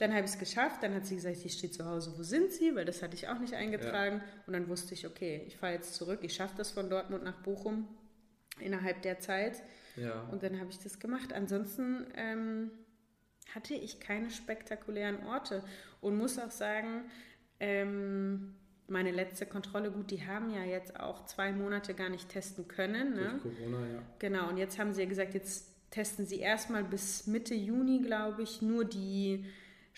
Dann 0.00 0.12
habe 0.12 0.24
ich 0.24 0.32
es 0.32 0.38
geschafft, 0.40 0.82
dann 0.82 0.94
hat 0.94 1.06
sie 1.06 1.14
gesagt, 1.14 1.36
sie 1.36 1.48
steht 1.48 1.74
zu 1.74 1.84
Hause, 1.86 2.12
wo 2.16 2.24
sind 2.24 2.50
sie, 2.50 2.74
weil 2.74 2.84
das 2.84 3.00
hatte 3.00 3.14
ich 3.14 3.28
auch 3.28 3.38
nicht 3.38 3.54
eingetragen 3.54 4.16
ja. 4.16 4.42
und 4.48 4.54
dann 4.54 4.68
wusste 4.68 4.94
ich, 4.94 5.06
okay, 5.06 5.44
ich 5.46 5.58
fahre 5.58 5.74
jetzt 5.74 5.94
zurück, 5.94 6.20
ich 6.22 6.34
schaffe 6.34 6.54
das 6.56 6.72
von 6.72 6.90
Dortmund 6.90 7.22
nach 7.22 7.36
Bochum 7.42 7.86
innerhalb 8.58 9.02
der 9.02 9.20
Zeit. 9.20 9.62
Ja. 9.94 10.22
Und 10.32 10.42
dann 10.42 10.58
habe 10.58 10.70
ich 10.70 10.78
das 10.78 10.98
gemacht. 10.98 11.32
Ansonsten 11.32 12.06
ähm, 12.16 12.70
hatte 13.54 13.74
ich 13.74 14.00
keine 14.00 14.30
spektakulären 14.30 15.24
Orte 15.26 15.62
und 16.00 16.16
muss 16.16 16.38
auch 16.38 16.50
sagen, 16.50 17.10
ähm, 17.60 18.54
meine 18.88 19.10
letzte 19.10 19.46
Kontrolle, 19.46 19.90
gut, 19.90 20.10
die 20.10 20.26
haben 20.26 20.50
ja 20.50 20.64
jetzt 20.64 20.98
auch 20.98 21.26
zwei 21.26 21.52
Monate 21.52 21.94
gar 21.94 22.08
nicht 22.08 22.28
testen 22.28 22.68
können. 22.68 23.14
Ne? 23.14 23.38
Durch 23.42 23.56
Corona, 23.56 23.86
ja. 23.86 24.02
Genau, 24.18 24.48
und 24.48 24.56
jetzt 24.56 24.78
haben 24.78 24.92
sie 24.92 25.02
ja 25.02 25.08
gesagt, 25.08 25.34
jetzt 25.34 25.74
testen 25.90 26.26
sie 26.26 26.38
erstmal 26.38 26.84
bis 26.84 27.26
Mitte 27.26 27.54
Juni, 27.54 28.00
glaube 28.00 28.42
ich, 28.42 28.62
nur 28.62 28.84
die 28.84 29.44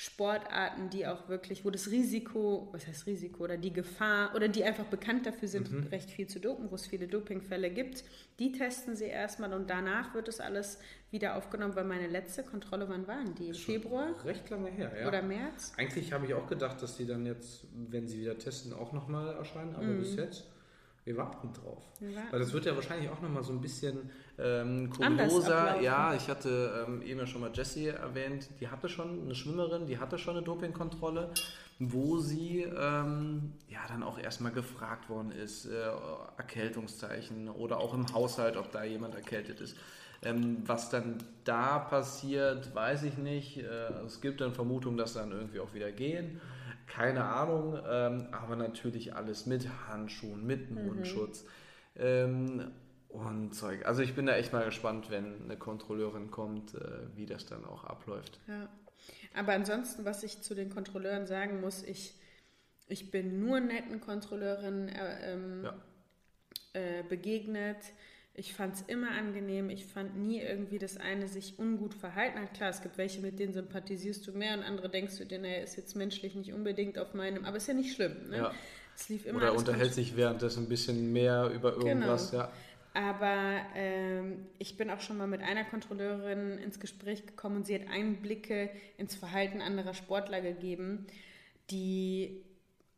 Sportarten, 0.01 0.89
die 0.89 1.07
auch 1.07 1.29
wirklich, 1.29 1.63
wo 1.67 1.69
das 1.69 1.91
Risiko, 1.91 2.71
was 2.73 2.87
heißt 2.87 3.07
Risiko, 3.07 3.45
oder 3.45 3.59
die 3.59 3.71
Gefahr, 3.71 4.35
oder 4.35 4.49
die 4.49 4.65
einfach 4.65 4.87
bekannt 4.87 5.27
dafür 5.27 5.47
sind, 5.47 5.71
mhm. 5.71 5.89
recht 5.89 6.11
viel 6.11 6.27
zu 6.27 6.41
dopen, 6.41 6.71
wo 6.71 6.75
es 6.75 6.87
viele 6.87 7.07
Dopingfälle 7.07 7.69
gibt, 7.69 8.03
die 8.39 8.51
testen 8.51 8.97
sie 8.97 9.05
erstmal 9.05 9.53
und 9.53 9.69
danach 9.69 10.15
wird 10.15 10.29
es 10.29 10.41
alles 10.41 10.79
wieder 11.11 11.37
aufgenommen, 11.37 11.77
weil 11.77 11.85
meine 11.85 12.07
letzte 12.07 12.43
Kontrolle, 12.43 12.89
wann 12.89 13.07
waren 13.07 13.35
die? 13.35 13.49
Im 13.49 13.55
Februar? 13.55 14.15
Recht 14.25 14.49
lange 14.49 14.71
her, 14.71 14.91
ja. 14.99 15.07
Oder 15.07 15.21
März? 15.21 15.75
Eigentlich 15.77 16.15
habe 16.15 16.25
ich 16.25 16.33
auch 16.33 16.47
gedacht, 16.47 16.81
dass 16.81 16.97
die 16.97 17.05
dann 17.05 17.27
jetzt, 17.27 17.67
wenn 17.75 18.09
sie 18.09 18.23
wieder 18.23 18.39
testen, 18.39 18.73
auch 18.73 18.95
nochmal 18.95 19.35
erscheinen, 19.35 19.75
aber 19.75 19.85
mhm. 19.85 19.99
bis 19.99 20.17
jetzt 20.17 20.47
wir 21.05 21.17
warten 21.17 21.53
drauf. 21.53 21.83
Wir 21.99 22.15
warten. 22.15 22.29
Weil 22.31 22.41
das 22.41 22.53
wird 22.53 22.67
ja 22.67 22.75
wahrscheinlich 22.75 23.11
auch 23.11 23.21
nochmal 23.21 23.43
so 23.43 23.53
ein 23.53 23.61
bisschen 23.61 24.11
ähm, 24.43 24.91
kurioser. 24.91 25.81
Ja, 25.81 26.15
ich 26.15 26.29
hatte 26.29 26.87
ähm, 26.87 27.03
eben 27.03 27.21
ja 27.21 27.27
schon 27.27 27.41
mal 27.41 27.51
Jessie 27.53 27.89
erwähnt, 27.89 28.49
die 28.61 28.69
hatte 28.69 28.89
schon 28.89 29.25
eine 29.25 29.35
Schwimmerin, 29.35 29.87
die 29.87 29.99
hatte 29.99 30.19
schon 30.19 30.37
eine 30.37 30.45
Dopingkontrolle, 30.45 31.31
wo 31.79 32.19
sie 32.19 32.63
ähm, 32.63 33.53
ja 33.69 33.81
dann 33.89 34.03
auch 34.03 34.19
erstmal 34.19 34.53
gefragt 34.53 35.09
worden 35.09 35.33
ist, 35.33 35.67
äh, 35.67 35.71
Erkältungszeichen 36.37 37.49
oder 37.49 37.79
auch 37.79 37.95
im 37.95 38.13
Haushalt, 38.13 38.57
ob 38.57 38.71
da 38.73 38.85
jemand 38.85 39.15
erkältet 39.15 39.61
ist. 39.61 39.77
Ähm, 40.23 40.59
was 40.67 40.91
dann 40.91 41.17
da 41.45 41.79
passiert, 41.79 42.75
weiß 42.75 43.05
ich 43.05 43.17
nicht. 43.17 43.59
Äh, 43.59 43.65
es 44.07 44.21
gibt 44.21 44.41
dann 44.41 44.53
Vermutungen, 44.53 44.99
dass 44.99 45.15
dann 45.15 45.33
irgendwie 45.33 45.61
auch 45.61 45.73
wieder 45.73 45.93
gehen 45.93 46.41
keine 46.91 47.25
Ahnung, 47.25 47.79
ähm, 47.89 48.27
aber 48.33 48.57
natürlich 48.57 49.15
alles 49.15 49.47
mit 49.47 49.67
Handschuhen, 49.89 50.45
mit 50.45 50.71
mhm. 50.71 50.87
Mundschutz 50.87 51.45
mhm. 51.95 52.01
ähm, 52.01 52.71
und 53.11 53.55
Zeug. 53.55 53.87
Also 53.87 54.03
ich 54.03 54.15
bin 54.15 54.27
da 54.27 54.37
echt 54.37 54.53
mal 54.53 54.65
gespannt, 54.65 55.11
wenn 55.11 55.43
eine 55.45 55.57
Kontrolleurin 55.57 56.31
kommt, 56.31 56.75
äh, 56.75 56.81
wie 57.17 57.27
das 57.27 57.47
dann 57.47 57.65
auch 57.65 57.85
abläuft. 57.85 58.39
Ja. 58.47 58.69
Aber 59.35 59.53
ansonsten, 59.53 60.05
was 60.05 60.23
ich 60.23 60.43
zu 60.43 60.55
den 60.55 60.71
Kontrolleuren 60.71 61.27
sagen 61.27 61.61
muss, 61.61 61.83
ich, 61.83 62.15
ich 62.89 63.11
bin 63.11 63.41
nur 63.41 63.61
netten 63.61 64.01
Kontrolleurinnen 64.01 64.89
äh, 64.89 65.33
ähm, 65.33 65.65
ja. 65.65 65.75
äh, 66.75 67.03
begegnet 67.09 67.77
ich 68.35 68.55
fand 68.55 68.75
es 68.75 68.83
immer 68.87 69.11
angenehm. 69.11 69.71
Ich 69.71 69.85
fand 69.87 70.17
nie 70.17 70.41
irgendwie 70.41 70.79
das 70.79 70.97
eine 70.97 71.27
sich 71.27 71.59
ungut 71.59 71.95
verhalten 71.95 72.41
hat. 72.41 72.55
Klar, 72.55 72.71
es 72.71 72.81
gibt 72.81 72.97
welche, 72.97 73.21
mit 73.21 73.39
denen 73.39 73.53
sympathisierst 73.53 74.27
du 74.27 74.33
mehr 74.33 74.57
und 74.57 74.63
andere 74.63 74.89
denkst 74.89 75.19
du 75.19 75.27
dir, 75.27 75.39
naja, 75.39 75.63
ist 75.63 75.77
jetzt 75.77 75.97
menschlich 75.97 76.35
nicht 76.35 76.53
unbedingt 76.53 76.99
auf 76.99 77.13
meinem, 77.13 77.45
aber 77.45 77.57
ist 77.57 77.69
ja 77.69 77.75
nicht 77.75 77.95
schlimm. 77.95 78.31
Ne? 78.31 78.37
Ja. 78.37 78.55
Es 78.97 79.09
lief 79.09 79.27
immer 79.27 79.39
Oder 79.39 79.55
unterhält 79.55 79.95
sich 79.95 80.17
währenddessen 80.17 80.65
ein 80.65 80.69
bisschen 80.69 81.13
mehr 81.13 81.51
über 81.55 81.77
irgendwas, 81.77 82.31
genau. 82.31 82.45
ja. 82.45 82.53
Aber 82.93 83.61
ähm, 83.75 84.47
ich 84.59 84.77
bin 84.77 84.91
auch 84.91 85.01
schon 85.01 85.17
mal 85.17 85.29
mit 85.29 85.43
einer 85.43 85.65
Kontrolleurin 85.65 86.59
ins 86.59 86.81
Gespräch 86.81 87.27
gekommen 87.27 87.57
und 87.57 87.67
sie 87.67 87.75
hat 87.75 87.89
Einblicke 87.89 88.71
ins 88.99 89.15
Verhalten 89.15 89.61
anderer 89.61 89.95
Sportler 89.95 90.41
gegeben, 90.41 91.07
die 91.71 92.43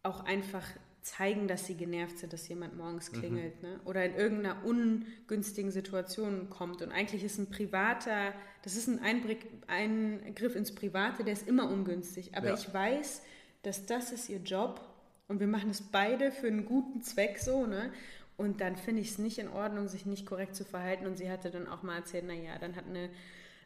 auch 0.03 0.25
einfach 0.25 0.67
zeigen, 1.03 1.49
dass 1.49 1.67
sie 1.67 1.75
genervt 1.75 2.19
sind, 2.19 2.33
dass 2.33 2.49
jemand 2.49 2.77
morgens 2.77 3.13
mhm. 3.13 3.17
klingelt 3.19 3.63
mhm. 3.63 3.69
ne? 3.69 3.81
oder 3.85 4.05
in 4.05 4.15
irgendeiner 4.15 4.65
ungünstigen 4.65 5.71
Situation 5.71 6.49
kommt. 6.49 6.81
Und 6.81 6.93
eigentlich 6.93 7.25
ist 7.25 7.39
ein 7.39 7.51
privater, 7.51 8.33
das 8.63 8.77
ist 8.77 8.89
ein 8.89 9.01
Einblick, 9.01 9.47
Eingriff 9.67 10.55
ins 10.55 10.75
Private, 10.75 11.25
der 11.25 11.33
ist 11.33 11.47
immer 11.47 11.69
ungünstig. 11.69 12.35
Aber 12.37 12.49
ja. 12.49 12.55
ich 12.55 12.73
weiß, 12.73 13.23
dass 13.63 13.85
das 13.87 14.13
ist 14.13 14.29
ihr 14.29 14.39
Job 14.39 14.81
und 15.29 15.41
wir 15.41 15.49
machen 15.49 15.71
es 15.71 15.83
beide 15.83 16.31
für 16.31 16.47
einen 16.47 16.65
guten 16.65 17.03
Zweck 17.03 17.39
so. 17.39 17.67
Ne? 17.67 17.93
Und 18.37 18.61
dann 18.61 18.77
finde 18.77 19.03
ich 19.03 19.11
es 19.11 19.19
nicht 19.19 19.39
in 19.39 19.49
Ordnung, 19.49 19.89
sich 19.89 20.07
nicht 20.07 20.27
korrekt 20.27 20.57
zu 20.57 20.65
verhalten. 20.65 21.07
Und 21.07 21.17
sie 21.17 21.31
hatte 21.31 21.51
dann 21.51 21.69
auch 21.69 21.83
mal 21.83 21.97
erzählt, 21.97 22.27
naja, 22.27 22.59
dann 22.59 22.77
hat 22.77 22.87
eine 22.87 23.11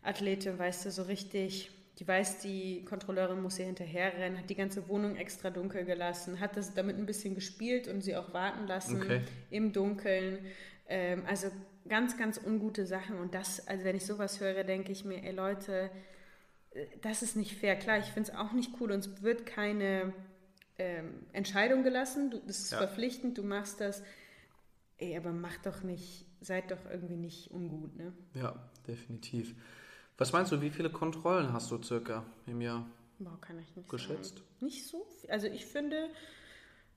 Athletin, 0.03 0.59
weißt 0.59 0.87
du, 0.87 0.91
so 0.91 1.05
richtig 1.05 1.71
die 1.99 2.07
weiß, 2.07 2.41
die 2.41 2.85
Kontrolleurin 2.85 3.41
muss 3.41 3.59
ihr 3.59 3.65
hinterherrennen, 3.65 4.39
hat 4.39 4.51
die 4.51 4.55
ganze 4.55 4.87
Wohnung 4.89 5.17
extra 5.17 5.49
dunkel 5.49 5.85
gelassen, 5.85 6.41
hat 6.41 6.57
das 6.57 6.75
damit 6.75 6.99
ein 6.99 7.07
bisschen 7.07 7.35
gespielt 7.35 7.89
und 7.89 8.03
sie 8.03 8.17
auch 8.17 8.35
warten 8.35 8.67
lassen 8.67 9.01
okay. 9.01 9.23
im 9.51 9.73
Dunkeln. 9.73 10.39
Ähm, 10.89 11.23
also 11.27 11.49
ganz, 11.89 12.19
ganz 12.19 12.39
ungute 12.45 12.85
Sachen. 12.85 13.19
Und 13.19 13.35
das, 13.35 13.67
also 13.67 13.85
wenn 13.85 13.97
ich 13.97 14.05
sowas 14.05 14.41
höre, 14.41 14.63
denke 14.65 14.93
ich 14.93 15.07
mir, 15.07 15.25
ey 15.25 15.33
Leute, 15.33 15.91
äh, 16.73 16.85
das 17.01 17.23
ist 17.23 17.35
nicht 17.35 17.57
fair. 17.57 17.77
Klar, 17.77 17.99
ich 17.99 18.07
finde 18.07 18.31
es 18.31 18.37
auch 18.37 18.53
nicht 18.53 18.73
cool 18.79 18.93
und 18.93 18.99
es 18.99 19.23
wird 19.23 19.47
keine 19.47 20.13
ähm, 20.79 21.25
Entscheidung 21.33 21.83
gelassen. 21.83 22.31
Du, 22.31 22.41
das 22.47 22.59
ist 22.59 22.73
ja. 22.73 22.79
verpflichtend, 22.79 23.39
du 23.39 23.43
machst 23.43 23.81
das. 23.81 24.03
Ey, 24.99 25.17
aber 25.17 25.33
mach 25.33 25.57
doch 25.59 25.83
nicht, 25.83 26.25
seid 26.41 26.71
doch 26.71 26.85
irgendwie 26.91 27.17
nicht 27.17 27.51
ungut, 27.51 27.97
ne? 27.97 28.13
Ja, 28.35 28.55
definitiv. 28.87 29.55
Was 30.17 30.33
meinst 30.33 30.53
du, 30.53 30.63
wie 30.63 30.71
viele 30.71 30.91
Kontrollen 30.91 31.53
hast 31.53 31.71
du 31.71 31.83
circa 31.83 32.25
im 32.47 32.63
Jahr? 32.63 32.87
Boah, 33.19 33.39
kann 33.41 33.59
ich 33.59 33.77
nicht 33.77 33.89
geschätzt? 33.89 34.37
Sagen. 34.37 34.47
Nicht 34.61 34.87
so 34.87 35.07
viel. 35.21 35.31
Also 35.31 35.47
ich 35.49 35.67
finde 35.67 36.09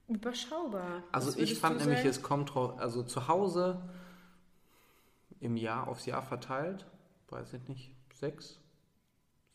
überschaubar. 0.08 1.04
Also 1.12 1.38
ich 1.38 1.60
fand 1.60 1.80
nämlich, 1.80 2.06
es 2.06 2.22
kommt 2.22 2.56
also 2.56 3.04
zu 3.04 3.28
Hause 3.28 3.82
im 5.39 5.58
Jahr 5.58 5.88
aufs 5.88 6.06
Jahr 6.06 6.24
verteilt, 6.24 6.86
weiß 7.30 7.54
ich 7.54 7.68
nicht, 7.68 7.91
sechs, 8.14 8.60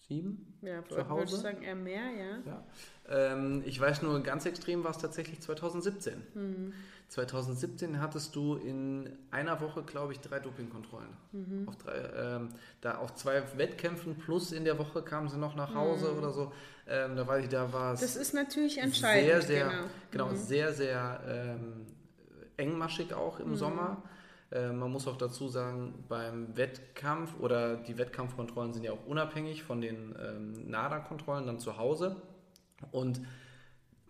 sieben 0.08 0.54
ja, 0.62 0.84
zu 0.86 1.08
Hause. 1.08 1.32
Würde 1.32 1.34
ich 1.36 1.40
sagen, 1.40 1.62
eher 1.62 1.74
mehr, 1.74 2.10
ja. 2.10 2.38
ja. 2.46 2.64
Ähm, 3.08 3.62
ich 3.66 3.80
weiß 3.80 4.02
nur, 4.02 4.22
ganz 4.22 4.46
extrem 4.46 4.84
war 4.84 4.90
es 4.90 4.98
tatsächlich 4.98 5.40
2017. 5.40 6.22
Mhm. 6.34 6.72
2017 7.08 8.00
hattest 8.00 8.34
du 8.34 8.56
in 8.56 9.08
einer 9.30 9.60
Woche, 9.60 9.82
glaube 9.82 10.12
ich, 10.12 10.20
drei 10.20 10.40
Dopingkontrollen. 10.40 11.10
Mhm. 11.32 11.68
Auf, 11.68 11.76
drei, 11.76 11.92
ähm, 12.16 12.48
da 12.80 12.98
auf 12.98 13.14
zwei 13.14 13.42
Wettkämpfen 13.56 14.16
plus 14.16 14.52
in 14.52 14.64
der 14.64 14.78
Woche 14.78 15.02
kamen 15.02 15.28
sie 15.28 15.38
noch 15.38 15.54
nach 15.54 15.74
Hause 15.74 16.10
mhm. 16.12 16.18
oder 16.18 16.32
so. 16.32 16.52
Ähm, 16.88 17.16
da 17.16 17.26
weiß 17.26 17.44
ich, 17.44 17.50
da 17.50 17.72
war 17.72 17.94
es. 17.94 18.00
Das 18.00 18.16
ist 18.16 18.34
natürlich 18.34 18.78
entscheidend. 18.78 19.26
Sehr, 19.26 19.42
sehr, 19.42 19.68
genau, 19.68 19.84
genau 20.10 20.28
mhm. 20.30 20.36
sehr, 20.36 20.72
sehr 20.72 21.20
ähm, 21.26 21.86
engmaschig 22.56 23.14
auch 23.14 23.38
im 23.38 23.50
mhm. 23.50 23.56
Sommer. 23.56 24.02
Äh, 24.54 24.72
man 24.72 24.90
muss 24.90 25.08
auch 25.08 25.16
dazu 25.16 25.48
sagen, 25.48 26.04
beim 26.08 26.56
Wettkampf 26.56 27.38
oder 27.40 27.76
die 27.76 27.98
Wettkampfkontrollen 27.98 28.72
sind 28.72 28.84
ja 28.84 28.92
auch 28.92 29.04
unabhängig 29.06 29.64
von 29.64 29.80
den 29.80 30.14
ähm, 30.18 30.70
NADA-Kontrollen 30.70 31.46
dann 31.46 31.58
zu 31.58 31.76
Hause. 31.76 32.16
Und 32.92 33.20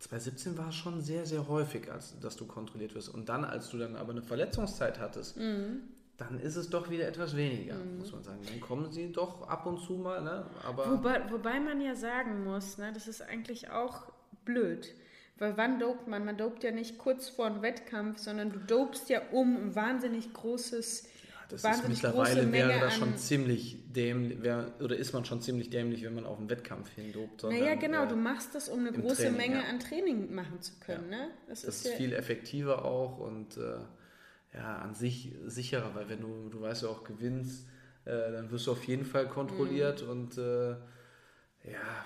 2017 0.00 0.58
war 0.58 0.68
es 0.68 0.74
schon 0.74 1.00
sehr, 1.00 1.24
sehr 1.24 1.48
häufig, 1.48 1.90
als, 1.90 2.18
dass 2.20 2.36
du 2.36 2.46
kontrolliert 2.46 2.94
wirst. 2.94 3.08
Und 3.08 3.30
dann, 3.30 3.44
als 3.44 3.70
du 3.70 3.78
dann 3.78 3.96
aber 3.96 4.12
eine 4.12 4.22
Verletzungszeit 4.22 5.00
hattest, 5.00 5.38
mhm. 5.38 5.80
dann 6.18 6.38
ist 6.38 6.56
es 6.56 6.68
doch 6.68 6.90
wieder 6.90 7.08
etwas 7.08 7.34
weniger, 7.34 7.76
mhm. 7.76 7.98
muss 8.00 8.12
man 8.12 8.22
sagen. 8.22 8.40
Dann 8.46 8.60
kommen 8.60 8.92
sie 8.92 9.10
doch 9.12 9.48
ab 9.48 9.64
und 9.64 9.80
zu 9.80 9.94
mal. 9.94 10.22
Ne? 10.22 10.44
Aber 10.62 10.90
wobei, 10.90 11.22
wobei 11.30 11.58
man 11.58 11.80
ja 11.80 11.94
sagen 11.94 12.44
muss, 12.44 12.76
ne, 12.76 12.92
das 12.92 13.08
ist 13.08 13.22
eigentlich 13.22 13.70
auch 13.70 14.12
blöd. 14.44 14.94
Weil 15.38 15.56
wann 15.56 15.80
dopt 15.80 16.06
man? 16.06 16.24
Man 16.24 16.36
dopt 16.36 16.62
ja 16.62 16.70
nicht 16.70 16.98
kurz 16.98 17.28
vor 17.28 17.46
einem 17.46 17.62
Wettkampf, 17.62 18.18
sondern 18.18 18.52
du 18.52 18.58
dopst 18.60 19.08
ja 19.08 19.20
um 19.32 19.56
ein 19.56 19.74
wahnsinnig 19.74 20.32
großes 20.32 21.08
das 21.48 21.62
ist 21.64 21.88
mittlerweile 21.88 22.50
wäre 22.50 22.80
das 22.80 22.94
schon 22.94 23.16
ziemlich 23.16 23.78
dämlich, 23.92 24.42
wär, 24.42 24.72
oder 24.80 24.96
ist 24.96 25.12
man 25.12 25.24
schon 25.24 25.40
ziemlich 25.40 25.70
dämlich, 25.70 26.02
wenn 26.02 26.14
man 26.14 26.26
auf 26.26 26.38
einen 26.38 26.48
Wettkampf 26.48 26.90
hindobt. 26.90 27.44
Naja, 27.44 27.74
genau, 27.74 28.04
äh, 28.04 28.08
du 28.08 28.16
machst 28.16 28.54
das, 28.54 28.68
um 28.68 28.80
eine 28.80 28.92
große 28.92 29.22
Training, 29.22 29.36
Menge 29.36 29.56
ja. 29.56 29.68
an 29.68 29.78
Training 29.78 30.34
machen 30.34 30.60
zu 30.60 30.72
können. 30.80 31.12
Ja. 31.12 31.18
Ne? 31.18 31.30
Das, 31.48 31.62
das, 31.62 31.76
ist, 31.76 31.86
ist 31.86 31.94
viel 31.94 32.12
effektiver 32.12 32.84
auch 32.84 33.18
und 33.18 33.56
äh, 33.56 33.76
ja, 34.54 34.78
an 34.78 34.94
sich 34.94 35.32
sicherer, 35.46 35.94
weil 35.94 36.08
wenn 36.08 36.20
du, 36.20 36.48
du 36.50 36.60
weißt 36.60 36.84
ja 36.84 36.88
auch, 36.88 37.04
gewinnst, 37.04 37.66
äh, 38.04 38.32
dann 38.32 38.50
wirst 38.50 38.66
du 38.66 38.72
auf 38.72 38.84
jeden 38.84 39.04
Fall 39.04 39.28
kontrolliert 39.28 40.02
mhm. 40.02 40.10
und 40.10 40.38
äh, 40.38 40.70
ja, 40.70 42.04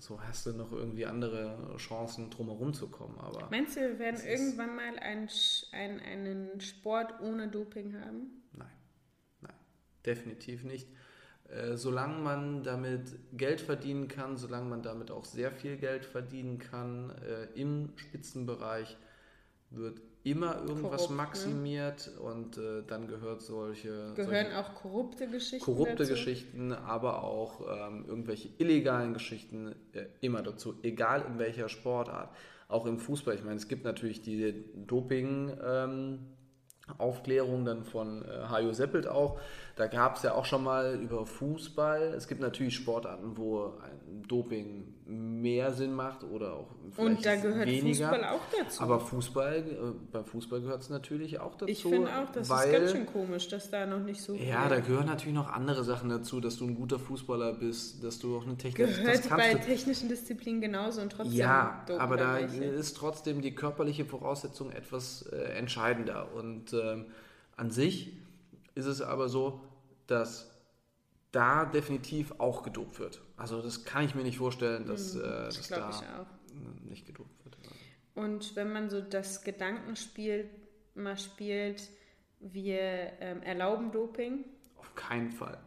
so 0.00 0.20
hast 0.22 0.46
du 0.46 0.52
noch 0.52 0.72
irgendwie 0.72 1.06
andere 1.06 1.76
Chancen, 1.76 2.30
drumherum 2.30 2.74
zu 2.74 2.88
kommen. 2.88 3.18
Aber 3.18 3.48
Meinst 3.50 3.76
du, 3.76 3.80
wir 3.80 3.98
werden 3.98 4.20
irgendwann 4.26 4.74
mal 4.74 4.98
ein, 4.98 5.28
ein, 5.72 6.00
einen 6.00 6.60
Sport 6.60 7.20
ohne 7.20 7.48
Doping 7.48 7.94
haben? 8.00 8.42
Nein, 8.52 8.72
nein, 9.40 9.54
definitiv 10.04 10.64
nicht. 10.64 10.88
Äh, 11.48 11.76
solange 11.76 12.18
man 12.18 12.62
damit 12.62 13.16
Geld 13.32 13.60
verdienen 13.60 14.08
kann, 14.08 14.36
solange 14.36 14.68
man 14.68 14.82
damit 14.82 15.10
auch 15.10 15.24
sehr 15.24 15.50
viel 15.50 15.76
Geld 15.76 16.04
verdienen 16.04 16.58
kann 16.58 17.10
äh, 17.10 17.44
im 17.60 17.92
Spitzenbereich, 17.96 18.96
wird 19.70 20.00
immer 20.22 20.56
irgendwas 20.56 21.02
Korrupt, 21.02 21.10
ne? 21.10 21.16
maximiert 21.16 22.10
ne? 22.14 22.20
und 22.20 22.58
äh, 22.58 22.82
dann 22.86 23.08
gehört 23.08 23.42
solche. 23.42 24.12
Gehören 24.14 24.52
auch 24.54 24.74
korrupte 24.74 25.26
Geschichten. 25.28 25.64
Korrupte 25.64 25.96
dazu? 25.96 26.10
Geschichten, 26.10 26.72
aber 26.72 27.24
auch 27.24 27.60
ähm, 27.60 28.04
irgendwelche 28.06 28.50
illegalen 28.58 29.14
Geschichten 29.14 29.74
äh, 29.92 30.06
immer 30.20 30.42
dazu, 30.42 30.74
egal 30.82 31.24
in 31.26 31.38
welcher 31.38 31.68
Sportart. 31.68 32.30
Auch 32.68 32.86
im 32.86 32.98
Fußball. 32.98 33.34
Ich 33.34 33.42
meine, 33.42 33.56
es 33.56 33.66
gibt 33.66 33.84
natürlich 33.84 34.22
die 34.22 34.64
Doping. 34.86 35.56
Ähm, 35.64 36.18
Aufklärung 36.98 37.64
dann 37.64 37.84
von 37.84 38.24
äh, 38.24 38.48
Hajo 38.48 38.72
Seppelt 38.72 39.06
auch. 39.06 39.38
Da 39.76 39.86
gab 39.86 40.16
es 40.16 40.22
ja 40.22 40.34
auch 40.34 40.44
schon 40.44 40.64
mal 40.64 40.98
über 41.00 41.24
Fußball. 41.24 42.14
Es 42.14 42.28
gibt 42.28 42.40
natürlich 42.40 42.74
Sportarten, 42.74 43.36
wo 43.36 43.74
Doping 44.26 44.94
mehr 45.10 45.72
Sinn 45.72 45.92
macht 45.92 46.22
oder 46.22 46.54
auch 46.54 46.68
vielleicht 46.92 47.16
Und 47.16 47.26
da 47.26 47.36
gehört 47.36 47.66
weniger. 47.66 48.08
Fußball 48.08 48.24
auch 48.24 48.40
dazu. 48.58 48.82
Aber 48.82 49.00
Fußball, 49.00 49.56
äh, 49.56 49.74
beim 50.12 50.24
Fußball 50.24 50.60
gehört 50.60 50.82
es 50.82 50.90
natürlich 50.90 51.40
auch 51.40 51.56
dazu. 51.56 51.66
Ich 51.66 51.82
finde 51.82 52.08
auch, 52.16 52.30
das 52.30 52.48
weil, 52.48 52.68
ist 52.68 52.78
ganz 52.78 52.92
schön 52.92 53.06
komisch, 53.06 53.48
dass 53.48 53.70
da 53.70 53.86
noch 53.86 54.00
nicht 54.00 54.22
so 54.22 54.34
Ja, 54.34 54.68
da 54.68 54.78
gehören 54.78 55.06
natürlich 55.06 55.34
noch 55.34 55.50
andere 55.50 55.82
Sachen 55.82 56.08
dazu, 56.10 56.40
dass 56.40 56.56
du 56.56 56.66
ein 56.66 56.76
guter 56.76 56.98
Fußballer 57.00 57.54
bist, 57.54 58.04
dass 58.04 58.20
du 58.20 58.36
auch 58.36 58.44
eine 58.46 58.56
technische 58.56 59.00
Gehört 59.02 59.28
bei 59.30 59.54
technischen 59.54 60.08
Disziplinen 60.08 60.60
genauso 60.60 61.00
und 61.00 61.10
trotzdem 61.10 61.36
Ja, 61.36 61.84
aber 61.98 62.16
da 62.16 62.34
welche. 62.34 62.64
ist 62.64 62.96
trotzdem 62.96 63.42
die 63.42 63.54
körperliche 63.54 64.04
Voraussetzung 64.04 64.70
etwas 64.70 65.22
äh, 65.22 65.36
entscheidender. 65.54 66.32
Und 66.34 66.72
ähm, 66.72 67.06
an 67.56 67.70
sich 67.70 68.12
ist 68.74 68.86
es 68.86 69.02
aber 69.02 69.28
so, 69.28 69.60
dass 70.06 70.49
da 71.32 71.64
definitiv 71.64 72.32
auch 72.38 72.62
gedopt 72.62 72.98
wird. 72.98 73.22
Also 73.36 73.62
das 73.62 73.84
kann 73.84 74.04
ich 74.04 74.14
mir 74.14 74.22
nicht 74.22 74.38
vorstellen, 74.38 74.86
dass, 74.86 75.14
hm, 75.14 75.20
äh, 75.20 75.24
dass 75.24 75.68
da 75.68 76.26
nicht 76.88 77.06
gedopt 77.06 77.44
wird. 77.44 77.56
Und 78.14 78.56
wenn 78.56 78.72
man 78.72 78.90
so 78.90 79.00
das 79.00 79.42
Gedankenspiel 79.42 80.50
mal 80.94 81.16
spielt, 81.16 81.88
wir 82.40 83.12
ähm, 83.20 83.42
erlauben 83.42 83.92
Doping? 83.92 84.44
Auf 84.76 84.94
keinen 84.94 85.30
Fall. 85.30 85.58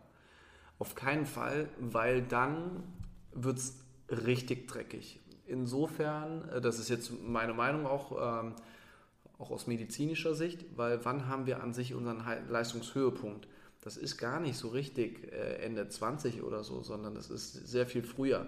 Auf 0.79 0.95
keinen 0.95 1.25
Fall, 1.25 1.69
weil 1.79 2.23
dann 2.23 2.83
wird 3.31 3.57
es 3.57 3.79
richtig 4.09 4.67
dreckig. 4.67 5.21
Insofern, 5.45 6.49
äh, 6.49 6.61
das 6.61 6.79
ist 6.79 6.89
jetzt 6.89 7.11
meine 7.21 7.53
Meinung 7.53 7.85
auch, 7.85 8.43
ähm, 8.43 8.55
auch 9.37 9.51
aus 9.51 9.67
medizinischer 9.67 10.35
Sicht, 10.35 10.65
weil 10.75 11.03
wann 11.05 11.27
haben 11.27 11.45
wir 11.45 11.63
an 11.63 11.73
sich 11.73 11.93
unseren 11.93 12.23
Leistungshöhepunkt? 12.49 13.47
Das 13.83 13.97
ist 13.97 14.17
gar 14.17 14.39
nicht 14.39 14.57
so 14.57 14.69
richtig 14.69 15.31
äh, 15.33 15.57
Ende 15.57 15.87
20 15.87 16.41
oder 16.41 16.63
so, 16.63 16.81
sondern 16.81 17.15
das 17.15 17.29
ist 17.29 17.67
sehr 17.67 17.85
viel 17.85 18.03
früher, 18.03 18.47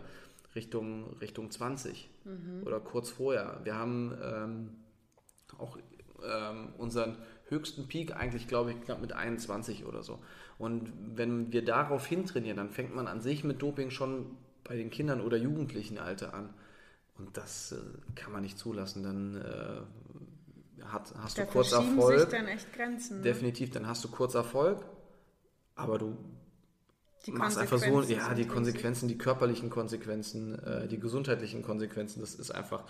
Richtung, 0.56 1.14
Richtung 1.20 1.52
20 1.52 2.10
mhm. 2.24 2.64
oder 2.66 2.80
kurz 2.80 3.10
vorher. 3.10 3.60
Wir 3.66 3.76
haben 3.76 4.18
ähm, 4.24 4.70
auch 5.58 5.78
ähm, 6.24 6.70
unseren 6.78 7.18
höchsten 7.50 7.88
Peak 7.88 8.16
eigentlich, 8.16 8.48
glaube 8.48 8.72
ich, 8.72 8.82
knapp 8.82 9.02
mit 9.02 9.12
21 9.12 9.86
oder 9.86 10.04
so. 10.04 10.20
Und 10.58 10.94
wenn 11.16 11.52
wir 11.52 11.66
darauf 11.66 12.06
hintrainieren, 12.06 12.56
dann 12.56 12.70
fängt 12.70 12.96
man 12.96 13.08
an 13.08 13.20
sich 13.20 13.44
mit 13.44 13.62
Doping 13.62 13.92
schon 13.92 14.38
bei 14.64 14.78
den 14.78 14.90
Kindern 14.90 15.20
oder 15.20 15.36
Jugendlichen 15.36 15.98
Alter 15.98 16.34
an. 16.34 16.54
Und 17.18 17.36
das 17.36 17.74
äh, 17.74 17.78
kann 18.16 18.32
man 18.32 18.42
nicht 18.42 18.58
zulassen. 18.58 19.04
Dann 19.04 19.36
äh, 19.36 20.86
hat, 20.86 21.14
hast 21.18 21.38
da 21.38 21.44
du 21.44 21.52
kurz 21.52 21.74
Erfolg. 21.74 22.22
Sich 22.22 22.30
dann 22.30 22.48
echt 22.48 22.72
Grenzen, 22.72 23.18
ne? 23.18 23.24
Definitiv, 23.24 23.72
dann 23.72 23.86
hast 23.86 24.02
du 24.06 24.08
kurz 24.08 24.34
Erfolg 24.34 24.86
aber 25.76 25.98
du 25.98 26.18
die 27.26 27.32
machst 27.32 27.58
einfach 27.58 27.80
so, 27.80 28.02
ja, 28.04 28.34
die 28.34 28.48
Konsequenzen, 28.48 29.08
die 29.08 29.18
körperlichen 29.18 29.70
Konsequenzen, 29.70 30.60
äh, 30.64 30.88
die 30.88 31.00
gesundheitlichen 31.00 31.64
Konsequenzen, 31.64 32.20
das 32.20 32.36
ist 32.36 32.52
einfach 32.52 32.84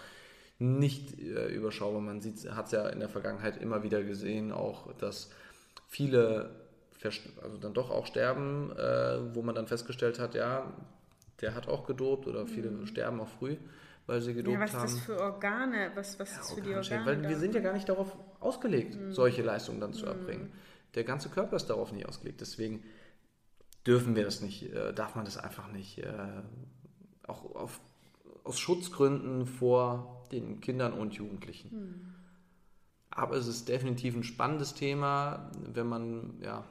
nicht 0.59 1.19
äh, 1.19 1.47
überschaubar. 1.47 2.01
Man 2.01 2.21
hat 2.21 2.65
es 2.65 2.71
ja 2.71 2.87
in 2.89 2.99
der 2.99 3.09
Vergangenheit 3.09 3.61
immer 3.61 3.83
wieder 3.83 4.03
gesehen, 4.03 4.51
auch 4.51 4.93
dass 4.97 5.29
viele 5.87 6.49
also 7.43 7.57
dann 7.57 7.73
doch 7.73 7.91
auch 7.91 8.05
sterben, 8.05 8.71
äh, 8.71 9.35
wo 9.35 9.41
man 9.41 9.55
dann 9.55 9.67
festgestellt 9.67 10.19
hat, 10.19 10.33
ja, 10.33 10.73
der 11.41 11.53
hat 11.53 11.67
auch 11.67 11.85
gedopt 11.85 12.27
oder 12.27 12.47
viele 12.47 12.71
mhm. 12.71 12.87
sterben 12.87 13.19
auch 13.19 13.27
früh, 13.27 13.57
weil 14.07 14.21
sie 14.21 14.33
gedopt 14.33 14.57
haben. 14.57 14.61
Ja, 14.61 14.67
was 14.67 14.73
haben. 14.73 14.85
ist 14.85 14.95
das 14.97 15.03
für 15.03 15.19
Organe? 15.19 15.91
Was, 15.95 16.19
was 16.19 16.31
ja, 16.31 16.41
ist 16.41 16.53
für 16.53 16.61
die 16.61 16.73
Organe? 16.73 17.05
Weil 17.05 17.29
wir 17.29 17.37
sind 17.37 17.53
ja 17.53 17.61
gar 17.61 17.73
nicht 17.73 17.87
darauf 17.87 18.15
ausgelegt, 18.39 18.95
mhm. 18.95 19.13
solche 19.13 19.41
Leistungen 19.41 19.79
dann 19.79 19.93
zu 19.93 20.05
mhm. 20.05 20.11
erbringen. 20.11 20.51
Der 20.95 21.03
ganze 21.03 21.29
Körper 21.29 21.55
ist 21.57 21.67
darauf 21.67 21.91
nicht 21.91 22.07
ausgelegt. 22.07 22.41
Deswegen 22.41 22.83
dürfen 23.85 24.15
wir 24.15 24.23
das 24.23 24.41
nicht, 24.41 24.73
äh, 24.73 24.93
darf 24.93 25.15
man 25.15 25.25
das 25.25 25.37
einfach 25.37 25.71
nicht, 25.71 25.99
äh, 25.99 26.41
auch 27.27 27.55
auf, 27.55 27.79
aus 28.43 28.59
Schutzgründen 28.59 29.45
vor 29.45 30.25
den 30.31 30.61
Kindern 30.61 30.93
und 30.93 31.13
Jugendlichen. 31.13 31.69
Mhm. 31.71 32.13
Aber 33.11 33.35
es 33.35 33.47
ist 33.47 33.69
definitiv 33.69 34.15
ein 34.15 34.23
spannendes 34.23 34.73
Thema, 34.73 35.51
wenn 35.73 35.87
man 35.87 36.37
ja, 36.41 36.65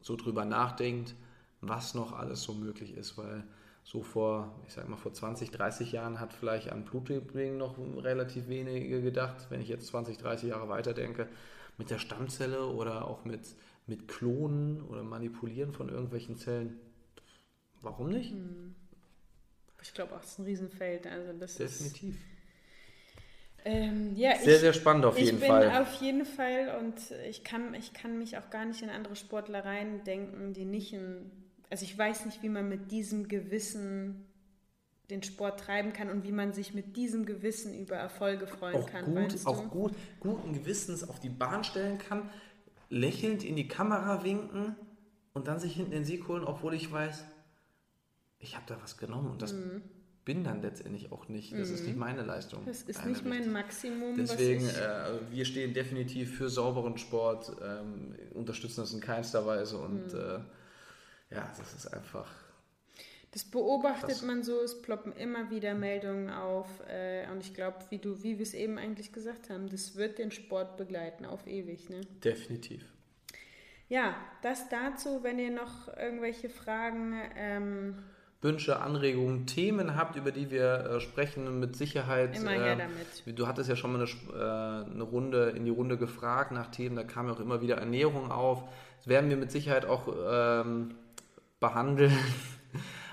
so 0.00 0.16
drüber 0.16 0.44
nachdenkt, 0.44 1.14
was 1.60 1.94
noch 1.94 2.12
alles 2.12 2.42
so 2.42 2.54
möglich 2.54 2.96
ist, 2.96 3.18
weil 3.18 3.44
so 3.84 4.02
vor, 4.02 4.54
ich 4.66 4.72
sag 4.72 4.88
mal, 4.88 4.96
vor 4.96 5.12
20, 5.12 5.50
30 5.50 5.92
Jahren 5.92 6.20
hat 6.20 6.32
vielleicht 6.32 6.70
an 6.70 6.84
Blutdoping 6.84 7.56
noch 7.56 7.76
relativ 7.78 8.48
wenige 8.48 9.02
gedacht. 9.02 9.46
Wenn 9.50 9.60
ich 9.60 9.68
jetzt 9.68 9.86
20, 9.88 10.18
30 10.18 10.50
Jahre 10.50 10.68
weiterdenke, 10.68 11.28
mit 11.78 11.90
der 11.90 11.98
Stammzelle 11.98 12.66
oder 12.66 13.06
auch 13.06 13.24
mit, 13.24 13.42
mit 13.86 14.08
Klonen 14.08 14.82
oder 14.82 15.02
Manipulieren 15.02 15.72
von 15.72 15.88
irgendwelchen 15.88 16.36
Zellen, 16.36 16.78
warum 17.80 18.10
nicht? 18.10 18.32
Hm. 18.32 18.74
Ich 19.82 19.94
glaube 19.94 20.14
auch, 20.14 20.22
es 20.22 20.32
ist 20.32 20.38
ein 20.38 20.44
Riesenfeld. 20.44 21.06
Also 21.06 21.32
das 21.38 21.54
Definitiv. 21.54 22.14
Ist 22.14 22.20
ähm, 23.64 24.16
ja, 24.16 24.36
sehr, 24.36 24.54
ich, 24.54 24.60
sehr 24.60 24.72
spannend 24.72 25.04
auf 25.04 25.18
jeden 25.18 25.38
Fall. 25.38 25.64
Ich 25.64 25.72
bin 25.72 25.82
auf 25.82 25.94
jeden 25.94 26.24
Fall 26.24 26.78
und 26.80 26.94
ich 27.28 27.44
kann, 27.44 27.74
ich 27.74 27.92
kann 27.92 28.18
mich 28.18 28.38
auch 28.38 28.48
gar 28.50 28.64
nicht 28.64 28.82
in 28.82 28.90
andere 28.90 29.16
Sportler 29.16 29.62
denken, 30.06 30.54
die 30.54 30.64
nicht 30.64 30.94
ein, 30.94 31.30
also 31.68 31.84
ich 31.84 31.96
weiß 31.96 32.26
nicht, 32.26 32.42
wie 32.42 32.48
man 32.48 32.68
mit 32.68 32.90
diesem 32.90 33.28
Gewissen 33.28 34.29
den 35.10 35.22
Sport 35.22 35.60
treiben 35.60 35.92
kann 35.92 36.10
und 36.10 36.24
wie 36.24 36.32
man 36.32 36.52
sich 36.52 36.74
mit 36.74 36.96
diesem 36.96 37.26
Gewissen 37.26 37.78
über 37.78 37.96
Erfolge 37.96 38.46
freuen 38.46 38.82
auch 38.82 38.86
kann. 38.86 39.14
Gut, 39.14 39.46
auch 39.46 39.68
gut, 39.68 39.92
guten 40.20 40.52
Gewissens 40.52 41.08
auf 41.08 41.20
die 41.20 41.28
Bahn 41.28 41.64
stellen 41.64 41.98
kann, 41.98 42.30
lächelnd 42.88 43.44
in 43.44 43.56
die 43.56 43.68
Kamera 43.68 44.24
winken 44.24 44.76
und 45.32 45.48
dann 45.48 45.60
sich 45.60 45.74
hinten 45.74 45.92
den 45.92 46.04
Sieg 46.04 46.28
holen, 46.28 46.44
obwohl 46.44 46.74
ich 46.74 46.90
weiß, 46.90 47.24
ich 48.38 48.56
habe 48.56 48.64
da 48.66 48.76
was 48.82 48.96
genommen 48.96 49.30
und 49.30 49.42
das 49.42 49.52
mhm 49.52 49.82
bin 50.24 50.44
dann 50.44 50.62
letztendlich 50.62 51.10
auch 51.10 51.28
nicht. 51.28 51.52
Das 51.52 51.68
mhm. 51.68 51.74
ist 51.74 51.84
nicht 51.86 51.94
mhm. 51.94 52.00
meine 52.00 52.22
Leistung. 52.22 52.62
Das 52.64 52.82
ist 52.82 53.04
nicht 53.04 53.24
mein 53.24 53.50
Maximum. 53.52 54.16
Deswegen, 54.16 54.68
äh, 54.68 55.18
wir 55.30 55.44
stehen 55.44 55.74
definitiv 55.74 56.36
für 56.36 56.48
sauberen 56.48 56.98
Sport, 56.98 57.50
ähm, 57.60 58.14
unterstützen 58.34 58.82
das 58.82 58.92
in 58.92 59.00
keinster 59.00 59.44
Weise 59.46 59.78
und 59.78 60.12
mhm. 60.12 60.20
äh, 60.20 61.34
ja, 61.34 61.52
das 61.58 61.74
ist 61.74 61.86
einfach. 61.88 62.28
Das 63.32 63.44
beobachtet 63.44 64.10
krass. 64.10 64.22
man 64.22 64.42
so, 64.42 64.60
es 64.60 64.82
ploppen 64.82 65.12
immer 65.12 65.50
wieder 65.50 65.74
Meldungen 65.74 66.30
auf 66.30 66.66
äh, 66.88 67.28
und 67.30 67.40
ich 67.40 67.54
glaube, 67.54 67.78
wie 67.90 67.98
du, 67.98 68.22
wie 68.24 68.38
wir 68.38 68.42
es 68.42 68.54
eben 68.54 68.76
eigentlich 68.76 69.12
gesagt 69.12 69.50
haben, 69.50 69.68
das 69.68 69.94
wird 69.94 70.18
den 70.18 70.32
Sport 70.32 70.76
begleiten 70.76 71.24
auf 71.24 71.46
ewig. 71.46 71.88
Ne? 71.88 72.00
Definitiv. 72.24 72.82
Ja, 73.88 74.16
das 74.42 74.68
dazu, 74.68 75.22
wenn 75.22 75.38
ihr 75.38 75.50
noch 75.50 75.88
irgendwelche 75.96 76.48
Fragen 76.48 77.14
ähm, 77.36 77.94
Wünsche, 78.42 78.80
Anregungen, 78.80 79.46
Themen 79.46 79.96
habt, 79.96 80.16
über 80.16 80.32
die 80.32 80.50
wir 80.50 80.96
äh, 80.96 81.00
sprechen, 81.00 81.60
mit 81.60 81.76
Sicherheit. 81.76 82.34
Immer 82.36 82.52
her 82.52 82.72
äh, 82.72 82.76
damit. 82.78 83.38
Du 83.38 83.46
hattest 83.46 83.68
ja 83.68 83.76
schon 83.76 83.92
mal 83.92 84.00
eine, 84.00 84.86
äh, 84.88 84.90
eine, 84.90 85.02
Runde 85.02 85.50
in 85.50 85.66
die 85.66 85.70
Runde 85.70 85.98
gefragt 85.98 86.50
nach 86.50 86.68
Themen, 86.70 86.96
da 86.96 87.04
kam 87.04 87.26
ja 87.26 87.34
auch 87.34 87.40
immer 87.40 87.60
wieder 87.60 87.76
Ernährung 87.76 88.32
auf. 88.32 88.64
Das 88.98 89.08
werden 89.08 89.28
wir 89.28 89.36
mit 89.36 89.50
Sicherheit 89.50 89.84
auch 89.84 90.08
ähm, 90.08 90.94
behandeln. 91.58 92.16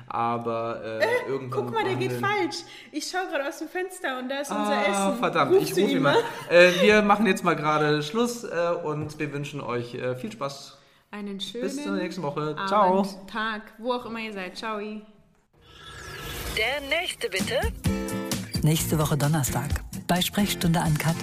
Aber 0.08 0.82
äh, 0.84 1.00
äh, 1.00 1.08
irgendwann. 1.28 1.66
Guck 1.66 1.74
mal, 1.74 1.84
der 1.84 1.96
geht 1.96 2.14
falsch. 2.14 2.64
Ich 2.92 3.08
schaue 3.10 3.28
gerade 3.30 3.48
aus 3.48 3.60
dem 3.60 3.68
Fenster 3.68 4.20
und 4.20 4.30
da 4.30 4.40
ist 4.40 4.52
unser 4.52 4.72
ah, 4.72 4.84
Essen. 4.84 5.20
Verdammt, 5.20 5.54
Rufst 5.54 5.78
ich 5.78 5.84
rufe 5.84 5.96
ihn 5.96 6.02
mal. 6.02 6.18
Äh, 6.50 6.72
wir 6.82 7.02
machen 7.02 7.26
jetzt 7.26 7.44
mal 7.44 7.56
gerade 7.56 8.02
Schluss 8.02 8.44
äh, 8.44 8.48
und 8.84 9.20
wir 9.20 9.34
wünschen 9.34 9.60
euch 9.60 9.96
äh, 9.96 10.16
viel 10.16 10.32
Spaß. 10.32 10.78
Einen 11.12 11.40
schönen 11.40 11.64
Bis 11.64 11.84
zur 11.84 11.94
nächsten 11.94 12.24
Woche. 12.24 12.56
Abend, 12.58 12.68
Ciao. 12.68 13.08
Tag, 13.32 13.62
wo 13.78 13.94
auch 13.94 14.06
immer 14.06 14.20
ihr 14.20 14.34
seid. 14.34 14.58
Ciao. 14.58 14.80
Der 14.80 15.04
nächste 16.90 17.30
bitte. 17.30 17.60
Nächste 18.64 18.98
Woche 18.98 19.18
Donnerstag 19.18 19.70
bei 20.08 20.22
Sprechstunde 20.22 20.80
an 20.80 20.98
Kat. 20.98 21.16